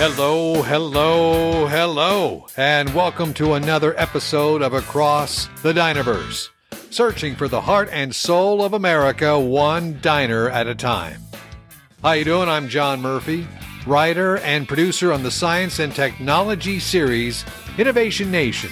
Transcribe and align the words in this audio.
Hello, 0.00 0.62
hello, 0.62 1.66
hello, 1.66 2.46
and 2.56 2.94
welcome 2.94 3.34
to 3.34 3.52
another 3.52 3.94
episode 4.00 4.62
of 4.62 4.72
Across 4.72 5.50
the 5.60 5.74
Dinerverse, 5.74 6.48
searching 6.88 7.36
for 7.36 7.48
the 7.48 7.60
heart 7.60 7.90
and 7.92 8.14
soul 8.14 8.64
of 8.64 8.72
America 8.72 9.38
one 9.38 9.98
diner 10.00 10.48
at 10.48 10.66
a 10.66 10.74
time. 10.74 11.20
How 12.00 12.12
you 12.12 12.24
doing? 12.24 12.48
I'm 12.48 12.70
John 12.70 13.02
Murphy, 13.02 13.46
writer 13.86 14.38
and 14.38 14.66
producer 14.66 15.12
on 15.12 15.22
the 15.22 15.30
science 15.30 15.80
and 15.80 15.94
technology 15.94 16.78
series 16.78 17.44
Innovation 17.76 18.30
Nation, 18.30 18.70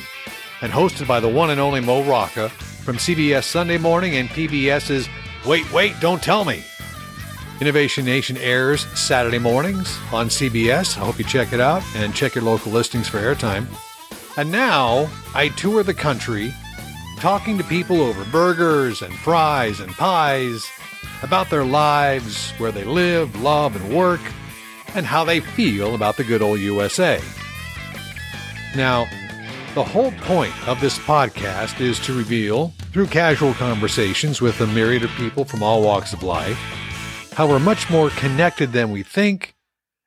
and 0.63 0.73
hosted 0.73 1.07
by 1.07 1.21
the 1.21 1.29
one 1.29 1.51
and 1.51 1.61
only 1.61 1.81
Mo 1.81 2.05
Rocca 2.05 2.49
from 2.49 2.97
CBS 2.97 3.45
Sunday 3.45 3.77
Morning 3.77 4.17
and 4.17 4.31
PBS's 4.31 5.11
Wait, 5.45 5.71
Wait, 5.75 5.93
Don't 6.01 6.23
Tell 6.23 6.47
Me. 6.47 6.65
Innovation 7.61 8.05
Nation 8.05 8.37
airs 8.37 8.87
Saturday 8.97 9.41
mornings 9.41 9.99
on 10.13 10.29
CBS. 10.29 10.97
I 10.97 11.05
hope 11.05 11.19
you 11.19 11.25
check 11.25 11.53
it 11.53 11.59
out 11.59 11.83
and 11.97 12.15
check 12.15 12.37
your 12.37 12.45
local 12.45 12.71
listings 12.71 13.09
for 13.09 13.19
airtime. 13.19 13.67
And 14.37 14.53
now 14.53 15.11
I 15.35 15.49
tour 15.49 15.83
the 15.83 15.93
country 15.93 16.55
talking 17.17 17.59
to 17.59 17.65
people 17.65 18.01
over 18.01 18.25
burgers 18.27 19.03
and 19.03 19.13
fries 19.13 19.81
and 19.81 19.91
pies 19.91 20.71
about 21.25 21.51
their 21.51 21.65
lives, 21.65 22.53
where 22.59 22.71
they 22.71 22.85
live, 22.85 23.35
love, 23.41 23.75
and 23.75 23.93
work, 23.93 24.21
and 24.95 25.05
how 25.05 25.25
they 25.25 25.41
feel 25.41 25.97
about 25.97 26.17
the 26.17 26.23
good 26.23 26.43
old 26.43 26.61
USA. 26.61 27.21
Now, 28.77 29.07
the 29.75 29.83
whole 29.83 30.13
point 30.13 30.55
of 30.69 30.81
this 30.81 30.97
podcast 30.97 31.81
is 31.81 31.99
to 32.01 32.17
reveal, 32.17 32.73
through 32.93 33.09
casual 33.09 33.53
conversations 33.55 34.41
with 34.41 34.61
a 34.61 34.67
myriad 34.69 35.03
of 35.03 35.11
people 35.11 35.45
from 35.45 35.65
all 35.65 35.83
walks 35.83 36.13
of 36.13 36.23
life, 36.23 36.59
how 37.39 37.47
we're 37.47 37.61
much 37.61 37.89
more 37.89 38.11
connected 38.11 38.73
than 38.73 38.91
we 38.91 39.01
think 39.01 39.55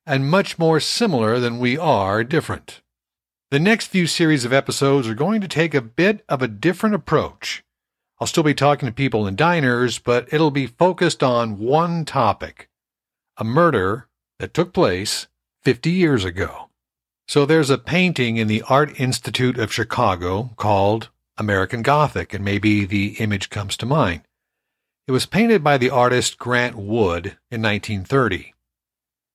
and 0.05 0.29
much 0.29 0.59
more 0.59 0.81
similar 0.81 1.39
than 1.39 1.59
we 1.59 1.77
are 1.77 2.25
different. 2.25 2.81
The 3.51 3.59
next 3.59 3.87
few 3.87 4.05
series 4.05 4.43
of 4.43 4.51
episodes 4.51 5.07
are 5.07 5.15
going 5.15 5.39
to 5.39 5.47
take 5.47 5.73
a 5.73 5.79
bit 5.79 6.25
of 6.27 6.41
a 6.41 6.49
different 6.49 6.93
approach. 6.93 7.63
I'll 8.19 8.27
still 8.27 8.43
be 8.43 8.53
talking 8.53 8.85
to 8.85 8.93
people 8.93 9.27
in 9.27 9.37
diners, 9.37 9.97
but 9.97 10.27
it'll 10.33 10.51
be 10.51 10.67
focused 10.67 11.23
on 11.23 11.57
one 11.57 12.03
topic 12.03 12.67
a 13.37 13.45
murder 13.45 14.09
that 14.39 14.53
took 14.53 14.73
place 14.73 15.27
50 15.63 15.89
years 15.89 16.25
ago. 16.25 16.67
So 17.29 17.45
there's 17.45 17.69
a 17.69 17.77
painting 17.77 18.35
in 18.35 18.49
the 18.49 18.61
Art 18.63 18.99
Institute 18.99 19.57
of 19.57 19.71
Chicago 19.71 20.49
called 20.57 21.07
American 21.37 21.81
Gothic, 21.81 22.33
and 22.33 22.43
maybe 22.43 22.83
the 22.83 23.15
image 23.19 23.49
comes 23.49 23.77
to 23.77 23.85
mind. 23.85 24.23
It 25.07 25.11
was 25.11 25.25
painted 25.25 25.63
by 25.63 25.77
the 25.77 25.89
artist 25.89 26.37
Grant 26.37 26.75
Wood 26.75 27.37
in 27.49 27.61
1930 27.61 28.53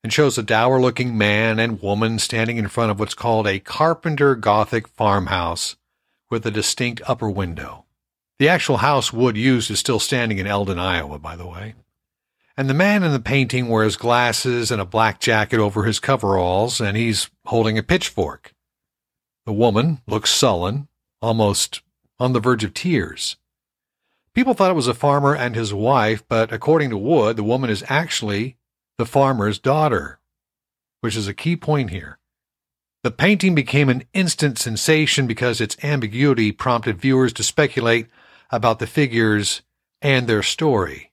and 0.05 0.13
shows 0.13 0.39
a 0.39 0.43
dour 0.43 0.81
looking 0.81 1.19
man 1.19 1.59
and 1.59 1.83
woman 1.83 2.21
standing 2.21 2.57
in 2.57 2.69
front 2.69 2.93
of 2.93 3.01
what's 3.01 3.15
called 3.15 3.49
a 3.49 3.59
Carpenter 3.59 4.37
Gothic 4.37 4.87
farmhouse 4.87 5.75
with 6.31 6.47
a 6.47 6.53
distinct 6.53 7.03
upper 7.07 7.29
window. 7.29 7.85
The 8.39 8.49
actual 8.49 8.77
house 8.77 9.13
Wood 9.13 9.37
used 9.37 9.69
is 9.71 9.81
still 9.81 9.99
standing 9.99 10.39
in 10.39 10.47
Eldon, 10.47 10.79
Iowa, 10.79 11.19
by 11.19 11.35
the 11.35 11.47
way. 11.47 11.75
And 12.57 12.71
the 12.71 12.75
man 12.75 13.03
in 13.03 13.13
the 13.13 13.19
painting 13.19 13.69
wears 13.69 13.97
glasses 13.97 14.71
and 14.71 14.81
a 14.81 14.87
black 14.87 15.19
jacket 15.21 15.59
over 15.59 15.83
his 15.83 15.99
coveralls, 15.99 16.81
and 16.81 16.97
he's 16.97 17.29
holding 17.47 17.77
a 17.77 17.83
pitchfork. 17.83 18.55
The 19.45 19.53
woman 19.53 20.01
looks 20.07 20.31
sullen, 20.31 20.87
almost 21.21 21.83
on 22.21 22.33
the 22.33 22.41
verge 22.41 22.63
of 22.63 22.73
tears. 22.73 23.37
People 24.37 24.53
thought 24.53 24.71
it 24.71 24.75
was 24.75 24.87
a 24.87 24.93
farmer 24.93 25.35
and 25.35 25.57
his 25.57 25.73
wife, 25.73 26.23
but 26.29 26.53
according 26.53 26.91
to 26.91 26.99
Wood, 26.99 27.39
the 27.39 27.43
woman 27.43 27.71
is 27.71 27.83
actually 27.89 28.59
the 28.99 29.07
farmer's 29.07 29.59
daughter, 29.59 30.21
which 31.01 31.17
is 31.17 31.27
a 31.27 31.33
key 31.33 31.57
point 31.57 31.89
here. 31.89 32.19
The 33.03 33.11
painting 33.11 33.55
became 33.55 33.89
an 33.89 34.05
instant 34.13 34.59
sensation 34.59 35.27
because 35.27 35.59
its 35.59 35.83
ambiguity 35.83 36.53
prompted 36.53 37.01
viewers 37.01 37.33
to 37.33 37.43
speculate 37.43 38.09
about 38.51 38.79
the 38.79 38.87
figures 38.87 39.63
and 40.03 40.27
their 40.27 40.43
story. 40.43 41.13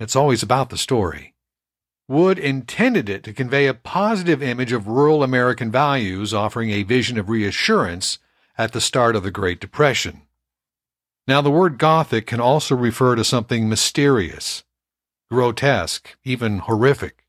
It's 0.00 0.16
always 0.16 0.42
about 0.42 0.70
the 0.70 0.78
story. 0.78 1.34
Wood 2.08 2.38
intended 2.38 3.10
it 3.10 3.24
to 3.24 3.34
convey 3.34 3.66
a 3.66 3.74
positive 3.74 4.42
image 4.42 4.72
of 4.72 4.88
rural 4.88 5.22
American 5.22 5.70
values, 5.70 6.32
offering 6.32 6.70
a 6.70 6.82
vision 6.82 7.18
of 7.18 7.28
reassurance 7.28 8.18
at 8.56 8.72
the 8.72 8.80
start 8.80 9.16
of 9.16 9.22
the 9.22 9.30
Great 9.30 9.60
Depression. 9.60 10.22
Now, 11.28 11.42
the 11.42 11.50
word 11.50 11.76
Gothic 11.76 12.26
can 12.26 12.40
also 12.40 12.74
refer 12.74 13.14
to 13.14 13.22
something 13.22 13.68
mysterious, 13.68 14.64
grotesque, 15.30 16.16
even 16.24 16.60
horrific. 16.60 17.26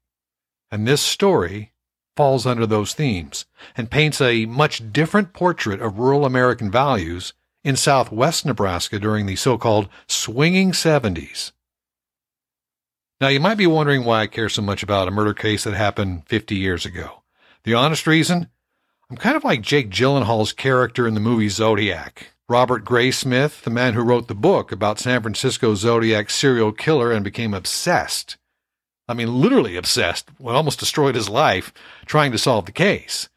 And 0.71 0.87
this 0.87 1.01
story 1.01 1.73
falls 2.15 2.45
under 2.45 2.65
those 2.65 2.93
themes 2.93 3.45
and 3.75 3.91
paints 3.91 4.21
a 4.21 4.45
much 4.45 4.93
different 4.93 5.33
portrait 5.33 5.81
of 5.81 5.99
rural 5.99 6.25
American 6.25 6.71
values 6.71 7.33
in 7.65 7.75
southwest 7.75 8.45
Nebraska 8.45 8.99
during 8.99 9.25
the 9.25 9.35
so 9.35 9.57
called 9.57 9.89
swinging 10.07 10.71
70s. 10.71 11.51
Now, 13.19 13.27
you 13.27 13.41
might 13.41 13.57
be 13.57 13.67
wondering 13.67 14.05
why 14.05 14.21
I 14.21 14.27
care 14.27 14.47
so 14.47 14.61
much 14.61 14.81
about 14.81 15.09
a 15.09 15.11
murder 15.11 15.33
case 15.33 15.65
that 15.65 15.73
happened 15.73 16.23
50 16.25 16.55
years 16.55 16.85
ago. 16.85 17.23
The 17.65 17.73
honest 17.73 18.07
reason? 18.07 18.47
I'm 19.09 19.17
kind 19.17 19.35
of 19.35 19.43
like 19.43 19.61
Jake 19.61 19.89
Gyllenhaal's 19.89 20.53
character 20.53 21.05
in 21.05 21.15
the 21.15 21.19
movie 21.19 21.49
Zodiac. 21.49 22.31
Robert 22.49 22.83
Graysmith, 22.83 23.61
the 23.61 23.69
man 23.69 23.93
who 23.93 24.01
wrote 24.01 24.27
the 24.27 24.33
book 24.33 24.71
about 24.71 24.97
San 24.97 25.21
Francisco 25.21 25.75
Zodiac 25.75 26.31
serial 26.31 26.71
killer 26.71 27.11
and 27.11 27.23
became 27.23 27.53
obsessed. 27.53 28.37
I 29.07 29.13
mean, 29.13 29.39
literally 29.39 29.75
obsessed, 29.75 30.29
well, 30.39 30.55
almost 30.55 30.79
destroyed 30.79 31.13
his 31.13 31.29
life 31.29 31.71
trying 32.07 32.31
to 32.31 32.39
solve 32.39 32.65
the 32.65 32.71
case. 32.71 33.29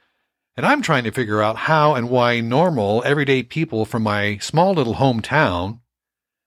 And 0.56 0.64
I'm 0.64 0.80
trying 0.80 1.04
to 1.04 1.10
figure 1.10 1.42
out 1.42 1.56
how 1.56 1.94
and 1.94 2.08
why 2.08 2.40
normal, 2.40 3.02
everyday 3.04 3.42
people 3.42 3.84
from 3.84 4.02
my 4.02 4.38
small 4.38 4.72
little 4.72 4.94
hometown, 4.94 5.80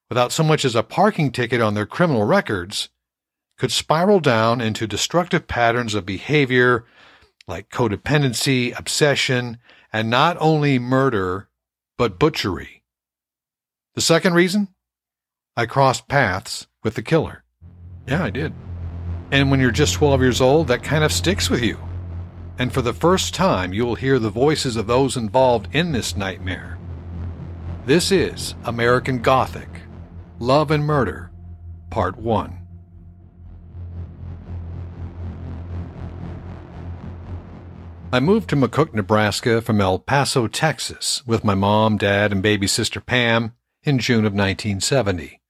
without 0.10 0.32
so 0.32 0.44
much 0.44 0.66
as 0.66 0.74
a 0.74 0.82
parking 0.82 1.32
ticket 1.32 1.62
on 1.62 1.76
their 1.76 1.86
criminal 1.86 2.24
records, 2.24 2.90
could 3.60 3.72
spiral 3.72 4.20
down 4.20 4.60
into 4.60 4.88
destructive 4.88 5.48
patterns 5.48 5.94
of 5.94 6.04
behavior 6.04 6.84
like 7.48 7.70
codependency, 7.70 8.76
obsession, 8.76 9.60
and 9.94 10.10
not 10.10 10.36
only 10.40 10.80
murder, 10.80 11.48
but 11.98 12.20
butchery. 12.20 12.84
The 13.96 14.02
second 14.02 14.34
reason? 14.34 14.68
I 15.56 15.66
crossed 15.66 16.08
paths 16.08 16.68
with 16.84 16.96
the 16.96 17.02
killer. 17.02 17.44
Yeah, 18.08 18.24
I 18.24 18.30
did. 18.30 18.54
And 19.32 19.50
when 19.50 19.60
you're 19.60 19.72
just 19.72 19.96
12 19.96 20.22
years 20.22 20.42
old, 20.42 20.68
that 20.68 20.84
kind 20.84 21.04
of 21.04 21.12
sticks 21.14 21.50
with 21.50 21.62
you. 21.62 21.80
And 22.58 22.74
for 22.74 22.82
the 22.82 22.94
first 22.94 23.34
time, 23.34 23.74
you 23.74 23.86
will 23.86 23.96
hear 23.96 24.20
the 24.20 24.30
voices 24.30 24.76
of 24.76 24.88
those 24.88 25.18
involved 25.18 25.74
in 25.74 25.92
this 25.92 26.16
nightmare. 26.16 26.78
This 27.86 28.12
is 28.12 28.56
American 28.66 29.20
Gothic 29.20 29.70
Love 30.40 30.72
and 30.72 30.86
Murder, 30.86 31.32
Part 31.90 32.18
1. 32.18 32.65
I 38.16 38.22
moved 38.22 38.50
to 38.52 38.56
McCook, 38.56 38.94
Nebraska 38.94 39.62
from 39.62 39.82
El 39.82 40.00
Paso, 40.00 40.48
Texas, 40.48 41.22
with 41.28 41.44
my 41.44 41.54
mom, 41.54 41.98
dad, 41.98 42.32
and 42.32 42.42
baby 42.42 42.66
sister 42.66 43.02
Pam 43.02 43.52
in 43.84 44.00
June 44.00 44.24
of 44.24 44.32
1970. 44.32 45.42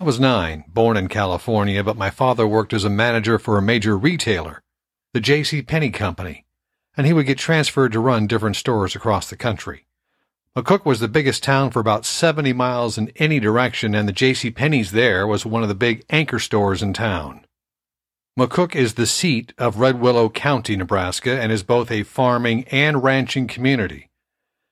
I 0.00 0.04
was 0.04 0.18
nine, 0.18 0.64
born 0.66 0.96
in 0.96 1.08
California, 1.08 1.84
but 1.84 1.98
my 1.98 2.08
father 2.08 2.46
worked 2.46 2.72
as 2.72 2.84
a 2.84 2.88
manager 2.88 3.38
for 3.38 3.58
a 3.58 3.62
major 3.62 3.98
retailer, 3.98 4.62
the 5.12 5.20
J.C. 5.20 5.60
Penney 5.60 5.90
Company, 5.90 6.46
and 6.96 7.06
he 7.06 7.12
would 7.12 7.26
get 7.26 7.36
transferred 7.36 7.92
to 7.92 8.00
run 8.00 8.26
different 8.26 8.56
stores 8.56 8.96
across 8.96 9.28
the 9.28 9.36
country. 9.36 9.84
McCook 10.56 10.86
was 10.86 11.00
the 11.00 11.06
biggest 11.06 11.42
town 11.42 11.70
for 11.70 11.80
about 11.80 12.06
70 12.06 12.54
miles 12.54 12.96
in 12.96 13.12
any 13.16 13.38
direction, 13.38 13.94
and 13.94 14.08
the 14.08 14.12
J.C. 14.12 14.50
Penney's 14.52 14.92
there 14.92 15.26
was 15.26 15.44
one 15.44 15.62
of 15.62 15.68
the 15.68 15.74
big 15.74 16.02
anchor 16.08 16.38
stores 16.38 16.82
in 16.82 16.94
town. 16.94 17.44
McCook 18.40 18.74
is 18.74 18.94
the 18.94 19.04
seat 19.04 19.52
of 19.58 19.80
Red 19.80 20.00
Willow 20.00 20.30
County, 20.30 20.74
Nebraska, 20.74 21.38
and 21.38 21.52
is 21.52 21.62
both 21.62 21.90
a 21.90 22.04
farming 22.04 22.64
and 22.70 23.02
ranching 23.02 23.46
community. 23.46 24.08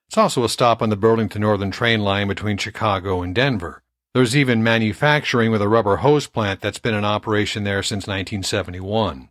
It's 0.08 0.16
also 0.16 0.42
a 0.42 0.48
stop 0.48 0.80
on 0.80 0.88
the 0.88 0.96
Burlington 0.96 1.42
Northern 1.42 1.70
train 1.70 2.00
line 2.00 2.28
between 2.28 2.56
Chicago 2.56 3.20
and 3.20 3.34
Denver. 3.34 3.82
There's 4.14 4.34
even 4.34 4.62
manufacturing 4.62 5.50
with 5.50 5.60
a 5.60 5.68
rubber 5.68 5.96
hose 5.96 6.26
plant 6.26 6.62
that's 6.62 6.78
been 6.78 6.94
in 6.94 7.04
operation 7.04 7.64
there 7.64 7.82
since 7.82 8.06
1971. 8.06 9.28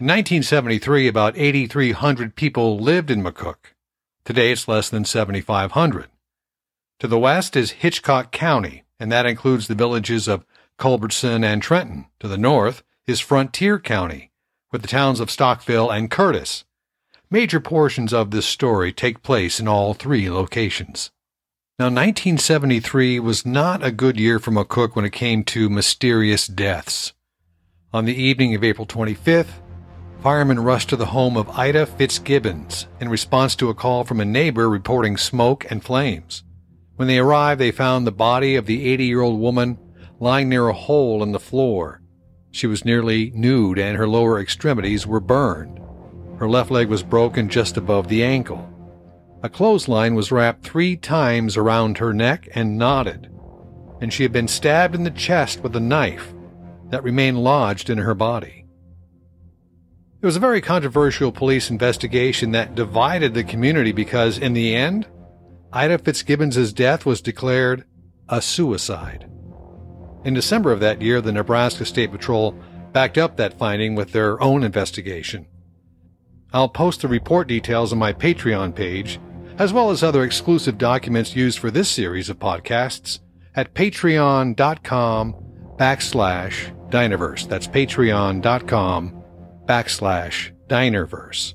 In 0.00 0.06
1973, 0.06 1.06
about 1.06 1.38
8,300 1.38 2.34
people 2.34 2.76
lived 2.76 3.08
in 3.08 3.22
McCook. 3.22 3.74
Today 4.24 4.50
it's 4.50 4.66
less 4.66 4.90
than 4.90 5.04
7,500. 5.04 6.08
To 6.98 7.06
the 7.06 7.20
west 7.20 7.54
is 7.54 7.70
Hitchcock 7.70 8.32
County, 8.32 8.82
and 8.98 9.12
that 9.12 9.26
includes 9.26 9.68
the 9.68 9.76
villages 9.76 10.26
of 10.26 10.44
Culbertson 10.76 11.44
and 11.44 11.62
Trenton. 11.62 12.06
To 12.18 12.26
the 12.26 12.36
north 12.36 12.82
is 13.10 13.18
Frontier 13.18 13.80
County, 13.80 14.30
with 14.70 14.82
the 14.82 14.88
towns 14.88 15.18
of 15.18 15.30
Stockville 15.30 15.92
and 15.92 16.10
Curtis. 16.10 16.64
Major 17.28 17.58
portions 17.58 18.12
of 18.12 18.30
this 18.30 18.46
story 18.46 18.92
take 18.92 19.24
place 19.24 19.58
in 19.58 19.66
all 19.66 19.94
three 19.94 20.30
locations. 20.30 21.10
Now, 21.76 21.86
1973 21.86 23.18
was 23.18 23.44
not 23.44 23.84
a 23.84 23.90
good 23.90 24.20
year 24.20 24.38
for 24.38 24.52
McCook 24.52 24.94
when 24.94 25.04
it 25.04 25.12
came 25.12 25.42
to 25.44 25.68
mysterious 25.68 26.46
deaths. 26.46 27.12
On 27.92 28.04
the 28.04 28.14
evening 28.14 28.54
of 28.54 28.62
April 28.62 28.86
25th, 28.86 29.60
Firemen 30.22 30.60
rushed 30.60 30.90
to 30.90 30.96
the 30.96 31.06
home 31.06 31.36
of 31.36 31.50
Ida 31.50 31.86
Fitzgibbons 31.86 32.86
in 33.00 33.08
response 33.08 33.56
to 33.56 33.70
a 33.70 33.74
call 33.74 34.04
from 34.04 34.20
a 34.20 34.24
neighbor 34.24 34.70
reporting 34.70 35.16
smoke 35.16 35.68
and 35.68 35.82
flames. 35.82 36.44
When 36.94 37.08
they 37.08 37.18
arrived, 37.18 37.60
they 37.60 37.72
found 37.72 38.06
the 38.06 38.12
body 38.12 38.54
of 38.54 38.66
the 38.66 38.88
80 38.88 39.04
year 39.04 39.20
old 39.20 39.40
woman 39.40 39.78
lying 40.20 40.48
near 40.48 40.68
a 40.68 40.74
hole 40.74 41.24
in 41.24 41.32
the 41.32 41.40
floor. 41.40 41.99
She 42.50 42.66
was 42.66 42.84
nearly 42.84 43.30
nude 43.34 43.78
and 43.78 43.96
her 43.96 44.08
lower 44.08 44.40
extremities 44.40 45.06
were 45.06 45.20
burned. 45.20 45.80
Her 46.38 46.48
left 46.48 46.70
leg 46.70 46.88
was 46.88 47.02
broken 47.02 47.48
just 47.48 47.76
above 47.76 48.08
the 48.08 48.24
ankle. 48.24 48.66
A 49.42 49.48
clothesline 49.48 50.14
was 50.14 50.32
wrapped 50.32 50.64
three 50.64 50.96
times 50.96 51.56
around 51.56 51.98
her 51.98 52.12
neck 52.12 52.48
and 52.54 52.76
knotted, 52.76 53.30
and 54.00 54.12
she 54.12 54.22
had 54.22 54.32
been 54.32 54.48
stabbed 54.48 54.94
in 54.94 55.04
the 55.04 55.10
chest 55.10 55.60
with 55.62 55.74
a 55.76 55.80
knife 55.80 56.34
that 56.90 57.04
remained 57.04 57.42
lodged 57.42 57.88
in 57.88 57.98
her 57.98 58.14
body. 58.14 58.66
It 60.22 60.26
was 60.26 60.36
a 60.36 60.40
very 60.40 60.60
controversial 60.60 61.32
police 61.32 61.70
investigation 61.70 62.50
that 62.52 62.74
divided 62.74 63.32
the 63.32 63.44
community 63.44 63.92
because, 63.92 64.36
in 64.36 64.52
the 64.52 64.74
end, 64.74 65.06
Ida 65.72 65.98
Fitzgibbons' 65.98 66.74
death 66.74 67.06
was 67.06 67.22
declared 67.22 67.84
a 68.28 68.42
suicide. 68.42 69.30
In 70.24 70.34
December 70.34 70.72
of 70.72 70.80
that 70.80 71.00
year, 71.00 71.20
the 71.20 71.32
Nebraska 71.32 71.84
State 71.84 72.10
Patrol 72.10 72.54
backed 72.92 73.16
up 73.16 73.36
that 73.36 73.58
finding 73.58 73.94
with 73.94 74.12
their 74.12 74.40
own 74.42 74.62
investigation. 74.62 75.46
I'll 76.52 76.68
post 76.68 77.02
the 77.02 77.08
report 77.08 77.48
details 77.48 77.92
on 77.92 77.98
my 77.98 78.12
Patreon 78.12 78.74
page, 78.74 79.20
as 79.58 79.72
well 79.72 79.90
as 79.90 80.02
other 80.02 80.24
exclusive 80.24 80.78
documents 80.78 81.36
used 81.36 81.58
for 81.58 81.70
this 81.70 81.88
series 81.88 82.28
of 82.28 82.38
podcasts 82.38 83.20
at 83.54 83.74
patreon.com 83.74 85.34
backslash 85.78 86.90
Dinerverse. 86.90 87.48
That's 87.48 87.68
patreon.com 87.68 89.22
backslash 89.64 90.52
Dinerverse. 90.68 91.54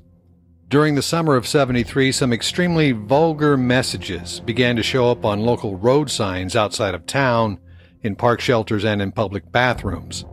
During 0.67 0.95
the 0.95 1.01
summer 1.01 1.35
of 1.35 1.47
73, 1.47 2.11
some 2.11 2.33
extremely 2.33 2.91
vulgar 2.91 3.55
messages 3.55 4.39
began 4.39 4.75
to 4.77 4.83
show 4.83 5.11
up 5.11 5.23
on 5.23 5.41
local 5.41 5.77
road 5.77 6.09
signs 6.09 6.55
outside 6.55 6.95
of 6.95 7.05
town, 7.05 7.59
in 8.05 8.15
park 8.15 8.39
shelters, 8.39 8.85
and 8.85 9.01
in 9.01 9.11
public 9.11 9.51
bathrooms. 9.51 10.25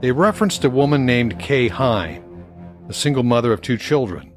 They 0.00 0.12
referenced 0.12 0.64
a 0.64 0.70
woman 0.70 1.06
named 1.06 1.40
Kay 1.40 1.68
Hine, 1.68 2.22
a 2.88 2.92
single 2.92 3.22
mother 3.22 3.52
of 3.52 3.62
two 3.62 3.78
children. 3.78 4.32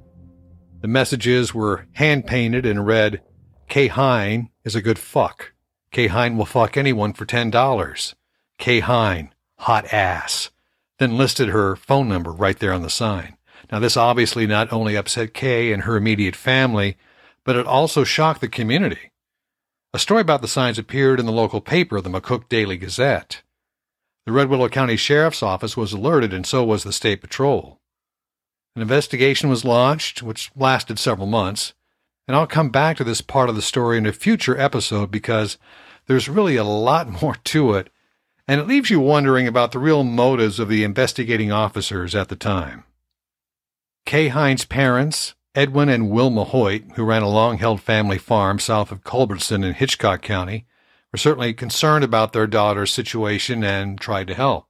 The 0.81 0.87
messages 0.87 1.53
were 1.53 1.85
hand 1.93 2.25
painted 2.25 2.65
and 2.65 2.85
read, 2.87 3.21
Kay 3.67 3.87
Hine 3.87 4.49
is 4.63 4.75
a 4.75 4.81
good 4.81 4.97
fuck. 4.97 5.51
Kay 5.91 6.07
Hine 6.07 6.37
will 6.37 6.45
fuck 6.45 6.77
anyone 6.77 7.13
for 7.13 7.25
$10. 7.25 8.15
Kay 8.57 8.79
Hine, 8.79 9.33
hot 9.57 9.93
ass, 9.93 10.49
then 10.97 11.17
listed 11.17 11.49
her 11.49 11.75
phone 11.75 12.07
number 12.07 12.31
right 12.31 12.57
there 12.57 12.73
on 12.73 12.81
the 12.81 12.89
sign. 12.89 13.37
Now, 13.71 13.79
this 13.79 13.97
obviously 13.97 14.47
not 14.47 14.71
only 14.71 14.95
upset 14.95 15.33
Kay 15.33 15.71
and 15.73 15.83
her 15.83 15.97
immediate 15.97 16.35
family, 16.35 16.97
but 17.43 17.55
it 17.55 17.67
also 17.67 18.03
shocked 18.03 18.41
the 18.41 18.47
community. 18.47 19.11
A 19.93 19.99
story 19.99 20.21
about 20.21 20.41
the 20.41 20.47
signs 20.47 20.77
appeared 20.77 21.19
in 21.19 21.25
the 21.25 21.31
local 21.31 21.61
paper, 21.61 21.99
the 22.01 22.09
McCook 22.09 22.47
Daily 22.49 22.77
Gazette. 22.77 23.41
The 24.25 24.31
Red 24.31 24.49
Willow 24.49 24.69
County 24.69 24.95
Sheriff's 24.95 25.41
Office 25.41 25.75
was 25.75 25.93
alerted, 25.93 26.33
and 26.33 26.45
so 26.45 26.63
was 26.63 26.83
the 26.83 26.93
State 26.93 27.21
Patrol. 27.21 27.79
An 28.75 28.81
investigation 28.81 29.49
was 29.49 29.65
launched, 29.65 30.21
which 30.21 30.51
lasted 30.55 30.99
several 30.99 31.27
months, 31.27 31.73
and 32.27 32.35
I'll 32.35 32.47
come 32.47 32.69
back 32.69 32.97
to 32.97 33.03
this 33.03 33.21
part 33.21 33.49
of 33.49 33.55
the 33.55 33.61
story 33.61 33.97
in 33.97 34.05
a 34.05 34.13
future 34.13 34.59
episode 34.59 35.09
because 35.09 35.57
there's 36.05 36.29
really 36.29 36.55
a 36.55 36.63
lot 36.63 37.09
more 37.21 37.35
to 37.35 37.73
it 37.73 37.89
and 38.49 38.59
it 38.59 38.65
leaves 38.65 38.89
you 38.89 38.99
wondering 38.99 39.47
about 39.47 39.71
the 39.71 39.77
real 39.77 40.03
motives 40.03 40.59
of 40.59 40.69
the 40.69 40.83
investigating 40.83 41.51
officers 41.51 42.15
at 42.15 42.29
the 42.29 42.35
time. 42.35 42.83
Kay 44.07 44.29
Hine's 44.29 44.65
parents, 44.65 45.35
Edwin 45.59 45.89
and 45.89 46.09
Wilma 46.09 46.45
Hoyt, 46.45 46.83
who 46.95 47.03
ran 47.03 47.21
a 47.21 47.27
long 47.27 47.57
held 47.57 47.81
family 47.81 48.17
farm 48.17 48.59
south 48.59 48.93
of 48.93 49.03
Culbertson 49.03 49.61
in 49.61 49.73
Hitchcock 49.73 50.21
County, 50.21 50.65
were 51.11 51.17
certainly 51.17 51.53
concerned 51.53 52.05
about 52.05 52.31
their 52.31 52.47
daughter's 52.47 52.93
situation 52.93 53.61
and 53.61 53.99
tried 53.99 54.27
to 54.27 54.33
help. 54.33 54.69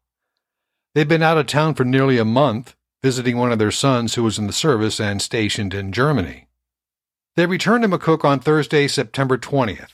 They'd 0.95 1.07
been 1.07 1.21
out 1.21 1.38
of 1.38 1.45
town 1.45 1.75
for 1.75 1.83
nearly 1.83 2.18
a 2.18 2.25
month, 2.25 2.75
visiting 3.03 3.38
one 3.38 3.51
of 3.51 3.59
their 3.59 3.69
sons 3.69 4.15
who 4.15 4.24
was 4.24 4.39
in 4.39 4.47
the 4.47 4.51
service 4.51 5.00
and 5.00 5.21
stationed 5.21 5.75
in 5.75 5.91
Germany. 5.91 6.47
They 7.35 7.45
returned 7.45 7.83
to 7.83 7.88
McCook 7.88 8.25
on 8.25 8.39
Thursday, 8.39 8.88
September 8.88 9.38
20th. 9.38 9.94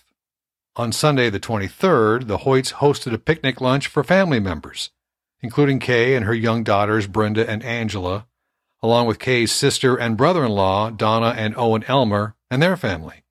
On 0.77 0.93
Sunday, 0.93 1.29
the 1.29 1.41
23rd, 1.41 2.27
the 2.27 2.37
Hoyts 2.37 2.75
hosted 2.75 3.11
a 3.11 3.17
picnic 3.17 3.59
lunch 3.59 3.87
for 3.87 4.01
family 4.01 4.39
members, 4.39 4.91
including 5.41 5.79
Kay 5.79 6.15
and 6.15 6.25
her 6.25 6.33
young 6.33 6.63
daughters, 6.63 7.05
Brenda 7.05 7.45
and 7.49 7.63
Angela, 7.63 8.27
along 8.85 9.07
with 9.07 9.19
Kay's 9.19 9.51
sister 9.51 9.95
and 9.95 10.15
brother 10.15 10.45
in 10.45 10.51
law, 10.51 10.89
Donna 10.89 11.33
and 11.37 11.55
Owen 11.57 11.83
Elmer, 11.87 12.35
and 12.49 12.61
their 12.61 12.77
family. 12.77 13.23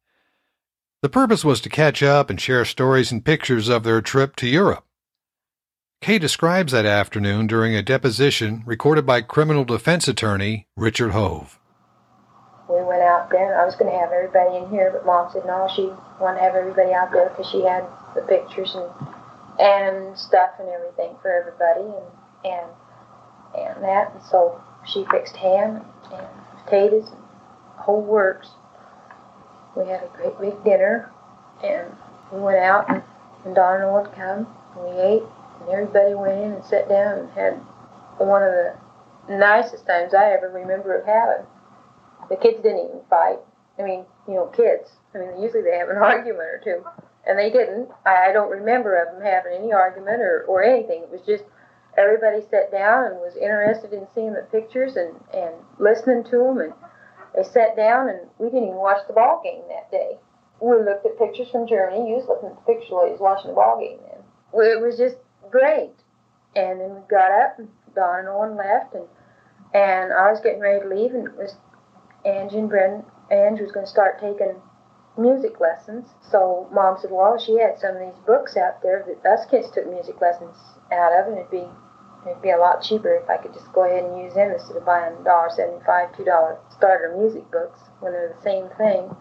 The 1.03 1.09
purpose 1.09 1.45
was 1.45 1.61
to 1.63 1.69
catch 1.69 2.03
up 2.03 2.29
and 2.29 2.41
share 2.41 2.65
stories 2.65 3.13
and 3.13 3.25
pictures 3.25 3.69
of 3.69 3.85
their 3.85 4.01
trip 4.01 4.37
to 4.37 4.49
Europe. 4.49 4.85
Kay 6.01 6.19
describes 6.19 6.73
that 6.73 6.87
afternoon 6.87 7.47
during 7.47 7.75
a 7.75 7.83
deposition 7.83 8.63
recorded 8.67 9.07
by 9.07 9.23
criminal 9.23 9.65
defense 9.65 10.09
attorney 10.09 10.67
Richard 10.77 11.13
Hove 11.13 11.59
we 12.69 12.83
went 12.83 13.03
out 13.03 13.31
there. 13.31 13.61
I 13.61 13.65
was 13.65 13.77
going 13.77 13.91
to 13.93 13.99
have 13.99 14.13
everybody 14.13 14.57
in 14.57 14.71
here, 14.71 14.91
but 14.91 15.05
Mom 15.05 15.31
said 15.33 15.45
no. 15.45 15.69
She 15.75 15.93
wanted 16.21 16.39
to 16.39 16.45
have 16.45 16.55
everybody 16.55 16.93
out 16.93 17.13
there 17.13 17.29
because 17.29 17.49
she 17.51 17.63
had 17.63 17.85
the 18.15 18.23
pictures 18.23 18.75
and 18.75 18.89
and 19.57 20.19
stuff 20.19 20.51
and 20.59 20.69
everything 20.69 21.15
for 21.23 21.31
everybody 21.31 21.87
and 21.87 22.09
and 22.45 22.71
and 23.55 23.85
that. 23.85 24.13
And 24.15 24.23
so 24.25 24.61
she 24.87 25.05
fixed 25.11 25.37
ham 25.37 25.85
and 26.13 26.27
potatoes 26.65 27.11
and 27.11 27.23
whole 27.77 28.03
works. 28.03 28.49
We 29.77 29.89
had 29.89 30.05
a 30.05 30.11
great 30.17 30.41
big 30.41 30.65
dinner 30.65 31.11
and 31.63 31.89
we 32.33 32.41
went 32.41 32.59
out 32.59 32.89
and, 32.91 33.03
and 33.45 33.55
Donna 33.55 33.93
would 33.93 34.13
come 34.15 34.47
and 34.77 34.85
we 34.85 34.91
ate 35.01 35.23
and 35.61 35.69
everybody 35.71 36.15
went 36.15 36.41
in 36.41 36.53
and 36.53 36.65
sat 36.65 36.89
down 36.89 37.19
and 37.19 37.31
had 37.31 37.55
one 38.19 38.43
of 38.43 38.53
the 38.53 38.75
nicest 39.29 39.87
times 39.87 40.15
I 40.15 40.33
ever 40.33 40.51
remember 40.51 40.95
of 40.95 41.07
having. 41.07 41.47
The 42.29 42.37
kids 42.37 42.63
didn't 42.63 42.87
even 42.87 43.01
fight. 43.11 43.39
I 43.79 43.83
mean, 43.83 44.05
you 44.29 44.35
know, 44.35 44.47
kids. 44.47 44.91
I 45.15 45.19
mean, 45.19 45.41
usually 45.41 45.63
they 45.63 45.77
have 45.77 45.89
an 45.89 45.97
argument 46.03 46.41
or 46.41 46.61
two, 46.63 46.85
and 47.27 47.39
they 47.39 47.51
didn't. 47.51 47.89
I, 48.07 48.31
I 48.31 48.33
don't 48.33 48.51
remember 48.51 48.97
of 48.97 49.15
them 49.15 49.23
having 49.25 49.53
any 49.53 49.73
argument 49.73 50.21
or, 50.21 50.45
or 50.47 50.63
anything. 50.63 51.03
It 51.03 51.11
was 51.11 51.21
just 51.27 51.45
everybody 51.97 52.43
sat 52.51 52.71
down 52.71 53.07
and 53.07 53.17
was 53.17 53.37
interested 53.37 53.93
in 53.93 54.07
seeing 54.15 54.33
the 54.33 54.47
pictures 54.51 54.97
and, 54.97 55.15
and 55.33 55.55
listening 55.79 56.25
to 56.25 56.39
them, 56.39 56.59
and 56.59 56.73
they 57.35 57.43
sat 57.43 57.77
down, 57.77 58.09
and 58.09 58.21
we 58.39 58.47
didn't 58.47 58.69
even 58.69 58.77
watch 58.79 59.07
the 59.07 59.15
ball 59.15 59.41
game 59.43 59.63
that 59.69 59.91
day. 59.91 60.19
We 60.61 60.77
looked 60.77 61.05
at 61.05 61.19
pictures 61.19 61.51
from 61.51 61.67
Germany. 61.67 62.09
You 62.09 62.17
was 62.17 62.29
looking 62.29 62.51
at 62.51 62.57
the 62.57 62.73
pictures 62.73 62.91
while 62.91 63.07
you 63.07 63.13
was 63.13 63.21
watching 63.21 63.51
the 63.51 63.55
ball 63.55 63.79
game 63.81 63.99
then. 64.07 64.23
It 64.55 64.81
was 64.81 64.97
just 64.97 65.17
great. 65.51 65.93
And 66.55 66.81
then 66.81 66.95
we 66.95 67.01
got 67.11 67.31
up, 67.31 67.59
and 67.59 67.69
Don 67.95 68.21
and 68.21 68.29
Owen 68.29 68.57
left, 68.57 68.95
and 68.95 69.05
and 69.75 70.13
I 70.13 70.31
was 70.31 70.41
getting 70.41 70.61
ready 70.61 70.81
to 70.81 70.89
leave, 70.89 71.13
and 71.15 71.27
it 71.27 71.37
was 71.37 71.57
Angie 72.25 72.59
and 72.59 72.71
Bren, 72.71 73.05
Angie 73.31 73.63
was 73.63 73.73
going 73.73 73.87
to 73.87 73.91
start 73.91 74.21
taking 74.21 74.55
music 75.19 75.61
lessons. 75.61 76.07
So 76.31 76.69
mom 76.73 76.97
said, 77.01 77.11
well, 77.11 77.39
she 77.39 77.59
had 77.59 77.79
some 77.79 77.97
of 77.97 78.01
these 78.01 78.19
books 78.27 78.57
out 78.57 78.83
there 78.83 79.05
that 79.07 79.29
us 79.29 79.47
kids 79.51 79.69
took 79.71 79.89
music 79.89 80.21
lessons 80.21 80.57
out 80.93 81.13
of, 81.13 81.27
and 81.27 81.39
it'd 81.39 81.51
be 81.51 81.67
it'd 82.27 82.43
be 82.43 82.51
a 82.51 82.59
lot 82.59 82.83
cheaper 82.83 83.15
if 83.15 83.29
I 83.29 83.37
could 83.37 83.55
just 83.55 83.73
go 83.73 83.85
ahead 83.85 84.05
and 84.05 84.23
use 84.23 84.35
them 84.35 84.51
instead 84.51 84.77
of 84.77 84.85
buying 84.85 85.15
$1.75, 85.25 85.85
$2 85.85 86.59
starter 86.71 87.15
music 87.17 87.51
books 87.51 87.81
when 88.01 88.13
they're 88.13 88.35
the 88.35 88.43
same 88.43 88.69
thing. 88.77 89.15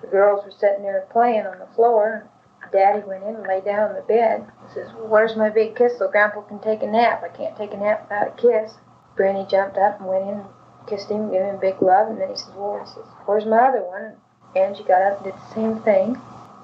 The 0.00 0.08
girls 0.08 0.44
were 0.44 0.52
sitting 0.52 0.82
there 0.82 1.06
playing 1.10 1.46
on 1.46 1.58
the 1.58 1.66
floor. 1.74 2.28
Daddy 2.72 3.02
went 3.06 3.24
in 3.24 3.34
and 3.34 3.46
lay 3.46 3.60
down 3.60 3.90
on 3.90 3.94
the 3.96 4.02
bed. 4.02 4.46
He 4.68 4.74
says, 4.74 4.88
where's 4.96 5.36
my 5.36 5.50
big 5.50 5.76
kiss 5.76 5.98
so 5.98 6.08
Grandpa 6.08 6.42
can 6.42 6.60
take 6.60 6.82
a 6.82 6.86
nap? 6.86 7.22
I 7.24 7.28
can't 7.28 7.56
take 7.56 7.74
a 7.74 7.76
nap 7.76 8.02
without 8.02 8.28
a 8.28 8.40
kiss. 8.40 8.74
Brandy 9.16 9.48
jumped 9.50 9.76
up 9.76 9.98
and 9.98 10.08
went 10.08 10.22
in 10.22 10.34
and 10.40 10.46
kissed 10.86 11.10
him, 11.10 11.30
gave 11.30 11.42
him 11.42 11.56
a 11.56 11.58
big 11.58 11.82
love, 11.82 12.08
and 12.08 12.20
then 12.20 12.30
he 12.30 12.36
says, 12.36 12.52
well, 12.54 12.78
he 12.78 12.86
says, 12.86 13.04
where's 13.26 13.44
my 13.44 13.58
other 13.58 13.82
one? 13.82 14.02
And 14.02 14.16
Angie 14.56 14.84
got 14.84 15.02
up 15.02 15.16
and 15.16 15.32
did 15.32 15.34
the 15.34 15.54
same 15.54 15.80
thing, 15.82 16.14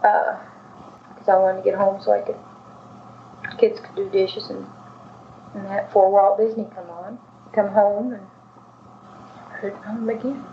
because 0.00 1.28
uh, 1.28 1.32
I 1.32 1.38
wanted 1.38 1.58
to 1.58 1.64
get 1.64 1.78
home 1.78 2.00
so 2.00 2.12
I 2.12 2.22
could, 2.22 2.38
kids 3.58 3.80
could 3.80 3.96
do 3.96 4.08
dishes 4.10 4.48
and, 4.48 4.66
and 5.56 5.66
that 5.66 5.86
before 5.86 6.10
Walt 6.10 6.38
Disney 6.38 6.68
come 6.74 6.90
on. 6.90 7.18
Come 7.54 7.68
home 7.68 8.12
and 8.12 8.26
heard 9.50 9.74
home 9.84 10.08
again. 10.08 10.44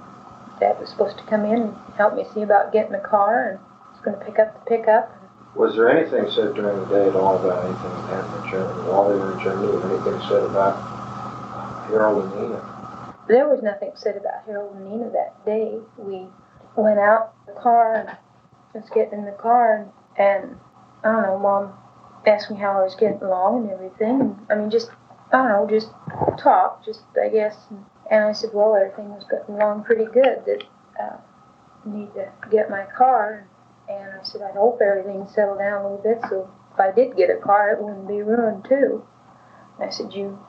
Dad 0.60 0.80
was 0.80 0.90
supposed 0.90 1.18
to 1.18 1.24
come 1.26 1.46
in 1.46 1.62
and 1.62 1.76
help 1.98 2.16
me 2.16 2.26
see 2.34 2.42
about 2.42 2.72
getting 2.72 2.94
a 2.94 3.00
car, 3.00 3.50
and 3.50 3.60
was 3.92 4.00
going 4.04 4.18
to 4.18 4.26
pick 4.26 4.40
up 4.40 4.54
the 4.54 4.70
pickup. 4.70 5.12
Was 5.56 5.76
there 5.76 5.90
anything 5.90 6.30
said 6.32 6.56
during 6.56 6.80
the 6.80 6.86
day 6.86 7.08
at 7.08 7.16
all 7.16 7.38
about 7.38 7.66
anything 7.66 7.92
that 7.92 8.24
happened 8.24 8.46
in 8.46 8.52
Germany 8.52 8.90
while 8.90 9.10
they 9.10 9.16
were 9.16 9.34
in 9.34 9.40
Germany? 9.44 9.68
Was 9.68 9.84
anything 9.86 10.20
said 10.30 10.44
about 10.44 10.80
Harold 11.90 12.24
and 12.24 12.42
Nina? 12.42 13.16
There 13.28 13.48
was 13.48 13.62
nothing 13.62 13.92
said 13.96 14.18
about 14.18 14.46
Harold 14.46 14.76
and 14.76 14.90
Nina 14.90 15.10
that 15.12 15.46
day. 15.46 15.78
We 15.98 16.28
went 16.76 17.00
out 17.00 17.34
the 17.46 17.54
car 17.54 17.94
and 17.96 18.18
just 18.74 18.94
getting 18.94 19.20
in 19.20 19.26
the 19.26 19.32
car 19.32 19.76
and, 19.78 19.92
and 20.18 20.60
I 21.04 21.12
don't 21.12 21.22
know, 21.24 21.40
mom 21.40 21.74
asked 22.26 22.52
me 22.52 22.58
how 22.58 22.80
I 22.80 22.84
was 22.84 22.96
getting 22.96 23.22
along 23.22 23.64
and 23.64 23.72
everything. 23.72 24.40
I 24.50 24.56
mean, 24.56 24.70
just 24.70 24.90
I 25.32 25.38
don't 25.38 25.50
know, 25.50 25.68
just 25.70 25.92
talk, 26.38 26.86
just 26.86 27.02
I 27.22 27.30
guess. 27.30 27.56
And 28.12 28.24
I 28.26 28.34
said, 28.34 28.52
well, 28.54 28.76
everything 28.76 29.10
was 29.10 29.24
going 29.24 29.60
along 29.60 29.84
pretty 29.84 30.06
good. 30.06 30.44
That 30.46 30.64
uh, 31.02 31.18
need 31.86 32.14
to 32.14 32.32
get 32.52 32.70
my 32.70 32.86
car. 32.98 33.48
And 33.90 34.20
I 34.20 34.24
said, 34.24 34.42
I 34.42 34.52
hope 34.54 34.80
everything 34.82 35.28
settled 35.34 35.60
down 35.60 35.82
a 35.82 35.84
little 35.84 36.04
bit 36.04 36.20
so 36.30 36.50
if 36.74 36.80
I 36.80 36.92
did 36.92 37.16
get 37.16 37.30
a 37.30 37.38
car, 37.38 37.72
it 37.72 37.82
wouldn't 37.82 38.08
be 38.08 38.22
ruined 38.22 38.66
too. 38.66 39.06
And 39.78 39.88
I 39.88 39.92
said, 39.92 40.14
you 40.14 40.40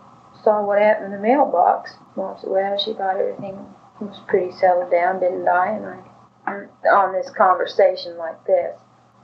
saw 0.42 0.64
what 0.64 0.78
happened 0.78 1.12
in 1.12 1.12
the 1.12 1.18
mailbox. 1.18 1.94
Mom 2.16 2.36
said, 2.40 2.50
well, 2.50 2.78
she 2.78 2.94
thought 2.94 3.20
everything 3.20 3.58
was 4.00 4.20
pretty 4.26 4.52
settled 4.52 4.90
down, 4.90 5.20
didn't 5.20 5.44
die. 5.44 5.70
And 5.70 5.86
I, 6.46 6.88
on 6.88 7.12
this 7.12 7.30
conversation 7.30 8.16
like 8.16 8.42
this. 8.46 8.78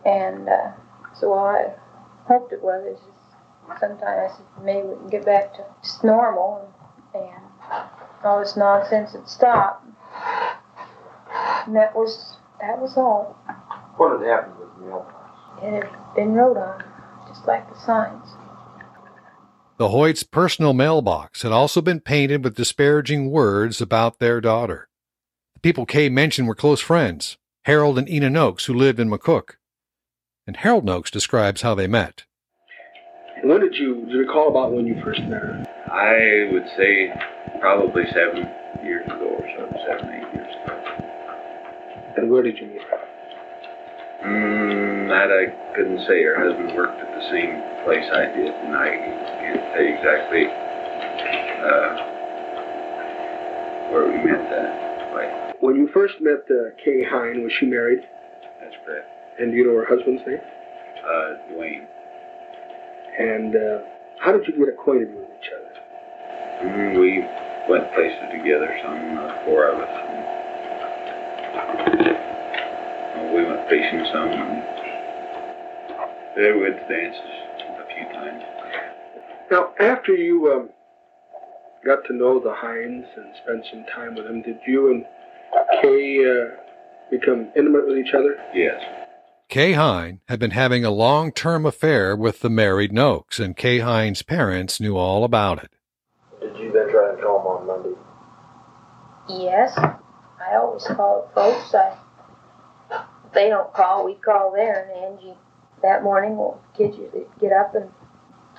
And 0.04 0.48
uh, 0.48 0.72
so 1.14 1.34
I 1.34 1.72
hoped 2.30 2.52
it 2.52 2.62
was. 2.62 2.84
It's 2.86 3.00
just 3.00 3.80
sometimes 3.80 4.32
maybe 4.62 4.86
we 4.86 4.94
can 4.94 5.08
get 5.08 5.24
back 5.26 5.52
to 5.54 5.64
just 5.82 6.04
normal 6.04 6.72
and, 7.12 7.22
and 7.24 7.42
all 8.24 8.38
this 8.38 8.56
nonsense 8.56 9.12
would 9.14 9.28
stop. 9.28 9.84
And 11.66 11.74
that 11.74 11.94
was 11.94 12.36
that 12.60 12.80
was 12.80 12.96
all. 12.96 13.36
What 13.96 14.18
had 14.18 14.28
happened 14.28 14.58
with 14.58 14.68
the 14.76 14.86
mailbox? 14.86 15.14
It 15.62 15.72
had 15.82 16.14
been 16.14 16.32
wrote 16.32 16.56
on, 16.56 16.84
just 17.28 17.46
like 17.46 17.68
the 17.68 17.78
signs. 17.78 18.26
The 19.78 19.88
Hoyts' 19.88 20.30
personal 20.30 20.72
mailbox 20.72 21.42
had 21.42 21.52
also 21.52 21.80
been 21.80 22.00
painted 22.00 22.44
with 22.44 22.54
disparaging 22.54 23.30
words 23.30 23.80
about 23.80 24.18
their 24.18 24.40
daughter. 24.40 24.88
The 25.54 25.60
people 25.60 25.86
Kay 25.86 26.08
mentioned 26.08 26.48
were 26.48 26.54
close 26.54 26.80
friends, 26.80 27.38
Harold 27.64 27.98
and 27.98 28.08
Ena 28.08 28.30
Noakes, 28.30 28.66
who 28.66 28.74
lived 28.74 29.00
in 29.00 29.10
McCook. 29.10 29.54
And 30.50 30.56
Harold 30.56 30.84
Noakes 30.84 31.12
describes 31.12 31.62
how 31.62 31.76
they 31.76 31.86
met. 31.86 32.24
When 33.44 33.60
did 33.60 33.76
you, 33.76 34.02
do 34.06 34.10
you 34.10 34.18
recall 34.26 34.50
about 34.50 34.72
when 34.72 34.84
you 34.84 35.00
first 35.00 35.22
met 35.30 35.42
her? 35.46 35.62
I 35.86 36.50
would 36.50 36.66
say 36.76 37.14
probably 37.60 38.02
seven 38.10 38.50
years 38.82 39.06
ago 39.06 39.30
or 39.30 39.46
so, 39.54 39.70
seven, 39.86 40.10
eight 40.10 40.26
years 40.34 40.50
ago. 40.50 40.74
And 42.16 42.32
where 42.32 42.42
did 42.42 42.58
you 42.58 42.66
meet 42.66 42.82
her? 42.82 42.98
Mm, 44.26 45.06
that 45.06 45.30
I 45.30 45.54
couldn't 45.76 46.00
say. 46.08 46.20
Her 46.24 46.34
husband 46.34 46.74
worked 46.74 46.98
at 46.98 47.06
the 47.14 47.30
same 47.30 47.62
place 47.86 48.10
I 48.10 48.26
did, 48.34 48.50
and 48.50 48.74
I 48.74 48.90
can't 48.90 49.66
say 49.78 49.86
exactly 49.86 50.50
uh, 51.62 51.90
where 53.94 54.10
we 54.10 54.18
met 54.26 54.50
that. 54.50 55.14
Like, 55.14 55.62
When 55.62 55.76
you 55.76 55.88
first 55.94 56.14
met 56.20 56.42
uh, 56.50 56.74
Kay 56.84 57.04
Hine, 57.08 57.44
was 57.44 57.52
she 57.60 57.66
married? 57.66 58.02
And 59.40 59.52
do 59.52 59.56
you 59.56 59.64
know 59.66 59.74
her 59.76 59.86
husband's 59.88 60.20
name? 60.26 60.38
Uh, 61.00 61.38
Dwayne. 61.50 61.86
And 63.18 63.56
uh, 63.56 63.78
how 64.20 64.32
did 64.32 64.46
you 64.46 64.52
get 64.58 64.68
acquainted 64.68 65.14
with 65.14 65.24
each 65.40 65.48
other? 65.56 65.72
Mm, 66.68 67.00
we 67.00 67.24
went 67.72 67.90
places 67.94 68.20
together, 68.30 68.68
some 68.84 69.16
uh, 69.16 69.44
four 69.46 69.64
of 69.72 69.80
us. 69.80 69.88
And, 69.88 70.24
uh, 71.56 71.70
we 73.34 73.44
went 73.44 73.66
fishing 73.70 74.04
some, 74.12 74.28
and 74.28 74.60
we 76.36 76.60
went 76.60 76.76
to 76.76 76.84
dances 76.88 77.32
a 77.80 77.84
few 77.96 78.04
times. 78.12 78.44
Now, 79.50 79.72
after 79.80 80.12
you 80.12 80.52
um, 80.52 80.68
got 81.82 82.04
to 82.08 82.12
know 82.12 82.38
the 82.40 82.52
Hines 82.52 83.06
and 83.16 83.34
spent 83.42 83.64
some 83.70 83.84
time 83.94 84.16
with 84.16 84.26
them, 84.26 84.42
did 84.42 84.58
you 84.66 84.90
and 84.90 85.06
Kay 85.80 86.24
uh, 86.28 86.56
become 87.10 87.48
intimate 87.56 87.86
with 87.86 87.96
each 87.96 88.12
other? 88.12 88.36
Yes. 88.54 88.80
Kay 89.50 89.72
Hine 89.72 90.20
had 90.28 90.38
been 90.38 90.52
having 90.52 90.84
a 90.84 90.92
long 90.92 91.32
term 91.32 91.66
affair 91.66 92.14
with 92.14 92.38
the 92.38 92.48
married 92.48 92.92
Noakes, 92.92 93.40
and 93.40 93.56
Kay 93.56 93.80
Hine's 93.80 94.22
parents 94.22 94.78
knew 94.78 94.96
all 94.96 95.24
about 95.24 95.64
it. 95.64 95.72
Did 96.40 96.56
you 96.56 96.70
then 96.70 96.88
try 96.88 97.10
and 97.10 97.20
call 97.20 97.38
them 97.38 97.46
on 97.48 97.66
Monday? 97.66 97.98
Yes, 99.28 99.76
I 99.76 100.54
always 100.54 100.84
call 100.84 101.28
folks. 101.34 101.74
I 101.74 101.98
if 102.92 103.32
they 103.34 103.48
don't 103.48 103.74
call, 103.74 104.04
we 104.04 104.14
call 104.14 104.52
there. 104.52 104.88
And 104.88 105.18
Angie, 105.18 105.36
that 105.82 106.04
morning, 106.04 106.36
well, 106.36 106.62
kids 106.78 106.96
usually 106.96 107.24
get 107.40 107.52
up 107.52 107.74
and 107.74 107.90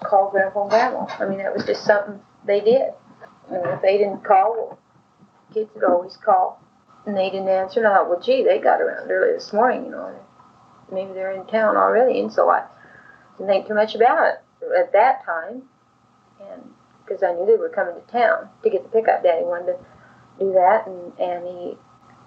call 0.04 0.30
Grandpa 0.30 0.64
and 0.64 0.70
Grandma. 0.72 1.06
I 1.20 1.26
mean, 1.26 1.38
that 1.38 1.54
was 1.54 1.64
just 1.64 1.86
something 1.86 2.20
they 2.46 2.60
did. 2.60 2.92
And 3.50 3.66
if 3.66 3.82
they 3.82 3.98
didn't 3.98 4.26
call, 4.26 4.56
well, 4.58 4.80
kids 5.54 5.70
would 5.74 5.86
always 5.86 6.18
call. 6.18 6.62
And 7.06 7.16
they 7.16 7.30
didn't 7.30 7.48
answer. 7.48 7.80
And 7.80 7.88
I 7.88 7.96
thought, 7.96 8.10
well, 8.10 8.20
gee, 8.20 8.44
they 8.44 8.60
got 8.60 8.82
around 8.82 9.10
early 9.10 9.32
this 9.32 9.54
morning, 9.54 9.86
you 9.86 9.92
know. 9.92 10.20
Maybe 10.92 11.14
they're 11.14 11.32
in 11.32 11.46
town 11.48 11.78
already. 11.78 12.20
And 12.20 12.32
so 12.32 12.50
I 12.50 12.66
didn't 13.38 13.50
think 13.50 13.68
too 13.68 13.76
much 13.76 13.96
about 13.96 14.28
it 14.28 14.40
at 14.78 14.94
that 14.94 15.26
time. 15.26 15.64
And 16.42 16.62
because 17.04 17.24
I 17.24 17.34
knew 17.34 17.46
they 17.46 17.58
were 17.58 17.70
coming 17.70 17.96
to 17.96 18.12
town 18.12 18.50
to 18.64 18.70
get 18.70 18.84
the 18.84 18.90
pickup. 18.90 19.24
Daddy 19.24 19.44
wanted 19.44 19.74
to 19.74 19.80
do 20.40 20.54
that, 20.54 20.88
and, 20.88 21.12
and 21.20 21.46
he 21.46 21.78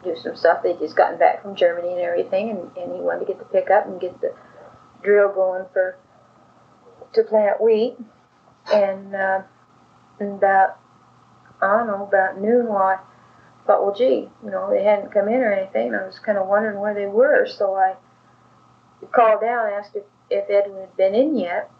do 0.02 0.16
some 0.16 0.36
stuff. 0.36 0.62
They'd 0.62 0.78
just 0.78 0.96
gotten 0.96 1.18
back 1.18 1.42
from 1.42 1.56
Germany 1.56 1.92
and 1.92 2.00
everything, 2.00 2.50
and, 2.50 2.76
and 2.76 2.94
he 2.94 3.00
wanted 3.00 3.20
to 3.20 3.26
get 3.26 3.38
the 3.38 3.44
pickup 3.46 3.86
and 3.86 4.00
get 4.00 4.20
the 4.20 4.34
drill 5.02 5.32
going 5.32 5.64
for 5.72 5.98
to 7.14 7.22
plant 7.22 7.62
wheat. 7.62 7.96
And, 8.72 9.14
uh, 9.14 9.42
about 10.20 10.78
I 11.60 11.78
don't 11.78 11.86
know 11.86 12.06
about 12.06 12.40
noon, 12.40 12.68
I 12.68 12.98
thought, 13.66 13.84
well, 13.84 13.94
gee, 13.94 14.28
you 14.44 14.50
know, 14.50 14.70
they 14.70 14.84
hadn't 14.84 15.12
come 15.12 15.28
in 15.28 15.40
or 15.40 15.52
anything. 15.52 15.94
I 15.94 16.06
was 16.06 16.18
kind 16.18 16.38
of 16.38 16.46
wondering 16.46 16.78
where 16.78 16.94
they 16.94 17.06
were, 17.06 17.46
so 17.46 17.74
I 17.74 17.94
called 19.12 19.40
down 19.40 19.72
asked 19.72 19.94
if, 19.94 20.04
if 20.30 20.48
Edwin 20.50 20.80
had 20.80 20.96
been 20.96 21.14
in 21.14 21.36
yet. 21.36 21.70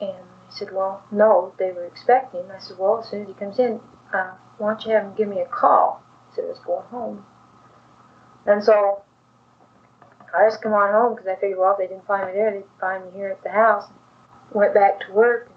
And 0.00 0.10
he 0.10 0.56
said, 0.56 0.72
well, 0.72 1.04
no, 1.10 1.54
they 1.58 1.72
were 1.72 1.84
expecting 1.84 2.40
him. 2.40 2.50
I 2.54 2.58
said, 2.58 2.78
well, 2.78 3.00
as 3.00 3.08
soon 3.08 3.22
as 3.22 3.28
he 3.28 3.34
comes 3.34 3.58
in, 3.58 3.80
uh, 4.12 4.32
why 4.58 4.74
don't 4.74 4.84
you 4.84 4.92
have 4.92 5.04
him 5.04 5.14
give 5.14 5.28
me 5.28 5.40
a 5.40 5.46
call? 5.46 6.02
He 6.30 6.36
said, 6.36 6.44
I 6.44 6.48
was 6.48 6.58
going 6.60 6.86
home. 6.88 7.24
And 8.46 8.62
so 8.62 9.02
I 10.34 10.48
just 10.48 10.62
come 10.62 10.72
on 10.72 10.92
home 10.92 11.14
because 11.14 11.28
I 11.28 11.40
figured, 11.40 11.58
well, 11.58 11.72
if 11.72 11.78
they 11.78 11.86
didn't 11.86 12.06
find 12.06 12.26
me 12.26 12.34
there, 12.34 12.52
they'd 12.52 12.64
find 12.80 13.04
me 13.06 13.10
here 13.12 13.28
at 13.28 13.42
the 13.42 13.50
house. 13.50 13.84
Went 14.52 14.74
back 14.74 15.00
to 15.00 15.12
work. 15.12 15.50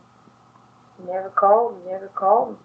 Never 1.05 1.29
called, 1.29 1.85
never 1.85 2.07
called. 2.07 2.57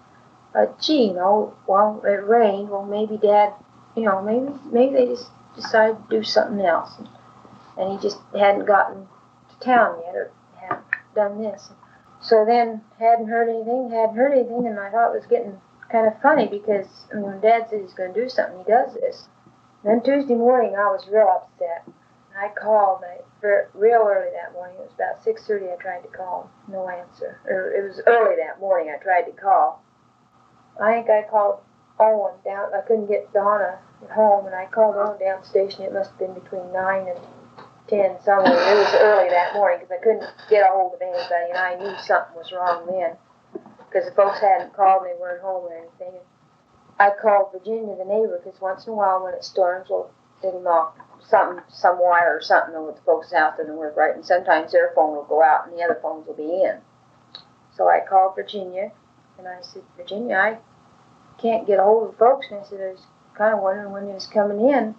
Uh, 0.55 0.67
gee, 0.81 1.13
know, 1.13 1.55
well, 1.67 2.01
it 2.05 2.25
rained. 2.25 2.69
Well, 2.71 2.85
maybe 2.85 3.17
Dad, 3.17 3.53
you 3.97 4.05
know, 4.05 4.23
maybe 4.23 4.59
maybe 4.73 4.95
they 4.95 5.07
just 5.07 5.29
decided 5.57 5.97
to 5.97 6.17
do 6.19 6.23
something 6.23 6.65
else. 6.65 6.91
And, 6.99 7.09
and 7.77 7.93
he 7.93 7.99
just 8.03 8.19
hadn't 8.37 8.67
gotten 8.67 9.07
to 9.51 9.65
town 9.65 10.01
yet 10.05 10.15
or 10.15 10.31
hadn't 10.61 10.85
done 11.15 11.43
this. 11.43 11.71
So 12.21 12.45
then, 12.47 12.83
hadn't 12.99 13.29
heard 13.29 13.49
anything, 13.49 13.91
hadn't 13.91 14.17
heard 14.17 14.33
anything, 14.33 14.67
and 14.67 14.79
I 14.79 14.91
thought 14.91 15.15
it 15.15 15.19
was 15.19 15.27
getting 15.27 15.61
kind 15.91 16.07
of 16.07 16.21
funny 16.23 16.49
because 16.49 17.07
I 17.13 17.17
mean, 17.17 17.25
when 17.25 17.41
Dad 17.41 17.67
said 17.69 17.81
he's 17.83 17.93
going 17.93 18.15
to 18.15 18.21
do 18.23 18.29
something, 18.29 18.59
he 18.59 18.65
does 18.65 18.95
this. 18.95 19.29
Then 19.85 20.03
Tuesday 20.03 20.35
morning, 20.35 20.75
I 20.77 20.89
was 20.89 21.07
real 21.09 21.29
upset. 21.29 21.87
I 22.37 22.49
called 22.49 23.05
I, 23.05 23.21
real 23.75 24.09
early 24.09 24.31
that 24.33 24.53
morning. 24.55 24.77
It 24.79 24.91
was 24.91 24.95
about 24.95 25.23
6:30. 25.23 25.73
I 25.73 25.77
tried 25.77 26.03
to 26.03 26.09
call, 26.09 26.51
no 26.69 26.89
answer. 26.89 27.39
Or 27.47 27.73
it 27.73 27.87
was 27.87 28.01
early 28.07 28.37
that 28.37 28.59
morning. 28.59 28.93
I 28.93 29.03
tried 29.03 29.23
to 29.23 29.33
call. 29.33 29.85
I 30.81 30.95
think 30.95 31.11
I 31.11 31.23
called 31.31 31.61
Owen 32.01 32.35
down. 32.45 32.75
I 32.75 32.81
couldn't 32.81 33.07
get 33.07 33.33
Donna 33.33 33.79
at 34.03 34.11
home, 34.11 34.47
and 34.47 34.55
I 34.55 34.67
called 34.67 34.97
Owen 34.97 35.19
down 35.21 35.43
the 35.43 35.47
station. 35.47 35.83
It 35.83 35.93
must 35.93 36.11
have 36.11 36.19
been 36.19 36.35
between 36.35 36.73
nine 36.73 37.07
and 37.07 37.21
ten 37.89 38.17
somewhere. 38.25 38.53
It 38.53 38.77
was 38.79 38.95
early 39.01 39.29
that 39.31 39.55
morning 39.55 39.81
because 39.81 39.99
I 39.99 40.03
couldn't 40.03 40.27
get 40.49 40.67
a 40.67 40.73
hold 40.73 40.95
of 40.95 41.03
anybody, 41.03 41.51
and 41.51 41.59
I 41.59 41.75
knew 41.77 41.97
something 41.99 42.37
was 42.37 42.53
wrong 42.53 42.87
then 42.87 43.17
because 43.79 44.09
the 44.09 44.15
folks 44.15 44.41
hadn't 44.41 44.75
called 44.75 45.05
they 45.05 45.19
weren't 45.21 45.43
home 45.43 45.65
or 45.65 45.77
anything. 45.77 46.21
I 46.99 47.11
called 47.11 47.53
Virginia, 47.53 47.97
the 47.97 48.05
neighbor, 48.05 48.41
because 48.43 48.61
once 48.61 48.87
in 48.87 48.93
a 48.93 48.97
while 48.97 49.25
when 49.25 49.35
it 49.35 49.45
storms, 49.45 49.89
well, 49.91 50.11
it'll 50.43 50.63
knock 50.63 50.97
something, 51.29 51.63
some 51.69 51.99
wire 52.01 52.37
or 52.37 52.43
something 52.43 52.75
over 52.75 52.93
the 52.93 53.01
folks' 53.01 53.33
house 53.33 53.57
doesn't 53.57 53.77
work 53.77 53.97
right, 53.97 54.15
and 54.15 54.25
sometimes 54.25 54.73
their 54.73 54.93
phone 54.95 55.15
will 55.15 55.25
go 55.25 55.43
out 55.43 55.67
and 55.67 55.77
the 55.77 55.83
other 55.83 55.99
phones 56.01 56.27
will 56.27 56.35
be 56.35 56.63
in. 56.63 56.79
So 57.77 57.89
I 57.89 58.01
called 58.09 58.37
Virginia, 58.37 58.93
and 59.39 59.49
I 59.49 59.61
said, 59.61 59.83
Virginia, 59.97 60.37
I 60.37 60.59
can't 61.41 61.67
get 61.67 61.81
a 61.81 61.83
hold 61.83 62.07
of 62.07 62.13
the 62.13 62.19
folks, 62.19 62.47
and 62.51 62.61
I 62.61 62.65
said, 62.65 62.81
I 62.81 62.93
was 62.93 63.07
kind 63.37 63.55
of 63.55 63.61
wondering 63.61 63.91
when 63.91 64.07
they 64.07 64.13
was 64.13 64.27
coming 64.27 64.69
in. 64.69 64.95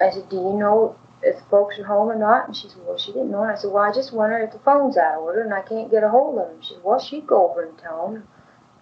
I 0.00 0.10
said, 0.10 0.28
do 0.28 0.36
you 0.36 0.52
know 0.52 0.96
if 1.22 1.36
folks 1.50 1.78
are 1.78 1.84
home 1.84 2.08
or 2.08 2.18
not? 2.18 2.46
And 2.46 2.56
she 2.56 2.68
said, 2.68 2.78
well, 2.84 2.98
she 2.98 3.12
didn't 3.12 3.30
know. 3.30 3.42
And 3.42 3.52
I 3.52 3.56
said, 3.56 3.70
well, 3.70 3.84
I 3.84 3.92
just 3.92 4.12
wonder 4.12 4.38
if 4.38 4.52
the 4.52 4.58
phone's 4.58 4.96
out 4.96 5.14
of 5.14 5.22
order 5.22 5.42
and 5.42 5.54
I 5.54 5.62
can't 5.62 5.90
get 5.90 6.04
a 6.04 6.08
hold 6.08 6.38
of 6.38 6.48
them. 6.48 6.62
She 6.62 6.74
said, 6.74 6.82
well, 6.84 6.98
she'd 6.98 7.26
go 7.26 7.50
over 7.50 7.64
and 7.64 7.78
tell 7.78 8.12
them. 8.12 8.28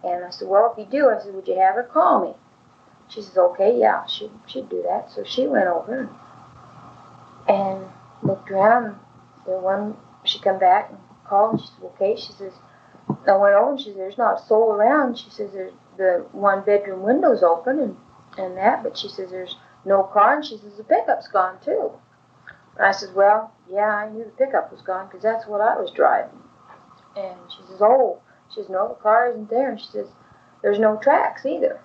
And 0.03 0.25
I 0.25 0.31
said, 0.31 0.49
well, 0.49 0.73
if 0.73 0.79
you 0.79 0.91
do, 0.91 1.11
I 1.11 1.23
said, 1.23 1.35
would 1.35 1.47
you 1.47 1.59
have 1.59 1.75
her 1.75 1.83
call 1.83 2.25
me? 2.25 2.35
She 3.09 3.23
says, 3.23 3.37
okay, 3.37 3.79
yeah, 3.79 4.07
she, 4.07 4.31
she'd 4.47 4.69
do 4.69 4.83
that. 4.89 5.11
So 5.11 5.25
she 5.25 5.47
went 5.47 5.67
over 5.67 6.09
and 7.49 7.85
looked 8.23 8.51
around. 8.51 8.97
The 9.45 9.59
one, 9.59 9.97
she 10.25 10.39
come 10.39 10.59
back 10.59 10.91
and 10.91 10.99
called. 11.27 11.55
And 11.55 11.61
she 11.61 11.67
said, 11.67 11.85
okay. 11.95 12.17
She 12.17 12.33
says, 12.33 12.53
I 13.27 13.37
went 13.37 13.55
over 13.55 13.73
and 13.73 13.81
she 13.81 13.87
says, 13.87 13.97
there's 13.97 14.19
not 14.19 14.41
a 14.41 14.47
soul 14.47 14.73
around. 14.73 15.19
She 15.19 15.31
says, 15.31 15.51
there's 15.53 15.73
the 15.97 16.27
one 16.33 16.65
bedroom 16.65 17.03
window's 17.03 17.43
open 17.43 17.79
and, 17.79 17.97
and 18.39 18.57
that, 18.57 18.83
but 18.83 18.97
she 18.97 19.09
says, 19.09 19.31
there's 19.31 19.57
no 19.85 20.05
car. 20.05 20.37
And 20.37 20.45
she 20.45 20.57
says, 20.57 20.77
the 20.77 20.85
pickup's 20.85 21.29
gone 21.29 21.59
too. 21.65 21.91
And 22.81 22.89
I 22.89 22.93
said, 22.93 23.15
well, 23.15 23.53
yeah, 23.71 23.95
I 23.95 24.09
knew 24.09 24.25
the 24.25 24.31
pickup 24.31 24.73
was 24.73 24.81
gone 24.81 25.07
because 25.07 25.23
that's 25.23 25.47
what 25.47 25.61
I 25.61 25.79
was 25.79 25.91
driving. 25.95 26.39
And 27.15 27.37
she 27.51 27.59
says, 27.69 27.83
oh, 27.83 28.23
she 28.49 28.63
says, 28.63 28.71
no, 28.71 28.89
the 28.89 28.95
car 28.95 29.29
isn't 29.29 29.51
there. 29.51 29.69
And 29.69 29.79
she 29.79 29.89
says, 29.89 30.07
there's 30.63 30.79
no 30.79 30.97
tracks 30.97 31.45
either. 31.45 31.79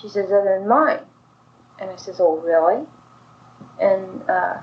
She 0.00 0.08
says, 0.08 0.32
other 0.32 0.56
than 0.58 0.66
mine. 0.66 1.02
And 1.78 1.90
I 1.90 1.96
says, 1.96 2.16
oh, 2.18 2.38
really? 2.38 2.86
And 3.78 4.22
uh, 4.30 4.62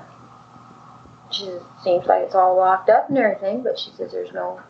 she 1.30 1.44
says, 1.44 1.62
seems 1.84 2.06
like 2.06 2.22
it's 2.24 2.34
all 2.34 2.56
locked 2.56 2.90
up 2.90 3.10
and 3.10 3.18
everything, 3.18 3.62
but 3.62 3.78
she 3.78 3.92
says 3.92 4.10
there's 4.10 4.32
no 4.32 4.60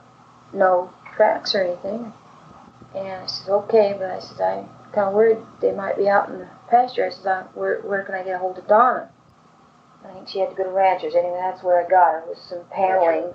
no 0.52 0.93
tracks 1.17 1.55
or 1.55 1.62
anything. 1.62 2.12
And 2.95 3.23
I 3.23 3.26
says, 3.26 3.49
okay, 3.49 3.97
but 3.99 4.11
I 4.11 4.21
says, 4.21 4.38
I'm 4.38 4.69
kind 4.93 5.09
of 5.09 5.14
worried 5.14 5.38
they 5.62 5.73
might 5.73 5.97
be 5.97 6.11
out 6.11 6.29
in 6.29 6.41
the 6.41 6.49
pasture. 6.69 7.07
I 7.07 7.09
says, 7.09 7.47
where, 7.55 7.81
where 7.81 8.02
can 8.02 8.17
I 8.17 8.23
get 8.23 8.35
a 8.35 8.38
hold 8.38 8.59
of 8.59 8.69
Donna? 8.69 9.09
I 10.04 10.12
think 10.12 10.28
she 10.28 10.40
had 10.40 10.50
to 10.50 10.56
go 10.56 10.64
to 10.64 10.71
Ranchers. 10.71 11.14
Anyway, 11.14 11.38
that's 11.40 11.62
where 11.62 11.85
I 11.85 11.88
got 11.88 12.12
her, 12.12 12.25
with 12.28 12.38
some 12.38 12.64
paneling. 12.71 13.35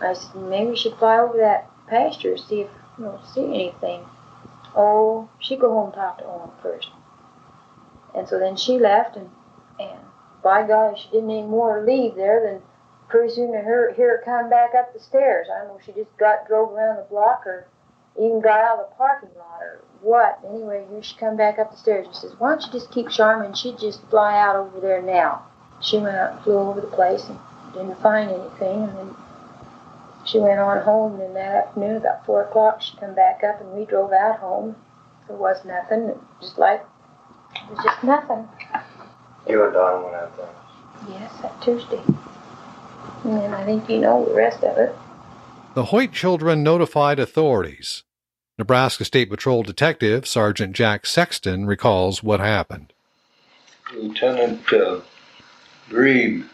I 0.00 0.12
said, 0.14 0.34
maybe 0.34 0.70
we 0.70 0.76
should 0.76 0.96
fly 0.96 1.18
over 1.18 1.36
that 1.38 1.70
pasture, 1.88 2.36
see 2.36 2.62
if, 2.62 2.70
you 2.98 3.04
know, 3.04 3.20
see 3.32 3.44
anything. 3.44 4.04
Oh, 4.74 5.28
she'd 5.38 5.60
go 5.60 5.70
home 5.70 5.86
and 5.86 5.94
talk 5.94 6.18
to 6.18 6.24
Owen 6.24 6.50
first. 6.60 6.88
And 8.14 8.28
so 8.28 8.38
then 8.38 8.56
she 8.56 8.78
left, 8.78 9.16
and, 9.16 9.30
and 9.78 10.00
by 10.42 10.66
God, 10.66 10.98
she 10.98 11.08
didn't 11.10 11.30
any 11.30 11.42
more 11.42 11.84
leave 11.84 12.16
there 12.16 12.40
than 12.44 12.62
pretty 13.08 13.32
soon 13.32 13.52
to 13.52 13.62
hear 13.62 13.94
her 13.96 14.22
come 14.24 14.50
back 14.50 14.70
up 14.76 14.92
the 14.92 15.00
stairs. 15.00 15.46
I 15.52 15.58
don't 15.58 15.68
know 15.68 15.78
if 15.78 15.84
she 15.84 15.92
just 15.92 16.16
got 16.16 16.48
drove 16.48 16.72
around 16.72 16.96
the 16.96 17.02
block 17.04 17.46
or 17.46 17.68
even 18.18 18.40
got 18.40 18.60
out 18.60 18.80
of 18.80 18.88
the 18.88 18.94
parking 18.96 19.30
lot 19.36 19.62
or 19.62 19.84
what. 20.00 20.40
Anyway, 20.48 20.84
here 20.90 21.02
she 21.02 21.16
come 21.16 21.36
back 21.36 21.58
up 21.58 21.70
the 21.70 21.76
stairs. 21.76 22.06
She 22.08 22.20
says, 22.20 22.34
why 22.38 22.50
don't 22.50 22.62
you 22.66 22.72
just 22.72 22.90
keep 22.90 23.10
Charmin? 23.10 23.54
She'd 23.54 23.78
just 23.78 24.00
fly 24.10 24.38
out 24.38 24.56
over 24.56 24.80
there 24.80 25.02
now. 25.02 25.46
She 25.84 25.98
went 25.98 26.16
out 26.16 26.32
and 26.32 26.40
flew 26.42 26.58
over 26.58 26.80
the 26.80 26.86
place 26.86 27.24
and 27.28 27.38
didn't 27.74 28.00
find 28.00 28.30
anything. 28.30 28.84
And 28.84 28.96
then 28.96 29.16
she 30.24 30.38
went 30.38 30.58
on 30.58 30.82
home. 30.82 31.12
And 31.12 31.20
then 31.20 31.34
that 31.34 31.66
afternoon, 31.66 31.96
about 31.96 32.24
4 32.26 32.44
o'clock, 32.44 32.82
she 32.82 32.96
come 32.96 33.14
back 33.14 33.44
up 33.44 33.60
and 33.60 33.72
we 33.72 33.84
drove 33.84 34.12
out 34.12 34.38
home. 34.38 34.76
There 35.28 35.36
was 35.36 35.64
nothing. 35.64 36.08
It 36.08 36.18
just 36.40 36.58
like, 36.58 36.84
it 37.54 37.70
was 37.70 37.84
just 37.84 38.02
nothing. 38.02 38.48
You 39.48 39.64
and 39.64 39.72
Don 39.74 40.04
went 40.04 40.16
out 40.16 40.36
there. 40.36 40.48
Yes, 41.08 41.32
that 41.42 41.60
Tuesday. 41.60 42.02
And 43.24 43.54
I 43.54 43.64
think 43.64 43.88
you 43.88 43.98
know 43.98 44.24
the 44.24 44.34
rest 44.34 44.64
of 44.64 44.76
it. 44.78 44.94
The 45.74 45.86
Hoyt 45.86 46.12
children 46.12 46.62
notified 46.62 47.18
authorities. 47.18 48.04
Nebraska 48.58 49.04
State 49.04 49.28
Patrol 49.28 49.62
Detective 49.62 50.26
Sergeant 50.26 50.74
Jack 50.74 51.04
Sexton 51.04 51.66
recalls 51.66 52.22
what 52.22 52.40
happened. 52.40 52.92
Lieutenant 53.92 54.72
uh, 54.72 55.00
Grebe 55.88 56.44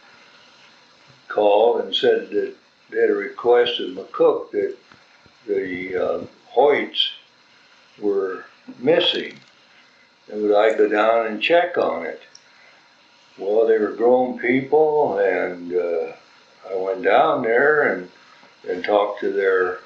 called 1.28 1.82
and 1.82 1.94
said 1.94 2.30
that 2.30 2.54
they 2.90 3.00
had 3.00 3.10
a 3.10 3.14
request 3.14 3.80
of 3.80 3.90
McCook 3.90 4.50
that 4.50 4.76
the 5.46 5.96
uh, 5.96 6.24
Hoyts 6.52 7.10
were 8.00 8.44
missing 8.78 9.38
and 10.30 10.42
would 10.42 10.54
I 10.54 10.76
go 10.76 10.88
down 10.88 11.26
and 11.26 11.42
check 11.42 11.76
on 11.76 12.06
it. 12.06 12.22
Well, 13.38 13.66
they 13.66 13.78
were 13.78 13.92
grown 13.92 14.38
people, 14.38 15.18
and 15.18 15.74
uh, 15.74 16.12
I 16.70 16.76
went 16.76 17.02
down 17.02 17.42
there 17.42 17.92
and 17.92 18.10
and 18.68 18.84
talked 18.84 19.20
to 19.20 19.32
their 19.32 19.78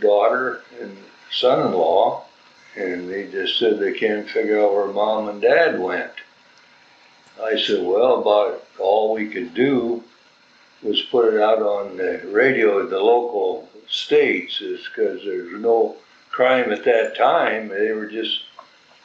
daughter 0.00 0.60
and 0.80 0.94
son-in-law, 1.32 2.22
and 2.76 3.08
they 3.08 3.26
just 3.30 3.58
said 3.58 3.78
they 3.78 3.94
can't 3.94 4.28
figure 4.28 4.60
out 4.60 4.74
where 4.74 4.86
mom 4.88 5.28
and 5.28 5.40
dad 5.40 5.80
went. 5.80 6.12
I 7.42 7.58
said, 7.58 7.84
well, 7.84 8.20
about 8.20 8.64
all 8.78 9.14
we 9.14 9.28
could 9.28 9.54
do 9.54 10.02
was 10.82 11.02
put 11.02 11.32
it 11.32 11.40
out 11.40 11.60
on 11.60 11.96
the 11.96 12.22
radio 12.26 12.82
at 12.82 12.90
the 12.90 13.00
local 13.00 13.68
states, 13.88 14.60
is 14.60 14.86
because 14.88 15.22
there's 15.24 15.60
no 15.60 15.96
crime 16.30 16.72
at 16.72 16.84
that 16.84 17.16
time. 17.16 17.68
They 17.68 17.92
were 17.92 18.06
just 18.06 18.40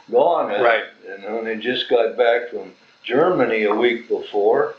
gone. 0.10 0.50
Right. 0.50 0.84
And 1.10 1.24
when 1.36 1.46
they 1.46 1.58
just 1.58 1.90
got 1.90 2.18
back 2.18 2.50
from 2.50 2.74
Germany 3.04 3.64
a 3.64 3.74
week 3.76 4.08
before, 4.08 4.76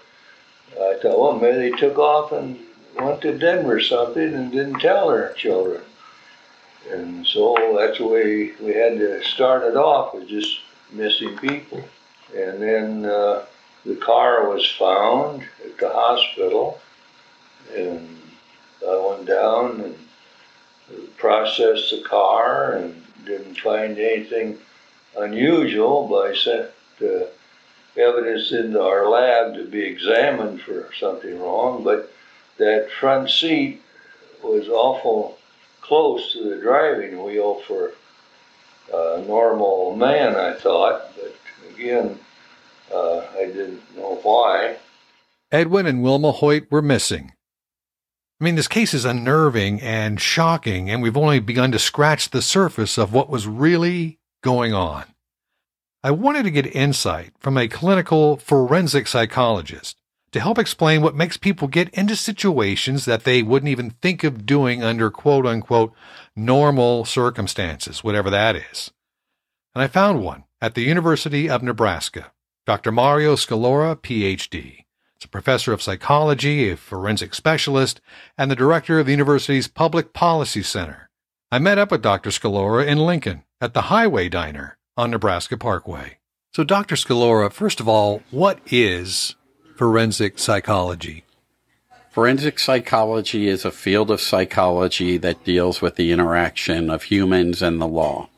I 0.72 0.98
thought, 1.02 1.18
well, 1.18 1.38
maybe 1.38 1.70
they 1.70 1.76
took 1.76 1.98
off 1.98 2.32
and 2.32 2.58
went 2.98 3.20
to 3.22 3.38
Denver 3.38 3.76
or 3.76 3.80
something 3.80 4.34
and 4.34 4.52
didn't 4.52 4.80
tell 4.80 5.08
their 5.08 5.32
children. 5.34 5.82
And 6.90 7.26
so 7.26 7.76
that's 7.78 7.98
the 7.98 8.06
way 8.06 8.52
we 8.60 8.74
had 8.74 8.98
to 8.98 9.22
start 9.24 9.62
it 9.62 9.76
off 9.76 10.14
with 10.14 10.28
just 10.28 10.58
missing 10.90 11.36
people. 11.38 11.82
And 12.34 12.60
then 12.62 13.04
uh, 13.06 13.44
the 13.84 13.96
car 13.96 14.48
was 14.48 14.66
found 14.66 15.42
at 15.64 15.78
the 15.78 15.88
hospital, 15.88 16.80
and 17.74 18.18
I 18.86 19.06
went 19.08 19.26
down 19.26 19.80
and 19.80 19.96
processed 21.16 21.90
the 21.90 22.02
car 22.02 22.74
and 22.74 23.02
didn't 23.24 23.58
find 23.58 23.98
anything 23.98 24.58
unusual, 25.16 26.08
but 26.08 26.30
I 26.30 26.34
sent 26.34 26.70
the 26.98 27.30
evidence 27.96 28.52
into 28.52 28.80
our 28.80 29.08
lab 29.08 29.54
to 29.54 29.64
be 29.64 29.82
examined 29.82 30.62
for 30.62 30.88
something 30.98 31.38
wrong. 31.40 31.84
But 31.84 32.12
that 32.58 32.90
front 32.90 33.30
seat 33.30 33.82
was 34.42 34.68
awful 34.68 35.38
close 35.80 36.32
to 36.32 36.48
the 36.48 36.60
driving 36.60 37.22
wheel 37.22 37.60
for 37.66 37.92
a 38.92 39.22
normal 39.26 39.96
man, 39.96 40.36
I 40.36 40.54
thought. 40.54 41.12
But 41.16 41.34
again, 41.74 42.18
uh, 42.92 43.26
I 43.36 43.46
didn't 43.46 43.96
know 43.96 44.18
why. 44.22 44.76
Edwin 45.50 45.86
and 45.86 46.02
Wilma 46.02 46.32
Hoyt 46.32 46.70
were 46.70 46.82
missing. 46.82 47.32
I 48.40 48.44
mean, 48.44 48.56
this 48.56 48.68
case 48.68 48.92
is 48.92 49.04
unnerving 49.04 49.80
and 49.80 50.20
shocking, 50.20 50.90
and 50.90 51.02
we've 51.02 51.16
only 51.16 51.38
begun 51.38 51.70
to 51.72 51.78
scratch 51.78 52.30
the 52.30 52.42
surface 52.42 52.98
of 52.98 53.12
what 53.12 53.30
was 53.30 53.46
really 53.46 54.18
going 54.42 54.74
on. 54.74 55.04
I 56.02 56.10
wanted 56.10 56.42
to 56.44 56.50
get 56.50 56.74
insight 56.74 57.32
from 57.38 57.56
a 57.56 57.68
clinical 57.68 58.36
forensic 58.36 59.06
psychologist 59.06 59.96
to 60.32 60.40
help 60.40 60.58
explain 60.58 61.02
what 61.02 61.14
makes 61.14 61.36
people 61.36 61.68
get 61.68 61.90
into 61.90 62.16
situations 62.16 63.04
that 63.04 63.22
they 63.24 63.42
wouldn't 63.42 63.70
even 63.70 63.90
think 63.90 64.24
of 64.24 64.44
doing 64.44 64.82
under 64.82 65.10
quote 65.10 65.46
unquote 65.46 65.92
normal 66.34 67.04
circumstances, 67.04 68.02
whatever 68.02 68.30
that 68.30 68.56
is. 68.56 68.90
And 69.74 69.82
I 69.82 69.86
found 69.86 70.24
one 70.24 70.44
at 70.60 70.74
the 70.74 70.82
University 70.82 71.48
of 71.48 71.62
Nebraska. 71.62 72.32
Dr. 72.64 72.92
Mario 72.92 73.34
Scalora, 73.34 73.96
PhD. 73.96 74.84
He's 75.14 75.24
a 75.24 75.28
professor 75.28 75.72
of 75.72 75.82
psychology, 75.82 76.70
a 76.70 76.76
forensic 76.76 77.34
specialist, 77.34 78.00
and 78.38 78.50
the 78.50 78.56
director 78.56 79.00
of 79.00 79.06
the 79.06 79.12
university's 79.12 79.66
Public 79.66 80.12
Policy 80.12 80.62
Center. 80.62 81.10
I 81.50 81.58
met 81.58 81.78
up 81.78 81.90
with 81.90 82.02
Dr. 82.02 82.30
Scalora 82.30 82.86
in 82.86 82.98
Lincoln 82.98 83.42
at 83.60 83.74
the 83.74 83.82
Highway 83.82 84.28
Diner 84.28 84.78
on 84.96 85.10
Nebraska 85.10 85.56
Parkway. 85.56 86.18
So, 86.54 86.62
Dr. 86.62 86.94
Scalora, 86.94 87.52
first 87.52 87.80
of 87.80 87.88
all, 87.88 88.22
what 88.30 88.60
is 88.70 89.34
forensic 89.74 90.38
psychology? 90.38 91.24
Forensic 92.10 92.60
psychology 92.60 93.48
is 93.48 93.64
a 93.64 93.72
field 93.72 94.08
of 94.10 94.20
psychology 94.20 95.16
that 95.16 95.44
deals 95.44 95.82
with 95.82 95.96
the 95.96 96.12
interaction 96.12 96.90
of 96.90 97.04
humans 97.04 97.60
and 97.60 97.80
the 97.80 97.88
law. 97.88 98.28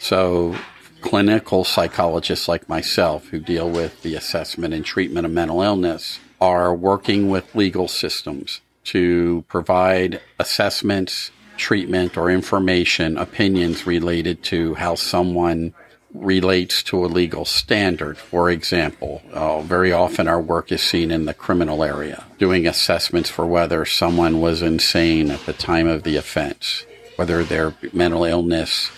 So, 0.00 0.56
clinical 1.04 1.64
psychologists 1.64 2.48
like 2.48 2.66
myself, 2.66 3.28
who 3.28 3.38
deal 3.38 3.68
with 3.68 4.02
the 4.02 4.14
assessment 4.14 4.72
and 4.72 4.84
treatment 4.86 5.26
of 5.26 5.30
mental 5.30 5.60
illness, 5.60 6.18
are 6.40 6.74
working 6.74 7.28
with 7.28 7.54
legal 7.54 7.86
systems 7.86 8.62
to 8.84 9.44
provide 9.46 10.18
assessments, 10.38 11.30
treatment, 11.58 12.16
or 12.16 12.30
information, 12.30 13.18
opinions 13.18 13.86
related 13.86 14.42
to 14.42 14.74
how 14.74 14.94
someone 14.94 15.74
relates 16.14 16.82
to 16.82 17.04
a 17.04 17.06
legal 17.06 17.44
standard. 17.44 18.16
For 18.16 18.48
example, 18.48 19.22
uh, 19.30 19.60
very 19.60 19.92
often 19.92 20.26
our 20.26 20.40
work 20.40 20.72
is 20.72 20.82
seen 20.82 21.10
in 21.10 21.26
the 21.26 21.34
criminal 21.34 21.84
area, 21.84 22.24
doing 22.38 22.66
assessments 22.66 23.28
for 23.28 23.44
whether 23.44 23.84
someone 23.84 24.40
was 24.40 24.62
insane 24.62 25.30
at 25.30 25.44
the 25.44 25.52
time 25.52 25.86
of 25.86 26.02
the 26.02 26.16
offense, 26.16 26.86
whether 27.16 27.44
their 27.44 27.74
mental 27.92 28.24
illness 28.24 28.90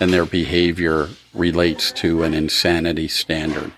and 0.00 0.12
their 0.12 0.26
behavior 0.26 1.08
relates 1.34 1.92
to 1.92 2.22
an 2.22 2.34
insanity 2.34 3.08
standard. 3.08 3.72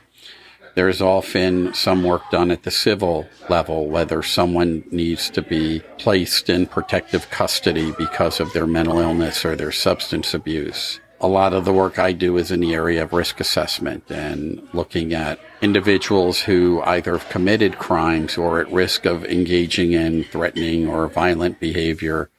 There 0.75 0.89
is 0.89 1.03
often 1.03 1.75
some 1.75 2.05
work 2.05 2.31
done 2.31 2.51
at 2.51 2.63
the 2.63 2.71
civil 2.71 3.29
level, 3.49 3.89
whether 3.89 4.23
someone 4.23 4.85
needs 4.91 5.29
to 5.31 5.43
be 5.43 5.81
placed 5.99 6.49
in 6.49 6.67
protective 6.67 7.29
custody 7.31 7.93
because 7.99 8.41
of 8.41 8.53
their 8.53 8.67
mental 8.67 8.99
illness 9.01 9.45
or 9.45 9.57
their 9.57 9.73
substance 9.73 10.33
abuse 10.33 11.01
a 11.21 11.29
lot 11.29 11.53
of 11.53 11.65
the 11.65 11.73
work 11.73 11.99
I 11.99 12.13
do 12.13 12.39
is 12.39 12.51
in 12.51 12.61
the 12.61 12.75
area 12.75 13.03
of 13.03 13.13
risk 13.13 13.41
assessment 13.41 14.11
and 14.11 14.67
looking 14.73 15.13
at 15.13 15.39
individuals 15.61 16.41
who 16.41 16.81
either 16.83 17.19
have 17.19 17.29
committed 17.29 17.79
crimes 17.79 18.39
or 18.39 18.61
at 18.61 18.73
risk 18.73 19.05
of 19.05 19.25
engaging 19.27 19.93
in 19.93 20.25
threatening 20.25 20.89
or 20.89 21.07
violent 21.09 21.61
behavior. 21.61 22.31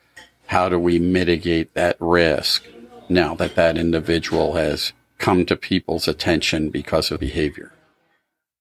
How 0.48 0.68
do 0.68 0.80
we 0.80 0.98
mitigate 0.98 1.76
that 1.76 1.96
risk 2.00 2.66
now 3.12 3.36
that 3.36 3.56
that 3.56 3.78
individual 3.78 4.56
has 4.56 4.94
come 5.18 5.46
to 5.46 5.56
people's 5.56 6.08
attention 6.08 6.70
because 6.70 7.12
of 7.12 7.20
behavior? 7.20 7.72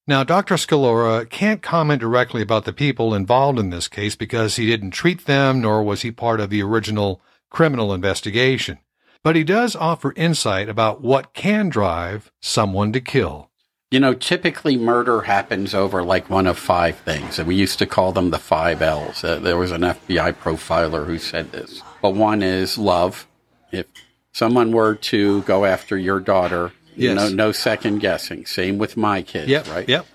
Now, 0.06 0.24
Dr. 0.24 0.56
Scalora 0.56 1.28
can't 1.28 1.62
comment 1.62 2.00
directly 2.00 2.42
about 2.42 2.64
the 2.64 2.72
people 2.72 3.14
involved 3.14 3.58
in 3.58 3.70
this 3.70 3.86
case 3.86 4.16
because 4.16 4.56
he 4.56 4.66
didn't 4.66 4.90
treat 4.90 5.26
them 5.26 5.60
nor 5.60 5.82
was 5.82 6.02
he 6.02 6.10
part 6.10 6.40
of 6.40 6.50
the 6.50 6.62
original 6.62 7.20
criminal 7.50 7.92
investigation. 7.94 8.78
but 9.22 9.36
he 9.36 9.44
does 9.44 9.76
offer 9.76 10.14
insight 10.16 10.68
about 10.68 11.02
what 11.02 11.34
can 11.34 11.68
drive 11.68 12.30
someone 12.40 12.92
to 12.92 13.00
kill. 13.00 13.50
You 13.90 14.00
know, 14.00 14.14
typically 14.14 14.76
murder 14.76 15.22
happens 15.22 15.74
over 15.74 16.02
like 16.02 16.30
one 16.30 16.46
of 16.46 16.58
five 16.58 16.96
things, 16.98 17.38
and 17.38 17.46
we 17.48 17.56
used 17.56 17.78
to 17.80 17.86
call 17.86 18.12
them 18.12 18.30
the 18.30 18.38
five 18.38 18.80
L's. 18.80 19.22
Uh, 19.24 19.38
there 19.40 19.56
was 19.56 19.72
an 19.72 19.82
FBI 19.82 20.34
profiler 20.34 21.06
who 21.06 21.18
said 21.18 21.50
this. 21.52 21.82
But 22.00 22.14
one 22.14 22.42
is 22.42 22.78
love. 22.78 23.26
If 23.72 23.86
someone 24.32 24.72
were 24.72 24.94
to 24.94 25.42
go 25.42 25.64
after 25.64 25.96
your 25.98 26.20
daughter, 26.20 26.72
Yes. 26.96 27.16
no, 27.16 27.28
no 27.28 27.52
second 27.52 28.00
guessing. 28.00 28.46
Same 28.46 28.78
with 28.78 28.96
my 28.96 29.22
kids, 29.22 29.48
Yep. 29.48 29.68
right? 29.68 29.88
Yep. 29.88 30.06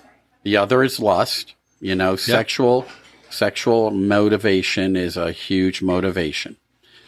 The 0.44 0.58
other 0.58 0.84
is 0.84 1.00
lust. 1.00 1.54
You 1.82 1.96
know, 1.96 2.16
sexual 2.16 2.86
sexual 3.30 3.92
motivation 3.92 4.96
is 4.96 5.18
a 5.18 5.32
huge 5.32 5.82
motivation. 5.82 6.56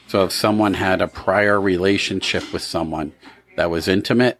So 0.07 0.25
if 0.25 0.31
someone 0.31 0.73
had 0.75 1.01
a 1.01 1.07
prior 1.07 1.59
relationship 1.59 2.51
with 2.51 2.61
someone 2.61 3.13
that 3.55 3.69
was 3.69 3.87
intimate, 3.87 4.39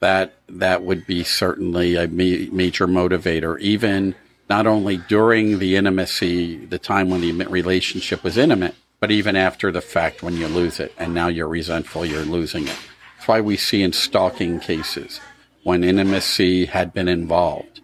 that 0.00 0.34
that 0.48 0.82
would 0.82 1.06
be 1.06 1.22
certainly 1.24 1.94
a 1.96 2.06
ma- 2.08 2.52
major 2.54 2.86
motivator. 2.86 3.58
Even 3.60 4.14
not 4.50 4.66
only 4.66 4.96
during 4.96 5.58
the 5.58 5.76
intimacy, 5.76 6.56
the 6.66 6.78
time 6.78 7.08
when 7.10 7.20
the 7.20 7.32
relationship 7.46 8.22
was 8.24 8.36
intimate, 8.36 8.74
but 9.02 9.10
even 9.10 9.34
after 9.34 9.72
the 9.72 9.80
fact 9.80 10.22
when 10.22 10.36
you 10.36 10.46
lose 10.46 10.78
it, 10.78 10.94
and 10.96 11.12
now 11.12 11.26
you're 11.26 11.48
resentful, 11.48 12.06
you're 12.06 12.24
losing 12.24 12.68
it. 12.68 12.78
That's 13.16 13.26
why 13.26 13.40
we 13.40 13.56
see 13.56 13.82
in 13.82 13.92
stalking 13.92 14.60
cases 14.60 15.20
when 15.64 15.82
intimacy 15.82 16.66
had 16.66 16.94
been 16.94 17.08
involved, 17.08 17.80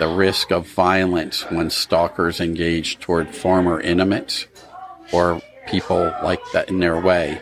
the 0.00 0.08
risk 0.08 0.50
of 0.50 0.66
violence 0.66 1.42
when 1.52 1.70
stalkers 1.70 2.40
engage 2.40 2.98
toward 2.98 3.32
former 3.32 3.80
intimates 3.80 4.48
or 5.12 5.40
people 5.68 6.12
like 6.24 6.40
that 6.52 6.68
in 6.68 6.80
their 6.80 7.00
way, 7.00 7.40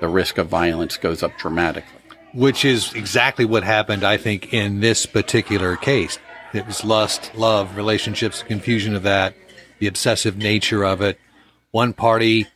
the 0.00 0.08
risk 0.08 0.36
of 0.36 0.48
violence 0.48 0.96
goes 0.96 1.22
up 1.22 1.30
dramatically. 1.38 2.00
Which 2.34 2.64
is 2.64 2.92
exactly 2.94 3.44
what 3.44 3.62
happened, 3.62 4.02
I 4.02 4.16
think, 4.16 4.52
in 4.52 4.80
this 4.80 5.06
particular 5.06 5.76
case. 5.76 6.18
It 6.52 6.66
was 6.66 6.84
lust, 6.84 7.30
love, 7.36 7.76
relationships, 7.76 8.42
confusion 8.42 8.96
of 8.96 9.04
that, 9.04 9.36
the 9.78 9.86
obsessive 9.86 10.36
nature 10.36 10.84
of 10.84 11.00
it. 11.00 11.20
One 11.70 11.92
party 11.92 12.46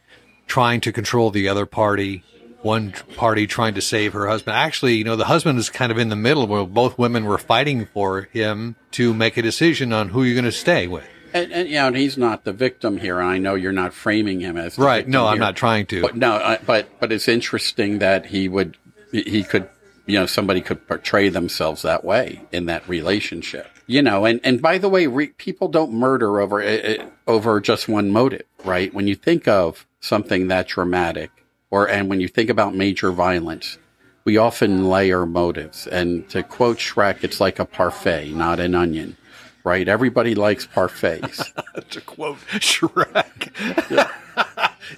trying 0.46 0.80
to 0.82 0.92
control 0.92 1.30
the 1.30 1.48
other 1.48 1.66
party, 1.66 2.24
one 2.62 2.92
party 3.16 3.46
trying 3.46 3.74
to 3.74 3.80
save 3.80 4.12
her 4.12 4.26
husband. 4.26 4.56
Actually, 4.56 4.94
you 4.94 5.04
know, 5.04 5.16
the 5.16 5.26
husband 5.26 5.58
is 5.58 5.70
kind 5.70 5.92
of 5.92 5.98
in 5.98 6.08
the 6.08 6.16
middle 6.16 6.46
where 6.46 6.64
both 6.64 6.98
women 6.98 7.24
were 7.24 7.38
fighting 7.38 7.86
for 7.86 8.22
him 8.32 8.76
to 8.92 9.14
make 9.14 9.36
a 9.36 9.42
decision 9.42 9.92
on 9.92 10.08
who 10.08 10.24
you're 10.24 10.34
going 10.34 10.44
to 10.44 10.52
stay 10.52 10.86
with. 10.86 11.04
And, 11.32 11.52
and 11.52 11.68
you 11.68 11.74
know, 11.74 11.88
and 11.88 11.96
he's 11.96 12.16
not 12.16 12.44
the 12.44 12.52
victim 12.52 12.98
here. 12.98 13.20
I 13.20 13.38
know 13.38 13.54
you're 13.54 13.72
not 13.72 13.92
framing 13.92 14.40
him 14.40 14.56
as 14.56 14.76
the 14.76 14.82
Right. 14.82 15.06
No, 15.06 15.26
I'm 15.26 15.38
not 15.38 15.56
trying 15.56 15.86
to. 15.86 16.00
But 16.00 16.16
no, 16.16 16.34
I, 16.36 16.58
but 16.64 16.88
but 17.00 17.10
it's 17.12 17.28
interesting 17.28 17.98
that 17.98 18.26
he 18.26 18.48
would 18.48 18.76
he 19.10 19.42
could 19.42 19.68
you 20.06 20.18
know 20.18 20.26
somebody 20.26 20.60
could 20.60 20.86
portray 20.86 21.28
themselves 21.28 21.82
that 21.82 22.04
way 22.04 22.42
in 22.52 22.66
that 22.66 22.88
relationship. 22.88 23.70
You 23.86 24.02
know, 24.02 24.24
and 24.24 24.40
and 24.44 24.62
by 24.62 24.78
the 24.78 24.88
way, 24.88 25.06
re, 25.06 25.28
people 25.28 25.68
don't 25.68 25.92
murder 25.92 26.40
over 26.40 26.62
uh, 26.62 27.06
over 27.26 27.60
just 27.60 27.88
one 27.88 28.10
motive, 28.10 28.44
right? 28.64 28.92
When 28.92 29.06
you 29.06 29.14
think 29.14 29.46
of 29.46 29.86
something 30.00 30.48
that 30.48 30.68
dramatic, 30.68 31.30
or 31.70 31.88
and 31.88 32.08
when 32.08 32.20
you 32.20 32.28
think 32.28 32.50
about 32.50 32.74
major 32.74 33.12
violence, 33.12 33.78
we 34.24 34.38
often 34.38 34.88
layer 34.88 35.26
motives. 35.26 35.86
And 35.86 36.28
to 36.30 36.42
quote 36.42 36.78
Shrek, 36.78 37.22
it's 37.22 37.40
like 37.40 37.58
a 37.58 37.64
parfait, 37.64 38.32
not 38.32 38.58
an 38.58 38.74
onion, 38.74 39.16
right? 39.64 39.86
Everybody 39.86 40.34
likes 40.34 40.66
parfaits. 40.66 41.52
to 41.90 42.00
quote 42.00 42.38
Shrek. 42.54 44.10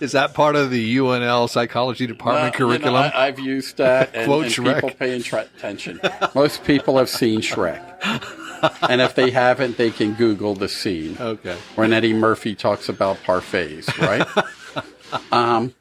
Is 0.01 0.13
that 0.13 0.35
part 0.35 0.57
of 0.57 0.71
the 0.71 0.97
UNL 0.97 1.49
psychology 1.49 2.07
department 2.07 2.59
Well, 2.59 2.69
you 2.73 2.79
know, 2.79 2.85
curriculum? 2.85 3.11
I, 3.15 3.27
have 3.27 3.39
used 3.39 3.77
that, 3.79 4.11
and, 4.15 4.27
Quote 4.27 4.45
and 4.47 4.55
Shrek. 4.55 4.75
people 4.77 4.91
pay 4.91 5.21
tra- 5.23 5.49
attention. 5.57 6.01
Most 6.35 6.65
people 6.65 6.99
have 6.99 7.09
seen 7.09 7.41
Shrek, 7.41 7.81
and 8.89 9.01
if 9.01 9.15
they 9.15 9.31
haven't, 9.31 9.77
they 9.77 9.91
can 9.91 10.15
Google 10.15 10.55
the 10.55 10.69
scene 10.69 11.17
okay. 11.21 11.57
when 11.75 11.93
Eddie 11.93 12.15
Murphy 12.15 12.55
talks 12.55 12.89
about 12.89 13.17
parfaits, 13.19 13.87
right? 13.99 14.27
um, 15.33 15.75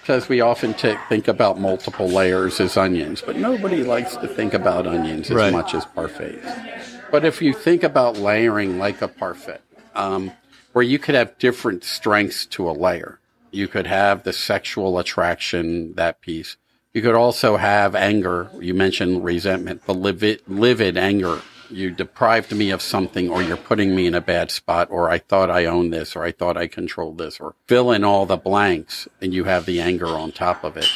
because 0.00 0.28
we 0.28 0.40
often 0.40 0.74
t- 0.74 0.96
think 1.08 1.28
about 1.28 1.58
multiple 1.60 2.08
layers 2.08 2.58
as 2.60 2.76
onions, 2.76 3.22
but 3.24 3.36
nobody 3.36 3.82
likes 3.84 4.16
to 4.16 4.26
think 4.26 4.54
about 4.54 4.86
onions 4.86 5.30
as 5.30 5.36
Right. 5.36 5.52
much 5.52 5.74
as 5.74 5.84
parfaits. 5.84 7.00
But 7.10 7.24
if 7.24 7.40
you 7.42 7.52
think 7.52 7.82
about 7.82 8.16
layering 8.16 8.78
like 8.78 9.02
a 9.02 9.08
parfait, 9.08 9.60
um, 9.94 10.32
where 10.72 10.82
you 10.84 10.98
could 10.98 11.14
have 11.14 11.36
different 11.38 11.84
strengths 11.84 12.46
to 12.46 12.68
a 12.68 12.72
layer, 12.72 13.18
you 13.50 13.68
could 13.68 13.86
have 13.86 14.22
the 14.22 14.32
sexual 14.32 14.98
attraction, 14.98 15.94
that 15.94 16.20
piece. 16.20 16.56
You 16.92 17.02
could 17.02 17.14
also 17.14 17.56
have 17.56 17.94
anger. 17.94 18.50
You 18.60 18.74
mentioned 18.74 19.24
resentment, 19.24 19.86
the 19.86 19.94
livid, 19.94 20.42
livid 20.48 20.96
anger. 20.96 21.40
You 21.70 21.90
deprived 21.90 22.52
me 22.52 22.70
of 22.70 22.82
something, 22.82 23.28
or 23.28 23.42
you're 23.42 23.56
putting 23.56 23.94
me 23.94 24.06
in 24.06 24.14
a 24.14 24.20
bad 24.20 24.50
spot, 24.50 24.88
or 24.90 25.08
I 25.08 25.18
thought 25.18 25.50
I 25.50 25.66
owned 25.66 25.92
this, 25.92 26.16
or 26.16 26.24
I 26.24 26.32
thought 26.32 26.56
I 26.56 26.66
controlled 26.66 27.18
this, 27.18 27.38
or 27.38 27.54
fill 27.66 27.92
in 27.92 28.02
all 28.02 28.26
the 28.26 28.36
blanks, 28.36 29.06
and 29.20 29.32
you 29.32 29.44
have 29.44 29.66
the 29.66 29.80
anger 29.80 30.08
on 30.08 30.32
top 30.32 30.64
of 30.64 30.76
it. 30.76 30.88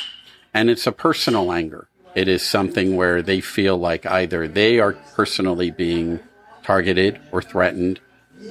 And 0.53 0.69
it's 0.69 0.87
a 0.87 0.93
personal 0.93 1.53
anger. 1.53 1.88
It 2.17 2.27
is 2.27 2.43
something 2.43 2.97
where 2.97 3.23
they 3.23 3.40
feel 3.40 3.77
like 3.77 4.05
either 4.05 4.49
they 4.49 4.81
are 4.81 4.95
personally 5.14 5.71
being 5.71 6.21
targeted 6.64 7.21
or 7.31 7.43
threatened, 7.43 8.01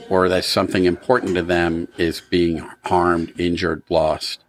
or 0.09 0.29
that 0.29 0.45
something 0.45 0.85
important 0.85 1.35
to 1.35 1.43
them 1.43 1.87
is 1.97 2.21
being 2.21 2.67
harmed, 2.85 3.33
injured, 3.39 3.83
lost, 3.89 4.43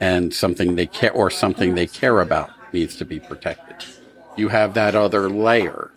and 0.00 0.32
something 0.32 0.76
they 0.76 0.86
care 0.86 1.12
or 1.12 1.30
something 1.30 1.74
they 1.74 1.86
care 1.86 2.20
about 2.20 2.50
needs 2.72 2.96
to 2.96 3.04
be 3.04 3.18
protected. 3.20 3.88
You 4.36 4.48
have 4.48 4.74
that 4.74 4.94
other 4.94 5.28
layer 5.28 5.90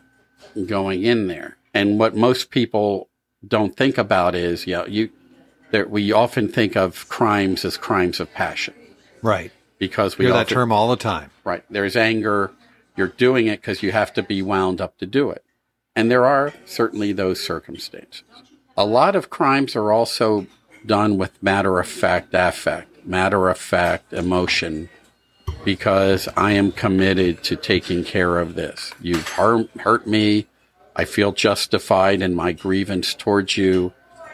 going 0.66 1.04
in 1.04 1.28
there, 1.28 1.58
and 1.74 2.00
what 2.00 2.16
most 2.16 2.50
people 2.50 3.10
don't 3.48 3.76
think 3.76 3.98
about 3.98 4.36
is, 4.36 4.68
you 4.68 4.74
know, 4.74 4.86
you 4.86 5.10
there, 5.72 5.88
we 5.88 6.12
often 6.12 6.48
think 6.50 6.76
of 6.76 7.08
crimes 7.08 7.64
as 7.64 7.78
crimes 7.78 8.20
of 8.20 8.32
passion 8.34 8.74
Right. 9.22 9.52
because 9.80 10.18
we 10.18 10.26
Hear 10.26 10.34
that 10.34 10.50
term 10.50 10.72
all 10.72 10.90
the 10.90 10.98
time. 10.98 11.32
Right. 11.46 11.64
There's 11.70 11.96
anger. 11.96 12.52
You're 12.98 13.08
doing 13.08 13.48
it 13.48 13.62
because 13.62 13.82
you 13.82 13.94
have 13.94 14.14
to 14.16 14.24
be 14.24 14.42
wound 14.42 14.82
up 14.82 14.98
to 14.98 15.06
do 15.06 15.30
it. 15.32 15.46
And 15.96 16.12
there 16.12 16.26
are 16.26 16.54
certainly 16.66 17.14
those 17.14 17.40
circumstances. 17.42 18.24
A 18.82 18.86
lot 18.86 19.16
of 19.16 19.30
crimes 19.30 19.76
are 19.76 19.92
also 19.92 20.48
done 20.88 21.16
with 21.20 21.32
matter 21.44 21.80
of 21.80 21.88
fact 21.88 22.34
affect, 22.34 23.06
matter 23.06 23.48
of 23.48 23.60
fact 23.60 24.12
emotion, 24.12 24.90
because 25.64 26.28
I 26.36 26.54
am 26.54 26.72
committed 26.72 27.44
to 27.44 27.56
taking 27.56 28.04
care 28.04 28.40
of 28.40 28.56
this. 28.56 28.92
You've 29.00 29.28
harm, 29.30 29.70
hurt 29.82 30.08
me. 30.08 30.48
I 30.96 31.06
feel 31.06 31.32
justified 31.32 32.24
in 32.24 32.34
my 32.34 32.54
grievance 32.54 33.14
towards 33.14 33.56
you. 33.56 33.94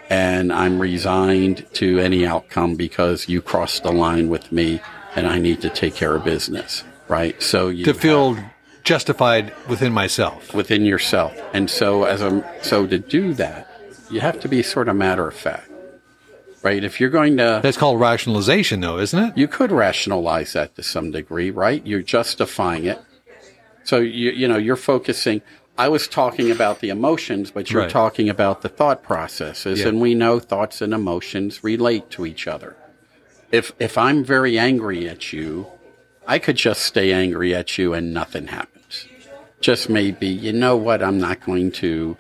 And 0.10 0.54
I'm 0.54 0.80
resigned 0.80 1.66
to 1.74 2.00
any 2.00 2.26
outcome 2.26 2.76
because 2.76 3.28
you 3.28 3.42
crossed 3.42 3.84
the 3.84 3.92
line 3.92 4.30
with 4.30 4.50
me 4.54 4.80
and 5.14 5.28
I 5.28 5.40
need 5.40 5.60
to 5.64 5.70
take 5.70 5.94
care 5.96 6.16
of 6.16 6.24
business. 6.24 6.86
Right. 7.10 7.44
So 7.44 7.68
you 7.68 7.84
To 7.84 7.92
have- 7.92 8.00
feel 8.00 8.38
justified 8.86 9.52
within 9.68 9.92
myself. 9.92 10.54
within 10.54 10.86
yourself. 10.86 11.34
And 11.54 11.70
so 11.70 12.06
as 12.06 12.22
I'm 12.22 12.46
so 12.62 12.88
to 12.88 12.98
do 12.98 13.34
that, 13.34 13.67
you 14.10 14.20
have 14.22 14.40
to 14.42 14.48
be 14.48 14.64
sort 14.64 14.88
of 14.88 14.96
matter 14.96 15.28
of 15.28 15.34
fact. 15.34 15.70
Right? 16.64 16.84
If 16.84 17.00
you're 17.00 17.10
going 17.12 17.38
to 17.38 17.60
That's 17.64 17.78
called 17.78 18.00
rationalization, 18.00 18.82
though, 18.82 18.98
isn't 19.00 19.18
it? 19.24 19.38
you 19.38 19.48
could 19.48 19.72
rationalize 19.72 20.54
that 20.54 20.76
to 20.76 20.84
some 20.84 21.12
degree, 21.12 21.52
right? 21.52 21.86
You're 21.86 22.02
justifying 22.02 22.86
it. 22.86 23.00
So 23.84 23.98
you 23.98 24.32
you 24.32 24.48
know, 24.48 24.58
you're 24.58 24.76
focusing 24.76 25.42
I 25.80 25.90
was 25.90 26.08
talking 26.08 26.50
about 26.50 26.80
the 26.80 26.90
emotions, 26.90 27.52
but 27.52 27.70
you're 27.70 27.84
Right. 27.84 27.92
talking 27.92 28.30
about 28.30 28.64
the 28.64 28.70
thought 28.70 29.04
processes 29.04 29.82
Yeah. 29.82 29.90
and 29.90 30.02
we 30.02 30.16
know 30.16 30.40
thoughts 30.40 30.82
and 30.82 30.92
emotions 30.94 31.64
relate 31.64 32.10
to 32.12 32.26
each 32.26 32.48
other. 32.48 32.76
If 33.52 33.72
if 33.80 33.98
I'm 33.98 34.24
very 34.24 34.58
angry 34.58 35.08
at 35.08 35.32
you, 35.32 35.68
I 36.26 36.40
could 36.40 36.56
just 36.58 36.82
stay 36.82 37.14
angry 37.14 37.54
at 37.54 37.78
you 37.78 37.94
and 37.94 38.14
nothing 38.14 38.48
happens. 38.48 39.06
Just 39.62 39.90
maybe, 39.90 40.28
you 40.28 40.52
know 40.52 40.76
what, 40.76 41.02
I'm 41.04 41.20
not 41.20 41.40
going 41.46 41.72
to 41.74 42.18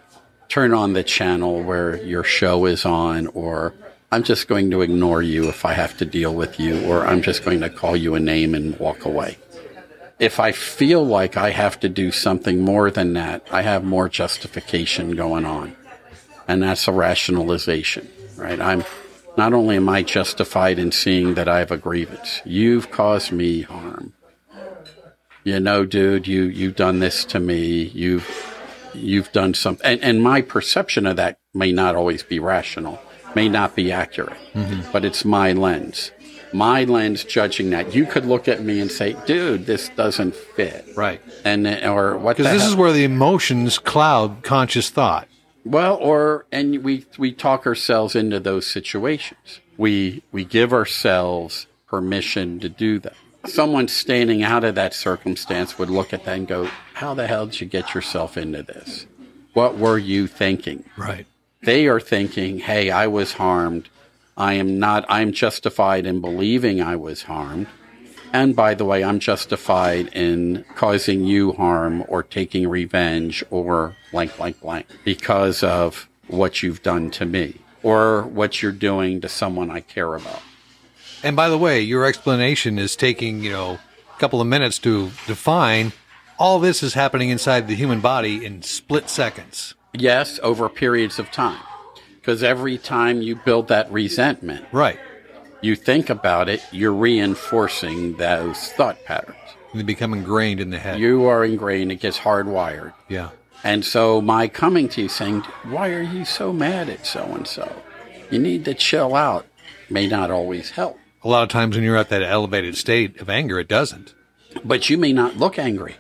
turn 0.49 0.73
on 0.73 0.93
the 0.93 1.03
channel 1.03 1.61
where 1.61 2.01
your 2.03 2.23
show 2.23 2.65
is 2.65 2.85
on, 2.85 3.27
or 3.27 3.73
I'm 4.11 4.23
just 4.23 4.47
going 4.47 4.71
to 4.71 4.81
ignore 4.81 5.21
you 5.21 5.49
if 5.49 5.65
I 5.65 5.73
have 5.73 5.97
to 5.97 6.05
deal 6.05 6.33
with 6.33 6.59
you, 6.59 6.85
or 6.85 7.05
I'm 7.05 7.21
just 7.21 7.43
going 7.43 7.61
to 7.61 7.69
call 7.69 7.95
you 7.95 8.15
a 8.15 8.19
name 8.19 8.55
and 8.55 8.77
walk 8.79 9.05
away. 9.05 9.37
If 10.19 10.39
I 10.39 10.51
feel 10.51 11.05
like 11.05 11.37
I 11.37 11.51
have 11.51 11.79
to 11.81 11.89
do 11.89 12.11
something 12.11 12.61
more 12.61 12.89
than 12.89 13.13
that, 13.13 13.47
I 13.51 13.61
have 13.61 13.83
more 13.83 14.09
justification 14.09 15.15
going 15.15 15.45
on. 15.45 15.75
And 16.47 16.63
that's 16.63 16.87
a 16.87 16.91
rationalization, 16.91 18.07
right? 18.35 18.59
I'm 18.59 18.83
not 19.37 19.53
only 19.53 19.75
am 19.75 19.89
I 19.89 20.01
justified 20.01 20.79
in 20.79 20.91
seeing 20.91 21.35
that 21.35 21.47
I 21.47 21.59
have 21.59 21.71
a 21.71 21.77
grievance, 21.77 22.41
you've 22.45 22.89
caused 22.89 23.31
me 23.31 23.61
harm. 23.61 24.13
You 25.43 25.59
know, 25.59 25.85
dude, 25.85 26.27
you 26.27 26.43
you've 26.43 26.75
done 26.75 26.99
this 26.99 27.23
to 27.25 27.39
me. 27.39 27.83
You've 27.83 28.56
you've 28.93 29.31
done 29.31 29.53
something, 29.53 29.85
and, 29.85 30.01
and 30.01 30.23
my 30.23 30.41
perception 30.41 31.05
of 31.05 31.15
that 31.17 31.39
may 31.53 31.71
not 31.71 31.95
always 31.95 32.23
be 32.23 32.39
rational, 32.39 32.99
may 33.35 33.49
not 33.49 33.75
be 33.75 33.91
accurate, 33.91 34.37
mm-hmm. 34.53 34.91
but 34.91 35.05
it's 35.05 35.23
my 35.25 35.51
lens. 35.53 36.11
my 36.53 36.83
lens 36.85 37.23
judging 37.23 37.69
that. 37.71 37.93
You 37.93 38.05
could 38.05 38.25
look 38.25 38.47
at 38.47 38.63
me 38.63 38.79
and 38.79 38.89
say, 38.91 39.15
"Dude, 39.25 39.65
this 39.65 39.89
doesn't 39.89 40.33
fit," 40.35 40.85
Right. 40.95 41.21
and 41.43 41.67
or 41.67 42.17
what? 42.17 42.37
Because 42.37 42.53
this 42.53 42.61
hell- 42.63 42.71
is 42.71 42.77
where 42.77 42.91
the 42.93 43.03
emotions 43.03 43.79
cloud 43.79 44.43
conscious 44.43 44.89
thought. 44.89 45.27
Well, 45.65 45.97
or 45.97 46.45
and 46.51 46.83
we 46.83 47.05
we 47.17 47.33
talk 47.33 47.67
ourselves 47.67 48.15
into 48.15 48.39
those 48.39 48.65
situations. 48.65 49.59
We 49.77 50.23
we 50.31 50.45
give 50.45 50.71
ourselves 50.71 51.67
permission 51.87 52.59
to 52.61 52.69
do 52.69 52.99
that. 52.99 53.15
Someone 53.47 53.87
standing 53.87 54.43
out 54.43 54.63
of 54.63 54.75
that 54.75 54.93
circumstance 54.93 55.79
would 55.79 55.89
look 55.89 56.13
at 56.13 56.25
that 56.25 56.37
and 56.37 56.47
go, 56.47 56.69
"How 56.95 57.13
the 57.13 57.27
hell 57.27 57.45
did 57.47 57.61
you 57.61 57.67
get 57.67 57.93
yourself 57.93 58.37
into 58.37 58.61
this? 58.61 59.05
What 59.53 59.77
were 59.77 59.97
you 59.97 60.27
thinking?" 60.27 60.83
Right. 60.97 61.25
They 61.63 61.87
are 61.87 61.99
thinking, 61.99 62.59
"Hey, 62.59 62.91
I 62.91 63.07
was 63.07 63.33
harmed. 63.33 63.89
I 64.37 64.53
am 64.53 64.77
not 64.77 65.05
I'm 65.09 65.31
justified 65.31 66.05
in 66.05 66.21
believing 66.21 66.81
I 66.81 66.95
was 66.95 67.23
harmed." 67.23 67.67
And 68.33 68.55
by 68.55 68.73
the 68.73 68.85
way, 68.85 69.03
I'm 69.03 69.19
justified 69.19 70.09
in 70.13 70.65
causing 70.75 71.23
you 71.23 71.53
harm 71.53 72.03
or 72.07 72.21
taking 72.21 72.67
revenge 72.67 73.43
or 73.49 73.95
blank, 74.11 74.35
blank, 74.37 74.61
blank 74.61 74.85
because 75.05 75.63
of 75.63 76.07
what 76.27 76.61
you've 76.61 76.83
done 76.83 77.09
to 77.11 77.25
me 77.25 77.55
or 77.81 78.23
what 78.23 78.61
you're 78.61 78.73
doing 78.73 79.21
to 79.21 79.29
someone 79.29 79.71
I 79.71 79.79
care 79.79 80.13
about. 80.13 80.41
And 81.23 81.35
by 81.35 81.49
the 81.49 81.57
way, 81.57 81.81
your 81.81 82.05
explanation 82.05 82.77
is 82.77 82.95
taking, 82.95 83.43
you 83.43 83.51
know, 83.51 83.79
a 84.15 84.19
couple 84.19 84.39
of 84.41 84.47
minutes 84.47 84.79
to 84.79 85.07
define. 85.25 85.93
All 86.39 86.59
this 86.59 86.83
is 86.83 86.93
happening 86.93 87.29
inside 87.29 87.67
the 87.67 87.75
human 87.75 87.99
body 87.99 88.45
in 88.45 88.61
split 88.61 89.09
seconds. 89.09 89.73
Yes, 89.93 90.39
over 90.43 90.69
periods 90.69 91.17
of 91.17 91.31
time. 91.31 91.61
Because 92.15 92.43
every 92.43 92.77
time 92.77 93.21
you 93.21 93.35
build 93.35 93.69
that 93.69 93.91
resentment, 93.91 94.65
Right. 94.71 94.99
you 95.61 95.75
think 95.75 96.09
about 96.09 96.49
it, 96.49 96.61
you're 96.71 96.93
reinforcing 96.93 98.17
those 98.17 98.57
thought 98.73 99.03
patterns. 99.05 99.37
And 99.71 99.79
they 99.79 99.83
become 99.85 100.13
ingrained 100.13 100.59
in 100.59 100.69
the 100.69 100.77
head. 100.79 100.99
You 100.99 101.25
are 101.25 101.43
ingrained, 101.43 101.91
it 101.91 101.95
gets 101.99 102.19
hardwired. 102.19 102.93
yeah. 103.09 103.29
And 103.63 103.83
so 103.83 104.21
my 104.21 104.47
coming 104.47 104.87
to 104.89 105.01
you 105.01 105.09
saying, 105.09 105.41
why 105.63 105.89
are 105.89 106.01
you 106.03 106.25
so 106.25 106.53
mad 106.53 106.89
at 106.89 107.07
so 107.07 107.23
and 107.33 107.47
so? 107.47 107.81
You 108.29 108.37
need 108.37 108.63
to 108.65 108.75
chill 108.75 109.15
out 109.15 109.47
may 109.89 110.05
not 110.05 110.29
always 110.29 110.69
help. 110.71 110.99
A 111.27 111.29
lot 111.29 111.43
of 111.43 111.49
times 111.49 111.75
when 111.75 111.83
you're 111.83 111.97
at 111.97 112.07
that 112.07 112.23
elevated 112.23 112.77
state 112.77 113.19
of 113.19 113.29
anger, 113.29 113.59
it 113.59 113.67
doesn't. 113.67 114.15
But 114.63 114.89
you 114.89 114.97
may 114.97 115.11
not 115.11 115.35
look 115.35 115.59
angry. 115.59 115.97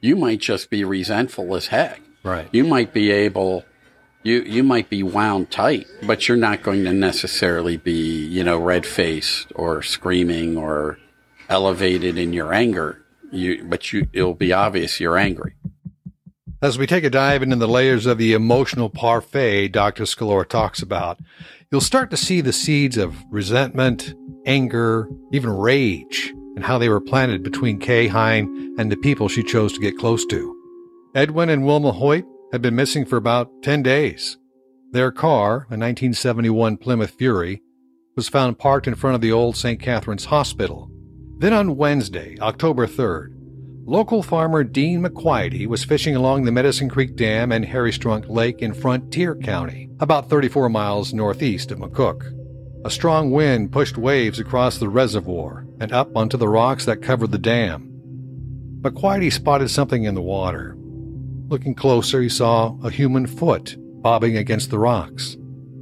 You 0.00 0.14
might 0.14 0.38
just 0.38 0.70
be 0.70 0.84
resentful 0.84 1.56
as 1.56 1.66
heck. 1.66 2.00
Right. 2.22 2.48
You 2.52 2.62
might 2.62 2.94
be 2.94 3.10
able 3.10 3.64
you 4.22 4.42
you 4.42 4.62
might 4.62 4.88
be 4.88 5.02
wound 5.02 5.50
tight, 5.50 5.88
but 6.04 6.28
you're 6.28 6.36
not 6.36 6.62
going 6.62 6.84
to 6.84 6.92
necessarily 6.92 7.78
be, 7.78 8.24
you 8.26 8.44
know, 8.44 8.56
red 8.56 8.86
faced 8.86 9.50
or 9.56 9.82
screaming 9.82 10.56
or 10.56 11.00
elevated 11.48 12.16
in 12.16 12.32
your 12.32 12.54
anger. 12.54 13.04
You 13.32 13.64
but 13.64 13.92
you 13.92 14.06
it'll 14.12 14.34
be 14.34 14.52
obvious 14.52 15.00
you're 15.00 15.18
angry. 15.18 15.54
As 16.62 16.78
we 16.78 16.86
take 16.86 17.02
a 17.02 17.10
dive 17.10 17.42
into 17.42 17.56
the 17.56 17.66
layers 17.66 18.06
of 18.06 18.18
the 18.18 18.34
emotional 18.34 18.88
parfait 18.88 19.66
Dr. 19.68 20.04
Scalora 20.04 20.48
talks 20.48 20.80
about, 20.80 21.18
you'll 21.70 21.80
start 21.80 22.10
to 22.10 22.16
see 22.16 22.40
the 22.40 22.52
seeds 22.52 22.96
of 22.96 23.16
resentment, 23.30 24.14
anger, 24.46 25.08
even 25.32 25.50
rage, 25.50 26.32
and 26.56 26.64
how 26.64 26.78
they 26.78 26.88
were 26.88 27.00
planted 27.00 27.42
between 27.42 27.78
Kay 27.78 28.06
Hine 28.06 28.74
and 28.78 28.90
the 28.90 28.96
people 28.96 29.28
she 29.28 29.42
chose 29.42 29.72
to 29.72 29.80
get 29.80 29.98
close 29.98 30.24
to. 30.26 30.54
Edwin 31.14 31.48
and 31.48 31.64
Wilma 31.64 31.92
Hoyt 31.92 32.24
had 32.52 32.62
been 32.62 32.76
missing 32.76 33.04
for 33.04 33.16
about 33.16 33.50
10 33.62 33.82
days. 33.82 34.38
Their 34.92 35.10
car, 35.10 35.66
a 35.70 35.76
1971 35.76 36.76
Plymouth 36.76 37.10
Fury, 37.10 37.62
was 38.16 38.28
found 38.28 38.58
parked 38.58 38.86
in 38.86 38.94
front 38.94 39.16
of 39.16 39.20
the 39.20 39.32
old 39.32 39.56
St. 39.56 39.80
Catherine's 39.80 40.26
Hospital. 40.26 40.88
Then 41.38 41.52
on 41.52 41.76
Wednesday, 41.76 42.36
October 42.40 42.86
3rd, 42.86 43.33
Local 43.86 44.22
farmer 44.22 44.64
Dean 44.64 45.02
McQuiety 45.02 45.66
was 45.66 45.84
fishing 45.84 46.16
along 46.16 46.44
the 46.44 46.52
Medicine 46.52 46.88
Creek 46.88 47.16
Dam 47.16 47.52
and 47.52 47.66
Harry 47.66 47.92
Strunk 47.92 48.30
Lake 48.30 48.62
in 48.62 48.72
Frontier 48.72 49.36
County, 49.36 49.90
about 50.00 50.30
34 50.30 50.70
miles 50.70 51.12
northeast 51.12 51.70
of 51.70 51.80
McCook. 51.80 52.32
A 52.86 52.90
strong 52.90 53.30
wind 53.30 53.72
pushed 53.72 53.98
waves 53.98 54.38
across 54.38 54.78
the 54.78 54.88
reservoir 54.88 55.66
and 55.80 55.92
up 55.92 56.16
onto 56.16 56.38
the 56.38 56.48
rocks 56.48 56.86
that 56.86 57.02
covered 57.02 57.30
the 57.30 57.38
dam. 57.38 57.90
McQuiety 58.80 59.30
spotted 59.30 59.68
something 59.68 60.04
in 60.04 60.14
the 60.14 60.22
water. 60.22 60.74
Looking 61.48 61.74
closer, 61.74 62.22
he 62.22 62.30
saw 62.30 62.78
a 62.82 62.90
human 62.90 63.26
foot 63.26 63.76
bobbing 63.78 64.38
against 64.38 64.70
the 64.70 64.78
rocks. 64.78 65.36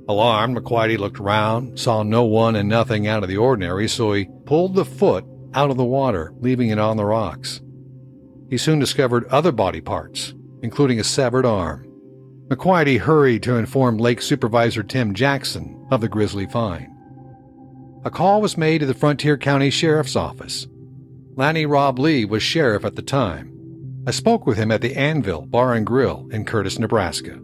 Alarmed, 0.08 0.56
McQuiety 0.56 0.98
looked 0.98 1.20
round, 1.20 1.78
saw 1.78 2.02
no 2.02 2.24
one 2.24 2.56
and 2.56 2.68
nothing 2.68 3.06
out 3.06 3.22
of 3.22 3.28
the 3.28 3.36
ordinary, 3.36 3.86
so 3.86 4.12
he 4.12 4.28
pulled 4.44 4.74
the 4.74 4.84
foot 4.84 5.24
out 5.54 5.70
of 5.70 5.76
the 5.76 5.84
water, 5.84 6.34
leaving 6.40 6.70
it 6.70 6.80
on 6.80 6.96
the 6.96 7.04
rocks. 7.04 7.60
He 8.52 8.58
soon 8.58 8.78
discovered 8.78 9.24
other 9.28 9.50
body 9.50 9.80
parts, 9.80 10.34
including 10.62 11.00
a 11.00 11.04
severed 11.04 11.46
arm. 11.46 11.90
McQuiety 12.48 12.98
hurried 12.98 13.42
to 13.44 13.56
inform 13.56 13.96
Lake 13.96 14.20
Supervisor 14.20 14.82
Tim 14.82 15.14
Jackson 15.14 15.86
of 15.90 16.02
the 16.02 16.08
grisly 16.10 16.44
find. 16.44 16.86
A 18.04 18.10
call 18.10 18.42
was 18.42 18.58
made 18.58 18.80
to 18.80 18.86
the 18.86 18.92
Frontier 18.92 19.38
County 19.38 19.70
Sheriff's 19.70 20.16
Office. 20.16 20.66
Lannie 21.34 21.64
Roblee 21.64 22.28
was 22.28 22.42
sheriff 22.42 22.84
at 22.84 22.94
the 22.94 23.00
time. 23.00 24.04
I 24.06 24.10
spoke 24.10 24.46
with 24.46 24.58
him 24.58 24.70
at 24.70 24.82
the 24.82 24.96
Anvil 24.96 25.46
Bar 25.46 25.72
and 25.72 25.86
Grill 25.86 26.28
in 26.30 26.44
Curtis, 26.44 26.78
Nebraska. 26.78 27.40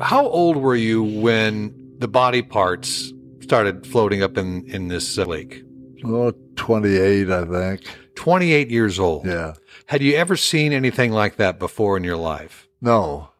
How 0.00 0.26
old 0.26 0.56
were 0.56 0.74
you 0.74 1.04
when 1.04 1.72
the 1.98 2.08
body 2.08 2.42
parts 2.42 3.12
started 3.38 3.86
floating 3.86 4.20
up 4.20 4.36
in, 4.36 4.66
in 4.66 4.88
this 4.88 5.16
uh, 5.16 5.26
lake? 5.26 5.62
Oh, 6.04 6.32
28, 6.56 7.30
I 7.30 7.44
think. 7.44 7.86
28 8.14 8.70
years 8.70 8.98
old. 8.98 9.26
Yeah. 9.26 9.54
Had 9.86 10.02
you 10.02 10.14
ever 10.14 10.36
seen 10.36 10.72
anything 10.72 11.12
like 11.12 11.36
that 11.36 11.58
before 11.58 11.96
in 11.96 12.04
your 12.04 12.16
life? 12.16 12.68
No. 12.80 13.30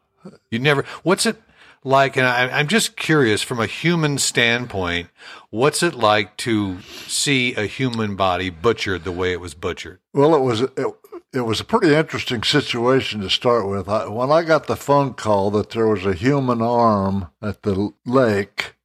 You 0.50 0.58
never. 0.58 0.84
What's 1.02 1.26
it 1.26 1.36
like? 1.82 2.16
And 2.16 2.26
I, 2.26 2.48
I'm 2.48 2.68
just 2.68 2.96
curious 2.96 3.42
from 3.42 3.60
a 3.60 3.66
human 3.66 4.18
standpoint, 4.18 5.08
what's 5.50 5.82
it 5.82 5.94
like 5.94 6.36
to 6.38 6.80
see 6.80 7.54
a 7.54 7.66
human 7.66 8.16
body 8.16 8.50
butchered 8.50 9.04
the 9.04 9.12
way 9.12 9.32
it 9.32 9.40
was 9.40 9.54
butchered? 9.54 10.00
Well, 10.12 10.34
it 10.34 10.40
was 10.40 10.62
it, 10.62 10.86
it 11.32 11.40
was 11.40 11.60
a 11.60 11.64
pretty 11.64 11.94
interesting 11.94 12.42
situation 12.42 13.20
to 13.20 13.30
start 13.30 13.68
with. 13.68 13.88
I, 13.88 14.08
when 14.08 14.30
I 14.30 14.42
got 14.42 14.66
the 14.66 14.76
phone 14.76 15.14
call 15.14 15.50
that 15.52 15.70
there 15.70 15.88
was 15.88 16.06
a 16.06 16.14
human 16.14 16.62
arm 16.62 17.28
at 17.42 17.62
the 17.62 17.92
lake, 18.06 18.76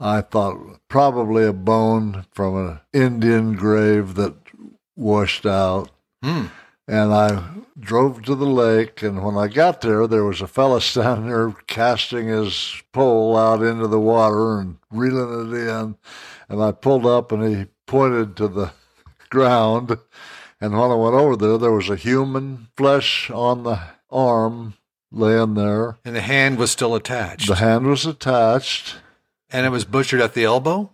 I 0.00 0.20
thought 0.20 0.80
probably 0.88 1.44
a 1.44 1.52
bone 1.52 2.24
from 2.32 2.56
an 2.56 2.80
Indian 2.92 3.54
grave 3.54 4.14
that 4.14 4.34
washed 4.96 5.46
out. 5.46 5.90
Hmm. 6.22 6.46
And 6.86 7.12
I 7.12 7.44
drove 7.78 8.22
to 8.22 8.34
the 8.34 8.46
lake, 8.46 9.02
and 9.02 9.22
when 9.22 9.36
I 9.36 9.48
got 9.48 9.82
there, 9.82 10.06
there 10.06 10.24
was 10.24 10.40
a 10.40 10.46
fella 10.46 10.80
standing 10.80 11.28
there 11.28 11.50
casting 11.66 12.28
his 12.28 12.82
pole 12.92 13.36
out 13.36 13.62
into 13.62 13.86
the 13.86 14.00
water 14.00 14.58
and 14.58 14.78
reeling 14.90 15.52
it 15.52 15.68
in. 15.68 15.96
And 16.48 16.62
I 16.62 16.72
pulled 16.72 17.06
up, 17.06 17.30
and 17.32 17.44
he 17.44 17.66
pointed 17.86 18.36
to 18.36 18.48
the 18.48 18.72
ground. 19.30 19.98
And 20.60 20.72
when 20.72 20.90
I 20.90 20.94
went 20.94 21.14
over 21.14 21.36
there, 21.36 21.58
there 21.58 21.72
was 21.72 21.90
a 21.90 21.96
human 21.96 22.68
flesh 22.76 23.30
on 23.30 23.64
the 23.64 23.80
arm 24.10 24.74
laying 25.12 25.54
there. 25.54 25.98
And 26.04 26.16
the 26.16 26.20
hand 26.20 26.58
was 26.58 26.70
still 26.70 26.94
attached. 26.94 27.48
The 27.48 27.56
hand 27.56 27.86
was 27.86 28.06
attached. 28.06 28.96
And 29.50 29.66
it 29.66 29.70
was 29.70 29.84
butchered 29.84 30.20
at 30.20 30.34
the 30.34 30.44
elbow? 30.44 30.90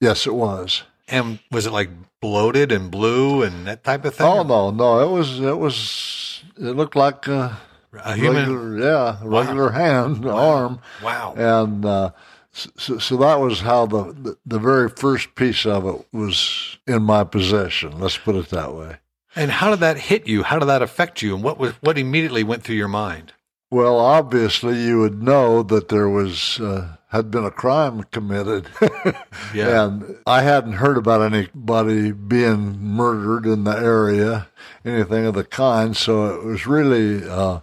Yes, 0.00 0.26
it 0.26 0.34
was. 0.34 0.82
And 1.08 1.38
was 1.50 1.66
it 1.66 1.72
like 1.72 1.90
bloated 2.20 2.72
and 2.72 2.90
blue 2.90 3.42
and 3.42 3.66
that 3.66 3.84
type 3.84 4.04
of 4.04 4.14
thing? 4.14 4.26
Oh 4.26 4.42
no, 4.42 4.70
no, 4.70 5.00
it 5.00 5.10
was 5.12 5.40
it 5.40 5.58
was 5.58 6.42
it 6.56 6.76
looked 6.76 6.96
like 6.96 7.26
a, 7.28 7.58
A 8.04 8.14
human. 8.14 8.48
regular, 8.52 8.78
yeah, 8.78 9.18
a 9.22 9.28
regular 9.28 9.70
hand, 9.70 10.26
arm, 10.26 10.80
Wow. 11.02 11.34
and 11.36 11.84
uh, 11.84 12.10
so, 12.52 12.98
so 12.98 13.16
that 13.18 13.40
was 13.40 13.60
how 13.60 13.86
the, 13.86 14.12
the 14.12 14.36
the 14.46 14.58
very 14.58 14.88
first 14.88 15.34
piece 15.34 15.64
of 15.66 15.86
it 15.86 16.06
was 16.12 16.78
in 16.86 17.02
my 17.02 17.24
possession. 17.24 17.98
Let's 17.98 18.18
put 18.18 18.36
it 18.36 18.48
that 18.50 18.74
way. 18.74 18.96
And 19.34 19.50
how 19.50 19.70
did 19.70 19.80
that 19.80 19.96
hit 19.98 20.26
you? 20.26 20.42
How 20.42 20.58
did 20.58 20.66
that 20.68 20.82
affect 20.82 21.22
you? 21.22 21.34
And 21.34 21.42
what 21.44 21.58
was 21.58 21.72
what 21.80 21.98
immediately 21.98 22.44
went 22.44 22.62
through 22.62 22.76
your 22.76 22.88
mind? 22.88 23.32
Well, 23.70 23.98
obviously, 23.98 24.78
you 24.82 24.98
would 25.00 25.22
know 25.22 25.62
that 25.62 25.88
there 25.88 26.08
was 26.08 26.60
uh, 26.60 26.96
had 27.12 27.30
been 27.30 27.44
a 27.44 27.50
crime 27.50 28.02
committed, 28.10 28.66
Yeah. 29.54 29.84
and 29.84 30.16
I 30.26 30.42
hadn't 30.42 30.72
heard 30.74 30.96
about 30.96 31.20
anybody 31.22 32.10
being 32.10 32.80
murdered 32.80 33.46
in 33.46 33.64
the 33.64 33.76
area, 33.76 34.48
anything 34.84 35.26
of 35.26 35.34
the 35.34 35.44
kind. 35.44 35.96
So 35.96 36.34
it 36.34 36.44
was 36.44 36.66
really 36.66 37.28
uh, 37.28 37.60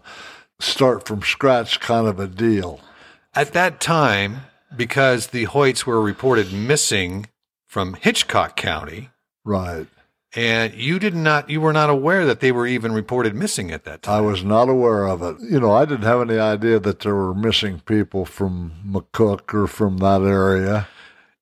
start 0.59 1.05
from 1.07 1.21
scratch 1.23 1.79
kind 1.79 2.07
of 2.07 2.19
a 2.19 2.27
deal. 2.27 2.79
At 3.35 3.53
that 3.53 3.79
time, 3.81 4.41
because 4.75 5.27
the 5.27 5.45
Hoyts 5.47 5.85
were 5.85 5.99
reported 6.01 6.53
missing 6.53 7.25
from 7.67 7.95
Hitchcock 7.95 8.55
County, 8.55 9.09
Right. 9.45 9.87
And 10.35 10.73
you 10.75 10.99
did 10.99 11.15
not 11.15 11.49
you 11.49 11.59
were 11.59 11.73
not 11.73 11.89
aware 11.89 12.25
that 12.25 12.39
they 12.39 12.51
were 12.51 12.67
even 12.67 12.91
reported 12.91 13.33
missing 13.33 13.71
at 13.71 13.83
that 13.85 14.03
time 14.03 14.15
I 14.15 14.21
was 14.21 14.43
not 14.43 14.69
aware 14.69 15.07
of 15.07 15.21
it. 15.21 15.37
You 15.41 15.59
know, 15.59 15.71
I 15.71 15.85
didn't 15.85 16.03
have 16.03 16.21
any 16.21 16.37
idea 16.37 16.79
that 16.79 16.99
there 16.99 17.15
were 17.15 17.33
missing 17.33 17.79
people 17.81 18.25
from 18.25 18.73
McCook 18.85 19.53
or 19.53 19.67
from 19.67 19.97
that 19.97 20.21
area. 20.21 20.87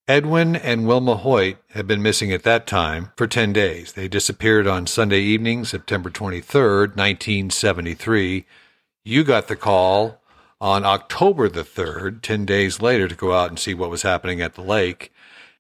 Edwin 0.08 0.56
and 0.56 0.88
Wilma 0.88 1.18
Hoyt 1.18 1.58
had 1.72 1.86
been 1.86 2.02
missing 2.02 2.32
at 2.32 2.44
that 2.44 2.66
time 2.66 3.12
for 3.18 3.28
10 3.28 3.52
days. 3.52 3.92
They 3.92 4.08
disappeared 4.08 4.66
on 4.66 4.88
Sunday 4.88 5.20
evening, 5.20 5.66
September 5.66 6.10
23rd, 6.10 6.96
1973. 6.96 8.46
You 9.04 9.24
got 9.26 9.50
the 9.50 9.58
call 9.58 10.22
on 10.62 10.86
October 10.86 11.50
the 11.50 11.66
3rd, 11.66 12.22
10 12.22 12.46
days 12.46 12.82
later, 12.82 13.10
to 13.10 13.16
go 13.16 13.34
out 13.34 13.50
and 13.50 13.60
see 13.60 13.74
what 13.74 13.90
was 13.90 14.04
happening 14.04 14.40
at 14.40 14.56
the 14.56 14.62
lake. 14.62 15.12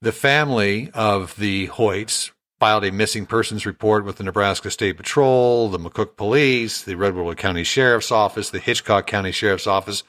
The 0.02 0.14
family 0.14 0.92
of 0.94 1.36
the 1.36 1.68
Hoyts 1.68 2.32
filed 2.60 2.84
a 2.86 2.92
missing 2.92 3.26
persons 3.26 3.66
report 3.66 4.04
with 4.06 4.18
the 4.18 4.24
Nebraska 4.24 4.72
State 4.72 4.98
Patrol, 4.98 5.70
the 5.70 5.78
McCook 5.80 6.16
Police, 6.18 6.82
the 6.82 6.96
Red 6.96 7.14
Willow 7.16 7.36
County 7.36 7.64
Sheriff's 7.64 8.12
Office, 8.12 8.50
the 8.50 8.60
Hitchcock 8.60 9.06
County 9.08 9.32
Sheriff's 9.32 9.68
Office, 9.68 10.04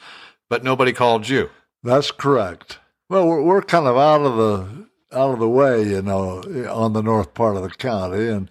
but 0.49 0.65
nobody 0.65 0.93
called 0.93 1.29
you. 1.29 1.51
That's 1.83 2.11
correct. 2.11 2.79
Well, 3.11 3.27
we're, 3.27 3.43
we're 3.43 3.63
kind 3.63 3.87
of 3.87 3.97
out 3.97 4.23
of 4.23 4.37
the 4.37 4.89
out 5.17 5.33
of 5.33 5.39
the 5.39 5.49
way, 5.49 5.83
you 5.85 6.03
know, 6.03 6.43
on 6.71 6.93
the 6.93 7.03
north 7.03 7.33
part 7.35 7.57
of 7.57 7.63
the 7.63 7.71
county, 7.71 8.29
and 8.29 8.51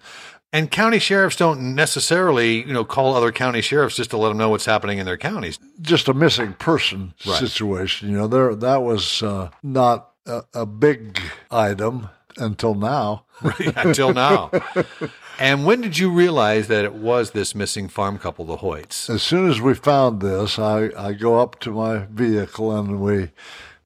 And 0.52 0.70
county 0.70 0.98
sheriffs 0.98 1.36
don't 1.36 1.74
necessarily, 1.76 2.64
you 2.66 2.72
know, 2.72 2.84
call 2.84 3.14
other 3.14 3.30
county 3.30 3.60
sheriffs 3.60 3.96
just 3.96 4.10
to 4.10 4.16
let 4.16 4.28
them 4.30 4.38
know 4.38 4.48
what's 4.48 4.64
happening 4.64 4.98
in 4.98 5.06
their 5.06 5.16
counties. 5.18 5.58
just 5.80 6.08
a 6.08 6.14
missing 6.14 6.54
person 6.54 7.14
Right. 7.26 7.38
situation. 7.38 8.10
You 8.10 8.16
know, 8.18 8.26
there 8.28 8.54
that 8.56 8.82
was 8.82 9.22
uh, 9.22 9.50
not 9.62 10.10
a, 10.26 10.42
a 10.54 10.66
big 10.66 11.20
item 11.50 12.08
until 12.38 12.74
now. 12.74 13.24
until 13.76 14.12
now. 14.12 14.50
And 15.38 15.64
when 15.64 15.80
did 15.80 15.98
you 15.98 16.10
realize 16.10 16.66
that 16.66 16.84
it 16.84 16.94
was 16.94 17.30
this 17.30 17.54
missing 17.54 17.88
farm 17.88 18.18
couple, 18.18 18.44
the 18.44 18.56
Hoyts? 18.56 19.08
As 19.08 19.22
soon 19.22 19.48
as 19.48 19.60
we 19.60 19.74
found 19.74 20.20
this, 20.20 20.58
I, 20.58 20.90
I 20.96 21.12
go 21.12 21.38
up 21.38 21.60
to 21.60 21.70
my 21.70 22.06
vehicle 22.10 22.76
and 22.76 23.00
we 23.00 23.30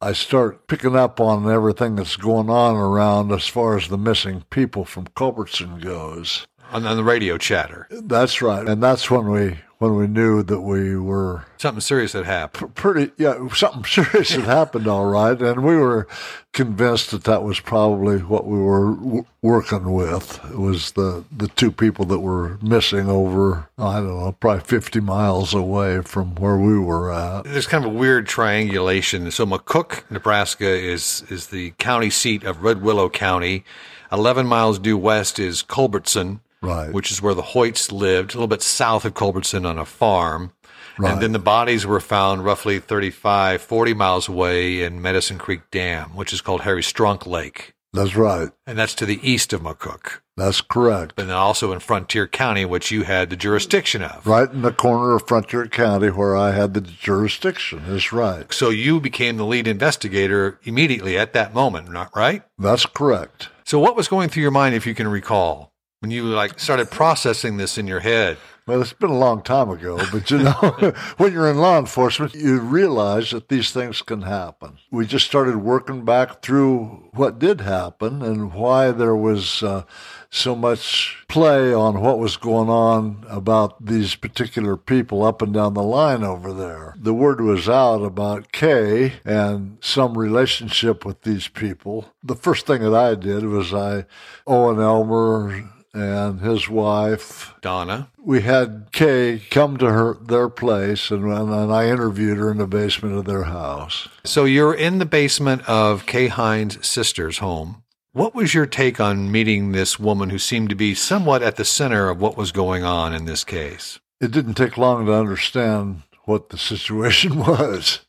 I 0.01 0.15
start 0.15 0.67
picking 0.67 0.97
up 0.97 1.21
on 1.21 1.49
everything 1.49 1.95
that's 1.95 2.17
going 2.17 2.51
on 2.51 2.75
around 2.75 3.31
as 3.31 3.47
far 3.47 3.77
as 3.77 3.87
the 3.87 3.97
missing 3.97 4.45
people 4.51 4.85
from 4.85 5.07
Culbertson 5.15 5.79
goes. 5.79 6.45
On, 6.73 6.85
on 6.87 6.97
the 6.97 7.05
radio 7.05 7.39
chatter. 7.39 7.87
That's 7.91 8.43
right, 8.43 8.67
and 8.67 8.83
that's 8.83 9.11
when 9.11 9.29
we 9.31 9.59
when 9.83 9.97
we 9.97 10.07
knew 10.07 10.43
that 10.45 10.61
we 10.61 10.97
were 10.97 11.45
Something 11.59 11.81
serious 11.81 12.13
had 12.13 12.25
happened. 12.25 12.75
pretty 12.75 13.11
yeah 13.19 13.49
something 13.53 13.85
serious 14.05 14.31
had 14.31 14.45
happened 14.45 14.87
all 14.87 15.07
right 15.07 15.41
and 15.43 15.65
we 15.65 15.77
were 15.77 16.07
convinced 16.53 17.11
that 17.11 17.25
that 17.25 17.43
was 17.43 17.59
probably 17.61 18.19
what 18.19 18.47
we 18.47 18.59
were 18.59 18.95
w- 18.95 19.25
working 19.43 19.93
with 19.93 20.39
it 20.51 20.59
was 20.59 20.93
the 20.93 21.25
the 21.37 21.49
two 21.49 21.73
people 21.73 22.05
that 22.05 22.21
were 22.21 22.59
missing 22.63 23.09
over 23.09 23.69
i 23.79 23.95
don't 23.95 24.07
know 24.19 24.33
probably 24.39 24.63
50 24.65 25.01
miles 25.01 25.53
away 25.55 26.01
from 26.03 26.35
where 26.37 26.57
we 26.57 26.79
were 26.79 27.13
at 27.13 27.43
There's 27.45 27.67
kind 27.67 27.85
of 27.85 27.91
a 27.93 27.95
weird 27.95 28.27
triangulation. 28.27 29.31
So 29.31 29.45
McCook, 29.47 30.09
Nebraska 30.11 30.67
is 30.69 31.25
is 31.29 31.49
the 31.49 31.73
county 31.79 32.11
seat 32.11 32.45
of 32.45 32.63
Red 32.63 32.83
Willow 32.83 33.09
County. 33.11 33.65
11 34.13 34.47
miles 34.47 34.79
due 34.79 34.99
west 34.99 35.39
is 35.39 35.63
Culbertson, 35.63 36.41
Right. 36.63 36.93
which 36.93 37.11
is 37.11 37.21
where 37.21 37.35
the 37.35 37.43
Hoyts 37.43 37.91
lived, 37.93 38.33
a 38.33 38.37
little 38.37 38.47
bit 38.49 38.63
south 38.63 39.05
of 39.05 39.15
Culbertson 39.15 39.67
on 39.67 39.79
a 39.79 39.85
farm. 39.85 40.53
Right. 40.99 41.13
And 41.13 41.21
then 41.23 41.33
the 41.33 41.39
bodies 41.39 41.85
were 41.87 42.01
found 42.01 42.45
roughly 42.45 42.79
35, 42.79 43.61
40 43.63 43.95
miles 43.95 44.29
away 44.29 44.83
in 44.83 45.01
Medicine 45.03 45.39
Creek 45.39 45.63
Dam, 45.71 46.11
which 46.15 46.33
is 46.33 46.41
called 46.41 46.61
Harry 46.63 46.83
Strunk 46.83 47.27
Lake. 47.27 47.75
that's 47.95 48.15
right 48.17 48.51
And 48.67 48.79
that's 48.79 48.95
to 48.97 49.07
the 49.07 49.19
east 49.29 49.53
of 49.53 49.63
McCook. 49.63 50.21
that's 50.37 50.61
correct 50.61 51.15
And 51.19 51.29
then 51.31 51.37
also 51.37 51.73
in 51.73 51.81
Frontier 51.81 52.27
County, 52.29 52.65
which 52.65 52.91
you 52.91 53.03
had 53.05 53.29
the 53.31 53.37
jurisdiction 53.37 54.03
of. 54.03 54.27
right 54.27 54.51
in 54.51 54.63
the 54.63 54.73
corner 54.73 55.15
of 55.17 55.27
frontier 55.27 55.67
county 55.67 56.09
where 56.11 56.37
i 56.37 56.53
had 56.53 56.75
the 56.75 56.81
jurisdiction 56.81 57.83
That's 57.89 58.13
right 58.13 58.53
So 58.53 58.69
you 58.71 59.01
became 59.01 59.37
the 59.37 59.47
lead 59.47 59.67
investigator 59.67 60.59
immediately 60.65 61.17
at 61.19 61.33
that 61.33 61.55
moment, 61.55 61.91
not 61.91 62.15
right? 62.15 62.43
that's 62.59 62.87
correct 62.87 63.49
So 63.65 63.79
what 63.79 63.97
was 63.97 64.09
going 64.09 64.29
through 64.29 64.43
your 64.43 64.51
mind, 64.51 64.75
if 64.75 64.87
you 64.87 64.95
can 64.95 65.09
recall, 65.09 65.72
when 66.03 66.11
you 66.11 66.25
like 66.25 66.59
started 66.59 66.91
processing 66.91 67.57
this 67.57 67.79
in 67.79 67.87
your 67.87 68.01
head? 68.01 68.37
Well, 68.65 68.81
it's 68.81 68.93
been 68.93 69.11
a 69.11 69.19
long 69.19 69.43
time 69.43 69.71
ago, 69.71 69.99
but 70.13 70.31
you 70.31 70.39
know, 70.39 70.53
when 71.17 71.33
you're 71.33 71.51
in 71.51 71.59
law 71.59 71.79
enforcement, 71.79 72.35
you 72.35 72.61
realize 72.61 73.31
that 73.31 73.49
these 73.49 73.73
things 73.73 74.03
can 74.03 74.23
happen. 74.23 74.79
We 74.91 75.05
just 75.05 75.27
started 75.27 75.57
working 75.57 76.05
back 76.05 76.43
through 76.43 77.11
what 77.13 77.41
did 77.41 77.61
happen 77.61 78.23
and 78.23 78.53
why 78.53 78.93
there 78.93 79.17
was 79.17 79.65
uh, 79.65 79.83
so 80.31 80.55
much 80.55 81.25
play 81.29 81.75
on 81.75 82.01
what 82.01 82.21
was 82.21 82.37
going 82.37 82.69
on 82.69 83.25
about 83.29 83.85
these 83.85 84.15
particular 84.15 84.77
people 84.77 85.25
up 85.25 85.43
and 85.43 85.53
down 85.53 85.75
the 85.75 85.83
line 85.83 86.23
over 86.23 86.53
there. 86.53 86.95
The 86.97 87.15
word 87.15 87.41
was 87.41 87.69
out 87.69 88.05
about 88.05 88.53
Kay 88.53 89.15
and 89.25 89.77
some 89.81 90.17
relationship 90.17 91.05
with 91.05 91.23
these 91.23 91.49
people. 91.49 92.13
The 92.23 92.37
first 92.37 92.67
thing 92.67 92.83
that 92.83 92.95
I 92.95 93.17
did 93.17 93.45
was 93.45 93.75
I, 93.75 94.07
Owen 94.47 94.81
Elmer, 94.81 95.72
and 95.95 96.41
his 96.41 96.69
wife 96.69 97.55
Donna. 97.61 98.09
we 98.19 98.43
had 98.43 98.89
Kay 98.93 99.43
come 99.51 99.77
to 99.79 99.91
her 99.91 100.15
their 100.15 100.49
place, 100.49 101.11
and, 101.11 101.25
and 101.25 101.73
I 101.73 101.89
interviewed 101.89 102.39
her 102.39 102.51
in 102.51 102.59
the 102.59 102.67
basement 102.67 103.15
of 103.15 103.25
their 103.25 103.45
house. 103.45 104.09
So 104.25 104.45
you're 104.45 104.75
in 104.75 104.99
the 104.99 105.07
basement 105.07 105.69
of 105.69 106.07
Kay 106.07 106.29
Hines' 106.29 106.87
sister's 106.87 107.39
home. 107.39 107.83
What 108.13 108.35
was 108.35 108.53
your 108.53 108.67
take 108.67 109.01
on 109.01 109.33
meeting 109.33 109.73
this 109.73 109.99
woman 109.99 110.31
who 110.31 110.39
seemed 110.39 110.69
to 110.69 110.75
be 110.75 110.95
somewhat 110.95 111.43
at 111.43 111.57
the 111.57 111.65
center 111.65 112.11
of 112.11 112.21
what 112.21 112.37
was 112.37 112.53
going 112.53 112.85
on 112.85 113.15
in 113.15 113.25
this 113.25 113.43
case? 113.43 114.01
It 114.21 114.31
didn't 114.31 114.55
take 114.55 114.77
long 114.77 115.07
to 115.07 115.15
understand 115.15 116.03
what 116.25 116.51
the 116.51 116.59
situation 116.59 117.39
was. 117.39 118.01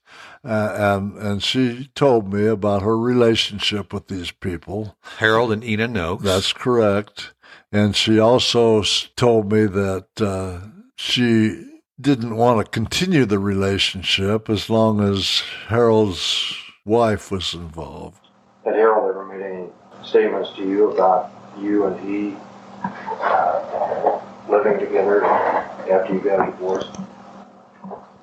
Uh, 0.45 0.75
and 0.77 1.17
and 1.17 1.43
she 1.43 1.89
told 1.95 2.33
me 2.33 2.47
about 2.47 2.81
her 2.81 2.97
relationship 2.97 3.93
with 3.93 4.07
these 4.09 4.31
people. 4.31 4.97
Harold 5.19 5.53
and 5.53 5.63
Ina 5.63 5.87
Noakes. 5.87 6.23
That's 6.23 6.51
correct. 6.51 7.32
And 7.73 7.95
she 7.95 8.19
also 8.19 8.83
told 9.15 9.51
me 9.51 9.65
that 9.65 10.07
uh, 10.21 10.59
she 10.95 11.71
didn't 11.99 12.35
want 12.35 12.63
to 12.63 12.69
continue 12.71 13.25
the 13.25 13.39
relationship 13.39 14.47
as 14.49 14.69
long 14.69 15.01
as 15.01 15.41
Harold's 15.67 16.55
wife 16.85 17.31
was 17.31 17.53
involved. 17.55 18.19
Had 18.63 18.75
Harold 18.75 19.09
ever 19.09 19.25
made 19.25 19.43
any 19.43 19.67
statements 20.05 20.51
to 20.55 20.61
you 20.61 20.91
about 20.91 21.31
you 21.59 21.85
and 21.87 21.99
he 22.07 22.35
uh, 22.83 24.19
living 24.47 24.79
together 24.79 25.23
after 25.25 26.13
you 26.13 26.19
got 26.19 26.45
divorced? 26.45 26.91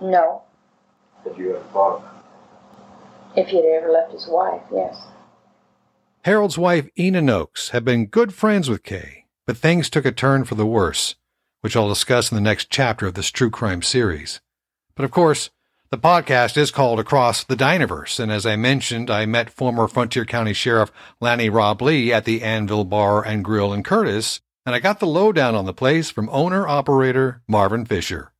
No, 0.00 0.42
That 1.24 1.36
you 1.36 1.54
had 1.54 1.72
thought? 1.72 2.04
if 3.36 3.46
he 3.48 3.56
had 3.56 3.64
ever 3.64 3.90
left 3.90 4.12
his 4.12 4.26
wife, 4.28 4.62
yes. 4.72 4.96
Harold's 6.24 6.58
wife, 6.58 6.88
Ina 6.98 7.20
Noakes, 7.22 7.70
had 7.70 7.84
been 7.84 8.06
good 8.06 8.34
friends 8.34 8.68
with 8.68 8.82
Kay, 8.82 9.19
but 9.50 9.56
things 9.56 9.90
took 9.90 10.04
a 10.04 10.12
turn 10.12 10.44
for 10.44 10.54
the 10.54 10.64
worse, 10.64 11.16
which 11.60 11.74
I'll 11.74 11.88
discuss 11.88 12.30
in 12.30 12.36
the 12.36 12.40
next 12.40 12.70
chapter 12.70 13.08
of 13.08 13.14
this 13.14 13.32
true 13.32 13.50
crime 13.50 13.82
series. 13.82 14.40
But 14.94 15.04
of 15.04 15.10
course, 15.10 15.50
the 15.90 15.98
podcast 15.98 16.56
is 16.56 16.70
called 16.70 17.00
Across 17.00 17.42
the 17.42 17.56
Dinerverse, 17.56 18.20
and 18.20 18.30
as 18.30 18.46
I 18.46 18.54
mentioned, 18.54 19.10
I 19.10 19.26
met 19.26 19.50
former 19.50 19.88
Frontier 19.88 20.24
County 20.24 20.52
Sheriff 20.52 20.92
Lannie 21.20 21.50
Roblee 21.50 22.10
at 22.10 22.26
the 22.26 22.42
Anvil 22.42 22.84
Bar 22.84 23.26
and 23.26 23.44
Grill 23.44 23.72
in 23.72 23.82
Curtis, 23.82 24.40
and 24.64 24.72
I 24.72 24.78
got 24.78 25.00
the 25.00 25.08
lowdown 25.08 25.56
on 25.56 25.64
the 25.64 25.74
place 25.74 26.12
from 26.12 26.28
owner 26.30 26.68
operator 26.68 27.42
Marvin 27.48 27.84
Fisher. 27.84 28.30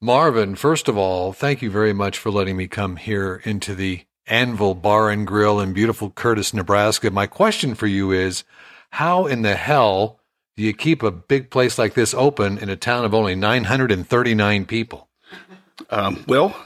Marvin, 0.00 0.54
first 0.54 0.88
of 0.88 0.96
all, 0.96 1.34
thank 1.34 1.60
you 1.60 1.70
very 1.70 1.92
much 1.92 2.16
for 2.16 2.30
letting 2.30 2.56
me 2.56 2.66
come 2.66 2.96
here 2.96 3.42
into 3.44 3.74
the 3.74 4.06
Anvil 4.26 4.74
Bar 4.74 5.10
and 5.10 5.26
Grill 5.26 5.60
in 5.60 5.74
beautiful 5.74 6.08
Curtis, 6.08 6.54
Nebraska. 6.54 7.10
My 7.10 7.26
question 7.26 7.74
for 7.74 7.86
you 7.86 8.10
is 8.10 8.44
how 8.92 9.26
in 9.26 9.42
the 9.42 9.56
hell 9.56 10.18
do 10.56 10.62
you 10.62 10.72
keep 10.72 11.02
a 11.02 11.10
big 11.10 11.50
place 11.50 11.78
like 11.78 11.94
this 11.94 12.14
open 12.14 12.58
in 12.58 12.68
a 12.68 12.76
town 12.76 13.04
of 13.04 13.14
only 13.14 13.34
939 13.34 14.64
people? 14.66 15.08
Um, 15.90 16.24
well, 16.26 16.56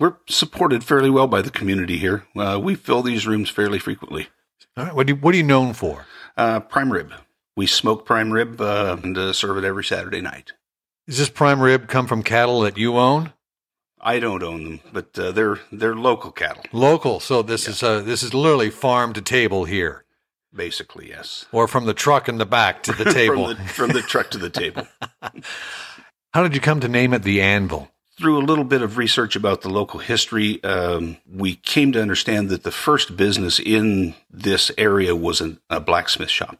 we're 0.00 0.16
supported 0.28 0.84
fairly 0.84 1.10
well 1.10 1.26
by 1.26 1.42
the 1.42 1.50
community 1.50 1.98
here. 1.98 2.24
Uh, 2.36 2.58
we 2.62 2.74
fill 2.74 3.02
these 3.02 3.26
rooms 3.26 3.50
fairly 3.50 3.78
frequently. 3.78 4.28
All 4.76 4.84
right, 4.84 4.94
what, 4.94 5.06
do 5.06 5.12
you, 5.14 5.20
what 5.20 5.34
are 5.34 5.38
you 5.38 5.44
known 5.44 5.72
for? 5.72 6.06
Uh, 6.36 6.60
prime 6.60 6.92
rib. 6.92 7.12
We 7.56 7.66
smoke 7.66 8.04
prime 8.04 8.32
rib 8.32 8.60
uh, 8.60 8.96
and 9.02 9.18
uh, 9.18 9.32
serve 9.32 9.58
it 9.58 9.64
every 9.64 9.84
Saturday 9.84 10.20
night. 10.20 10.52
Does 11.06 11.18
this 11.18 11.30
prime 11.30 11.60
rib 11.60 11.88
come 11.88 12.06
from 12.06 12.22
cattle 12.22 12.60
that 12.60 12.76
you 12.76 12.96
own? 12.96 13.32
I 14.00 14.20
don't 14.20 14.42
own 14.42 14.64
them, 14.64 14.80
but 14.92 15.18
uh, 15.18 15.32
they're 15.32 15.58
they're 15.72 15.96
local 15.96 16.30
cattle, 16.30 16.62
Local, 16.72 17.18
so 17.18 17.42
this 17.42 17.66
is 17.66 17.82
uh, 17.82 18.00
this 18.00 18.22
is 18.22 18.32
literally 18.32 18.70
farm 18.70 19.12
to 19.14 19.20
table 19.20 19.64
here, 19.64 20.04
basically. 20.54 21.08
Yes, 21.08 21.46
or 21.52 21.68
from 21.68 21.86
the 21.86 21.94
truck 21.94 22.28
in 22.28 22.38
the 22.38 22.46
back 22.46 22.82
to 22.84 22.92
the 22.92 23.04
table. 23.12 23.46
from 23.54 23.56
the 23.56 23.72
from 23.72 23.90
the 23.90 24.02
truck 24.02 24.30
to 24.30 24.38
the 24.38 24.50
table. 24.50 24.86
How 26.34 26.42
did 26.42 26.54
you 26.54 26.60
come 26.60 26.80
to 26.80 26.88
name 26.88 27.14
it 27.14 27.22
the 27.22 27.40
Anvil? 27.40 27.88
Through 28.18 28.38
a 28.38 28.44
little 28.44 28.64
bit 28.64 28.82
of 28.82 28.98
research 28.98 29.36
about 29.36 29.62
the 29.62 29.70
local 29.70 30.00
history, 30.00 30.62
um, 30.64 31.18
we 31.28 31.54
came 31.54 31.92
to 31.92 32.02
understand 32.02 32.48
that 32.48 32.64
the 32.64 32.72
first 32.72 33.16
business 33.16 33.60
in 33.60 34.14
this 34.28 34.72
area 34.76 35.14
was 35.14 35.40
an, 35.40 35.60
a 35.70 35.80
blacksmith 35.80 36.28
shop. 36.28 36.58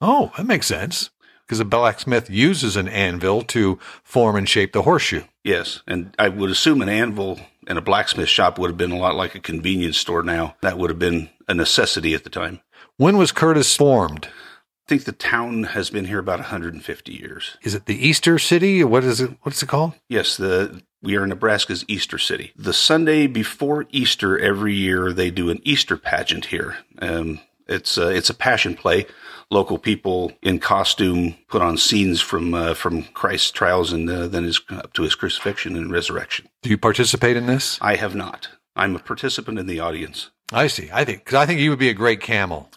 Oh, 0.00 0.32
that 0.36 0.46
makes 0.46 0.66
sense. 0.66 1.10
Because 1.46 1.60
a 1.60 1.64
blacksmith 1.64 2.28
uses 2.28 2.76
an 2.76 2.88
anvil 2.88 3.42
to 3.44 3.78
form 4.04 4.36
and 4.36 4.46
shape 4.46 4.74
the 4.74 4.82
horseshoe. 4.82 5.24
Yes, 5.42 5.80
and 5.86 6.14
I 6.18 6.28
would 6.28 6.50
assume 6.50 6.82
an 6.82 6.90
anvil 6.90 7.40
and 7.66 7.78
a 7.78 7.82
blacksmith 7.82 8.28
shop 8.28 8.58
would 8.58 8.70
have 8.70 8.76
been 8.76 8.92
a 8.92 8.98
lot 8.98 9.14
like 9.14 9.34
a 9.34 9.40
convenience 9.40 9.96
store 9.96 10.22
now. 10.22 10.56
That 10.60 10.78
would 10.78 10.90
have 10.90 10.98
been 10.98 11.30
a 11.48 11.54
necessity 11.54 12.14
at 12.14 12.24
the 12.24 12.30
time. 12.30 12.60
When 12.96 13.16
was 13.16 13.32
Curtis 13.32 13.74
formed? 13.76 14.26
I 14.26 14.88
think 14.88 15.04
the 15.04 15.12
town 15.12 15.64
has 15.64 15.90
been 15.90 16.06
here 16.06 16.18
about 16.18 16.38
150 16.38 17.12
years. 17.12 17.58
Is 17.62 17.74
it 17.74 17.86
the 17.86 18.06
Easter 18.06 18.38
City? 18.38 18.82
What 18.82 19.04
is 19.04 19.20
it? 19.20 19.30
What's 19.42 19.62
it 19.62 19.68
called? 19.68 19.92
Yes, 20.08 20.36
the 20.36 20.82
we 21.02 21.16
are 21.16 21.26
Nebraska's 21.26 21.84
Easter 21.88 22.18
City. 22.18 22.52
The 22.56 22.72
Sunday 22.72 23.26
before 23.26 23.86
Easter 23.90 24.38
every 24.38 24.74
year, 24.74 25.12
they 25.12 25.30
do 25.30 25.50
an 25.50 25.60
Easter 25.62 25.96
pageant 25.96 26.46
here. 26.46 26.78
Um, 27.00 27.40
it's 27.68 27.98
uh, 27.98 28.08
it's 28.08 28.30
a 28.30 28.34
passion 28.34 28.74
play. 28.74 29.06
Local 29.50 29.78
people 29.78 30.32
in 30.42 30.58
costume 30.58 31.36
put 31.48 31.62
on 31.62 31.76
scenes 31.76 32.20
from 32.20 32.54
uh, 32.54 32.74
from 32.74 33.04
Christ's 33.14 33.50
trials 33.50 33.92
and 33.92 34.08
uh, 34.08 34.26
then 34.26 34.44
his 34.44 34.60
up 34.70 34.92
to 34.94 35.02
his 35.02 35.14
crucifixion 35.14 35.76
and 35.76 35.92
resurrection. 35.92 36.48
Do 36.62 36.70
you 36.70 36.78
participate 36.78 37.36
in 37.36 37.46
this? 37.46 37.78
I 37.80 37.96
have 37.96 38.14
not. 38.14 38.48
I'm 38.74 38.96
a 38.96 39.00
participant 39.00 39.58
in 39.58 39.66
the 39.66 39.80
audience. 39.80 40.30
I 40.52 40.66
see. 40.68 40.88
I 40.92 41.04
think 41.04 41.20
because 41.24 41.34
I 41.34 41.44
think 41.46 41.60
you 41.60 41.68
would 41.70 41.78
be 41.78 41.90
a 41.90 41.94
great 41.94 42.20
camel 42.22 42.70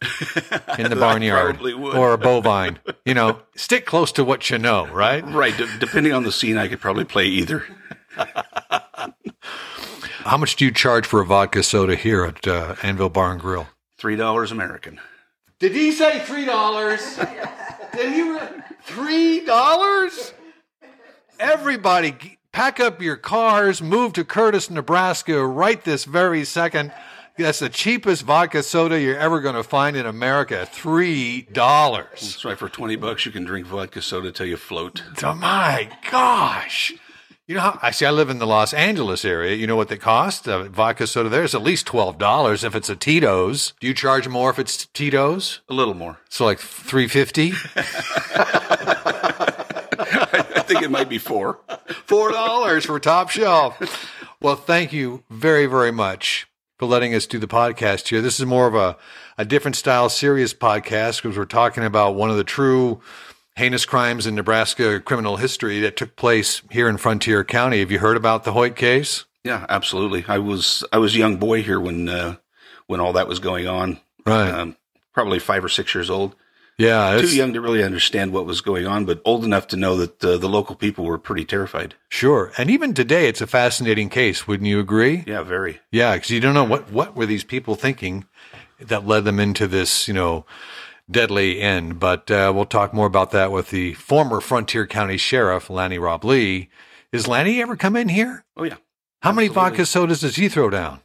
in 0.78 0.90
the 0.90 0.96
barnyard 1.00 1.56
probably 1.56 1.74
would. 1.74 1.96
or 1.96 2.12
a 2.14 2.18
bovine. 2.18 2.80
You 3.06 3.14
know, 3.14 3.40
stick 3.56 3.86
close 3.86 4.12
to 4.14 4.24
what 4.26 4.50
you 4.50 4.58
know, 4.58 4.88
right? 4.88 5.26
Right. 5.26 5.56
De- 5.56 5.78
depending 5.80 6.12
on 6.14 6.24
the 6.24 6.32
scene, 6.34 6.58
I 6.58 6.68
could 6.68 6.82
probably 6.82 7.06
play 7.06 7.26
either. 7.28 7.66
How 10.24 10.38
much 10.38 10.56
do 10.56 10.66
you 10.66 10.72
charge 10.72 11.06
for 11.08 11.22
a 11.22 11.26
vodka 11.26 11.64
soda 11.64 11.96
here 11.96 12.24
at 12.26 12.46
uh, 12.48 12.76
Anvil 12.84 13.10
Bar 13.10 13.32
and 13.32 13.42
Grill? 13.42 13.68
Three 13.98 14.16
dollars 14.16 14.52
American. 14.52 15.00
Did 15.60 15.74
he 15.74 15.92
say 15.92 16.20
three 16.20 16.46
dollars? 16.46 17.18
Did 17.94 18.12
he? 18.14 18.22
Re- 18.22 18.40
three 18.84 19.46
dollars? 19.46 20.34
Everybody, 21.40 22.38
pack 22.52 22.80
up 22.80 23.02
your 23.02 23.16
cars, 23.16 23.82
move 23.82 24.14
to 24.14 24.24
Curtis, 24.24 24.70
Nebraska, 24.70 25.44
right 25.46 25.84
this 25.84 26.06
very 26.06 26.44
second. 26.46 26.92
That's 27.42 27.60
the 27.60 27.70
cheapest 27.70 28.24
vodka 28.24 28.64
soda 28.64 29.00
you're 29.00 29.18
ever 29.18 29.42
going 29.42 29.56
to 29.56 29.64
find 29.64 29.98
in 29.98 30.06
America. 30.06 30.68
Three 30.72 31.42
dollars. 31.44 32.08
That's 32.22 32.46
right. 32.46 32.58
For 32.58 32.70
twenty 32.70 32.96
bucks, 32.96 33.26
you 33.26 33.32
can 33.32 33.44
drink 33.44 33.68
vodka 33.68 34.02
soda 34.02 34.32
till 34.32 34.46
you 34.46 34.58
float. 34.58 35.04
Oh 35.24 35.34
my 35.34 35.90
gosh! 36.10 36.94
You 37.48 37.56
know 37.56 37.62
how 37.62 37.80
I 37.82 37.92
see. 37.92 38.06
I 38.06 38.12
live 38.12 38.30
in 38.30 38.40
the 38.40 38.48
Los 38.48 38.74
Angeles 38.74 39.26
area. 39.26 39.56
You 39.56 39.68
know 39.68 39.76
what 39.76 39.88
they 39.88 39.98
cost? 39.98 40.48
Uh, 40.48 40.64
vodka 40.66 41.08
soda 41.08 41.30
there 41.30 41.44
is 41.44 41.56
at 41.56 41.62
least 41.64 41.88
twelve 41.88 42.18
dollars 42.18 42.64
if 42.64 42.76
it's 42.76 42.90
a 42.90 42.96
Tito's. 42.96 43.74
Do 43.80 43.88
you 43.88 43.94
charge 43.94 44.28
more 44.28 44.50
if 44.50 44.60
it's 44.60 44.86
Tito's? 44.88 45.62
A 45.70 45.74
little 45.74 45.96
more. 45.96 46.20
So 46.30 46.46
like 46.46 46.60
three 46.60 47.08
fifty. 47.08 47.54
I 50.54 50.64
think 50.66 50.84
it 50.84 50.92
might 50.92 51.10
be 51.10 51.18
four. 51.18 51.60
Four 52.06 52.32
dollars 52.32 52.86
for 52.86 53.00
top 53.00 53.30
shelf. 53.30 54.08
Well, 54.42 54.56
thank 54.56 54.92
you 54.94 55.24
very, 55.30 55.66
very 55.66 55.92
much 55.92 56.48
for 56.82 56.88
letting 56.88 57.14
us 57.14 57.28
do 57.28 57.38
the 57.38 57.48
podcast 57.48 58.08
here. 58.08 58.22
This 58.22 58.40
is 58.40 58.46
more 58.48 58.66
of 58.66 58.74
a, 58.74 58.98
a 59.38 59.46
different 59.46 59.76
style, 59.76 60.10
serious 60.10 60.52
podcast 60.52 61.22
because 61.22 61.38
we're 61.38 61.46
talking 61.46 61.84
about 61.84 62.16
one 62.16 62.32
of 62.32 62.38
the 62.38 62.44
true 62.44 63.00
heinous 63.56 63.86
crimes 63.86 64.26
in 64.26 64.34
Nebraska 64.34 65.00
criminal 65.00 65.38
history 65.38 65.80
that 65.82 65.96
took 65.96 66.16
place 66.16 66.64
here 66.72 66.90
in 66.90 66.98
Frontier 66.98 67.44
County. 67.44 67.82
Have 67.82 67.92
you 67.92 68.00
heard 68.00 68.18
about 68.18 68.46
the 68.46 68.54
Hoyt 68.54 68.76
case? 68.76 69.26
Yeah, 69.44 69.64
absolutely. 69.70 70.26
I 70.28 70.40
was 70.40 70.84
I 70.92 70.98
was 70.98 71.14
a 71.14 71.20
young 71.20 71.38
boy 71.38 71.62
here 71.62 71.80
when 71.80 72.10
uh, 72.10 72.38
when 72.88 73.00
all 73.00 73.14
that 73.14 73.28
was 73.28 73.38
going 73.38 73.68
on. 73.68 74.00
Right. 74.26 74.50
Um, 74.50 74.76
probably 75.14 75.38
five 75.38 75.64
or 75.64 75.70
six 75.70 75.94
years 75.94 76.10
old. 76.10 76.36
Yeah, 76.82 77.20
Too 77.22 77.36
young 77.36 77.54
to 77.54 77.62
really 77.62 77.84
understand 77.84 78.34
what 78.34 78.46
was 78.46 78.62
going 78.62 78.88
on, 78.88 79.06
but 79.06 79.22
old 79.24 79.44
enough 79.46 79.68
to 79.68 79.78
know 79.78 79.96
that 79.98 80.24
uh, 80.24 80.38
the 80.38 80.50
local 80.50 80.76
people 80.76 81.06
were 81.06 81.18
pretty 81.18 81.46
terrified. 81.46 81.96
sure. 82.10 82.52
And 82.58 82.70
even 82.70 82.94
today, 82.94 83.28
it's 83.28 83.42
a 83.42 83.48
fascinating 83.48 84.10
case. 84.10 84.48
Wouldn't 84.48 84.68
you 84.68 84.80
agree? 84.80 85.24
Yeah, 85.28 85.44
very. 85.44 85.80
Yeah, 85.92 86.16
because 86.16 86.30
you 86.32 86.40
don't 86.40 86.54
know 86.54 86.64
what 86.64 86.92
what 86.92 87.16
were 87.16 87.26
these 87.26 87.44
people 87.44 87.76
thinking 87.76 88.26
that 88.80 89.06
led 89.06 89.26
them 89.26 89.40
into 89.40 89.68
this, 89.68 90.08
you 90.08 90.14
know, 90.14 90.46
deadly 91.10 91.62
end. 91.62 92.00
But 92.00 92.32
uh, 92.32 92.52
we'll 92.56 92.66
talk 92.66 92.94
more 92.94 93.08
about 93.08 93.32
that 93.32 93.52
with 93.52 93.70
the 93.70 93.94
former 93.94 94.42
Frontier 94.42 94.88
County 94.88 95.18
Sheriff 95.18 95.70
Lannie 95.70 96.00
Roblee. 96.00 96.70
Is 97.12 97.28
Lannie 97.28 97.62
ever 97.62 97.76
come 97.76 97.96
in 97.96 98.10
here? 98.10 98.44
Oh 98.58 98.64
yeah, 98.64 98.78
How 99.22 99.32
many 99.32 99.50
vodka 99.50 99.86
sodas 99.86 100.22
does 100.22 100.38
he 100.38 100.48
throw 100.50 100.70
down? 100.70 101.02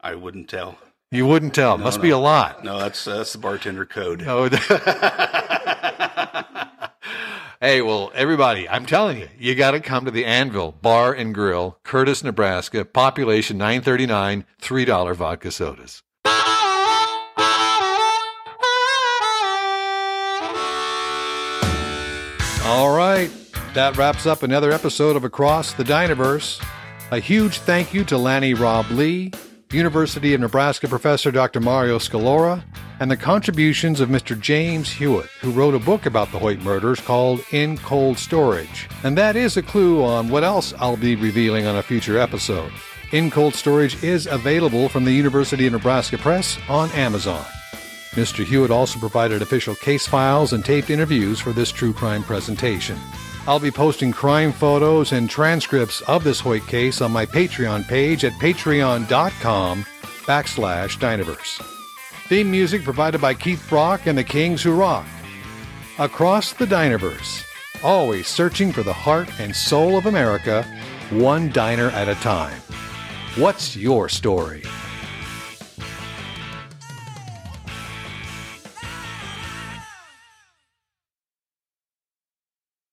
I 0.00 0.14
wouldn't 0.14 0.48
tell. 0.48 0.78
You 1.12 1.26
wouldn't 1.26 1.54
tell. 1.54 1.76
No, 1.76 1.84
Must 1.84 1.98
no. 1.98 2.02
be 2.02 2.10
a 2.10 2.16
lot. 2.18 2.64
No, 2.64 2.78
that's 2.78 3.04
that's 3.04 3.32
the 3.34 3.38
bartender 3.38 3.84
code. 3.84 4.24
Oh, 4.26 4.48
hey, 7.60 7.82
well, 7.82 8.10
everybody, 8.14 8.66
I'm 8.66 8.86
telling 8.86 9.18
you, 9.18 9.28
you 9.38 9.54
got 9.54 9.72
to 9.72 9.80
come 9.80 10.06
to 10.06 10.10
the 10.10 10.24
Anvil 10.24 10.72
Bar 10.80 11.12
and 11.12 11.34
Grill, 11.34 11.78
Curtis, 11.84 12.24
Nebraska. 12.24 12.86
Population 12.86 13.58
939, 13.58 14.46
three 14.58 14.86
dollar 14.86 15.12
vodka 15.12 15.50
sodas. 15.50 16.02
All 22.64 22.96
right, 22.96 23.30
that 23.74 23.96
wraps 23.98 24.24
up 24.24 24.42
another 24.44 24.70
episode 24.70 25.16
of 25.16 25.24
Across 25.24 25.74
the 25.74 25.82
Dinerverse. 25.84 26.64
A 27.10 27.18
huge 27.18 27.58
thank 27.58 27.92
you 27.92 28.04
to 28.04 28.16
Lannie 28.16 28.54
Roblee, 28.54 29.34
University 29.72 30.34
of 30.34 30.40
Nebraska 30.40 30.86
professor 30.86 31.30
Dr. 31.30 31.58
Mario 31.60 31.98
Scalora, 31.98 32.62
and 33.00 33.10
the 33.10 33.16
contributions 33.16 34.00
of 34.00 34.10
Mr. 34.10 34.38
James 34.38 34.90
Hewitt, 34.90 35.30
who 35.40 35.50
wrote 35.50 35.74
a 35.74 35.78
book 35.78 36.04
about 36.06 36.30
the 36.30 36.38
Hoyt 36.38 36.60
murders 36.60 37.00
called 37.00 37.42
In 37.52 37.78
Cold 37.78 38.18
Storage. 38.18 38.88
And 39.02 39.16
that 39.16 39.34
is 39.34 39.56
a 39.56 39.62
clue 39.62 40.04
on 40.04 40.28
what 40.28 40.44
else 40.44 40.74
I'll 40.78 40.96
be 40.96 41.16
revealing 41.16 41.66
on 41.66 41.76
a 41.76 41.82
future 41.82 42.18
episode. 42.18 42.70
In 43.12 43.30
Cold 43.30 43.54
Storage 43.54 44.02
is 44.04 44.26
available 44.26 44.88
from 44.88 45.04
the 45.04 45.12
University 45.12 45.66
of 45.66 45.72
Nebraska 45.72 46.18
Press 46.18 46.58
on 46.68 46.90
Amazon. 46.92 47.44
Mr. 48.12 48.44
Hewitt 48.44 48.70
also 48.70 48.98
provided 48.98 49.40
official 49.40 49.74
case 49.74 50.06
files 50.06 50.52
and 50.52 50.64
taped 50.64 50.90
interviews 50.90 51.40
for 51.40 51.52
this 51.52 51.72
true 51.72 51.94
crime 51.94 52.22
presentation. 52.22 52.98
I'll 53.46 53.58
be 53.58 53.72
posting 53.72 54.12
crime 54.12 54.52
photos 54.52 55.10
and 55.10 55.28
transcripts 55.28 56.00
of 56.02 56.22
this 56.22 56.38
Hoyt 56.38 56.64
case 56.68 57.00
on 57.00 57.10
my 57.10 57.26
Patreon 57.26 57.88
page 57.88 58.24
at 58.24 58.32
patreon.com 58.34 59.84
backslash 60.26 60.98
Dinerverse. 60.98 61.60
Theme 62.28 62.50
music 62.50 62.84
provided 62.84 63.20
by 63.20 63.34
Keith 63.34 63.64
Brock 63.68 64.06
and 64.06 64.16
the 64.16 64.22
Kings 64.22 64.62
Who 64.62 64.74
Rock. 64.74 65.06
Across 65.98 66.52
the 66.54 66.66
Dinerverse, 66.66 67.44
always 67.82 68.28
searching 68.28 68.72
for 68.72 68.84
the 68.84 68.92
heart 68.92 69.28
and 69.40 69.54
soul 69.54 69.98
of 69.98 70.06
America, 70.06 70.64
one 71.10 71.50
diner 71.50 71.90
at 71.90 72.08
a 72.08 72.14
time. 72.16 72.60
What's 73.34 73.74
your 73.76 74.08
story? 74.08 74.62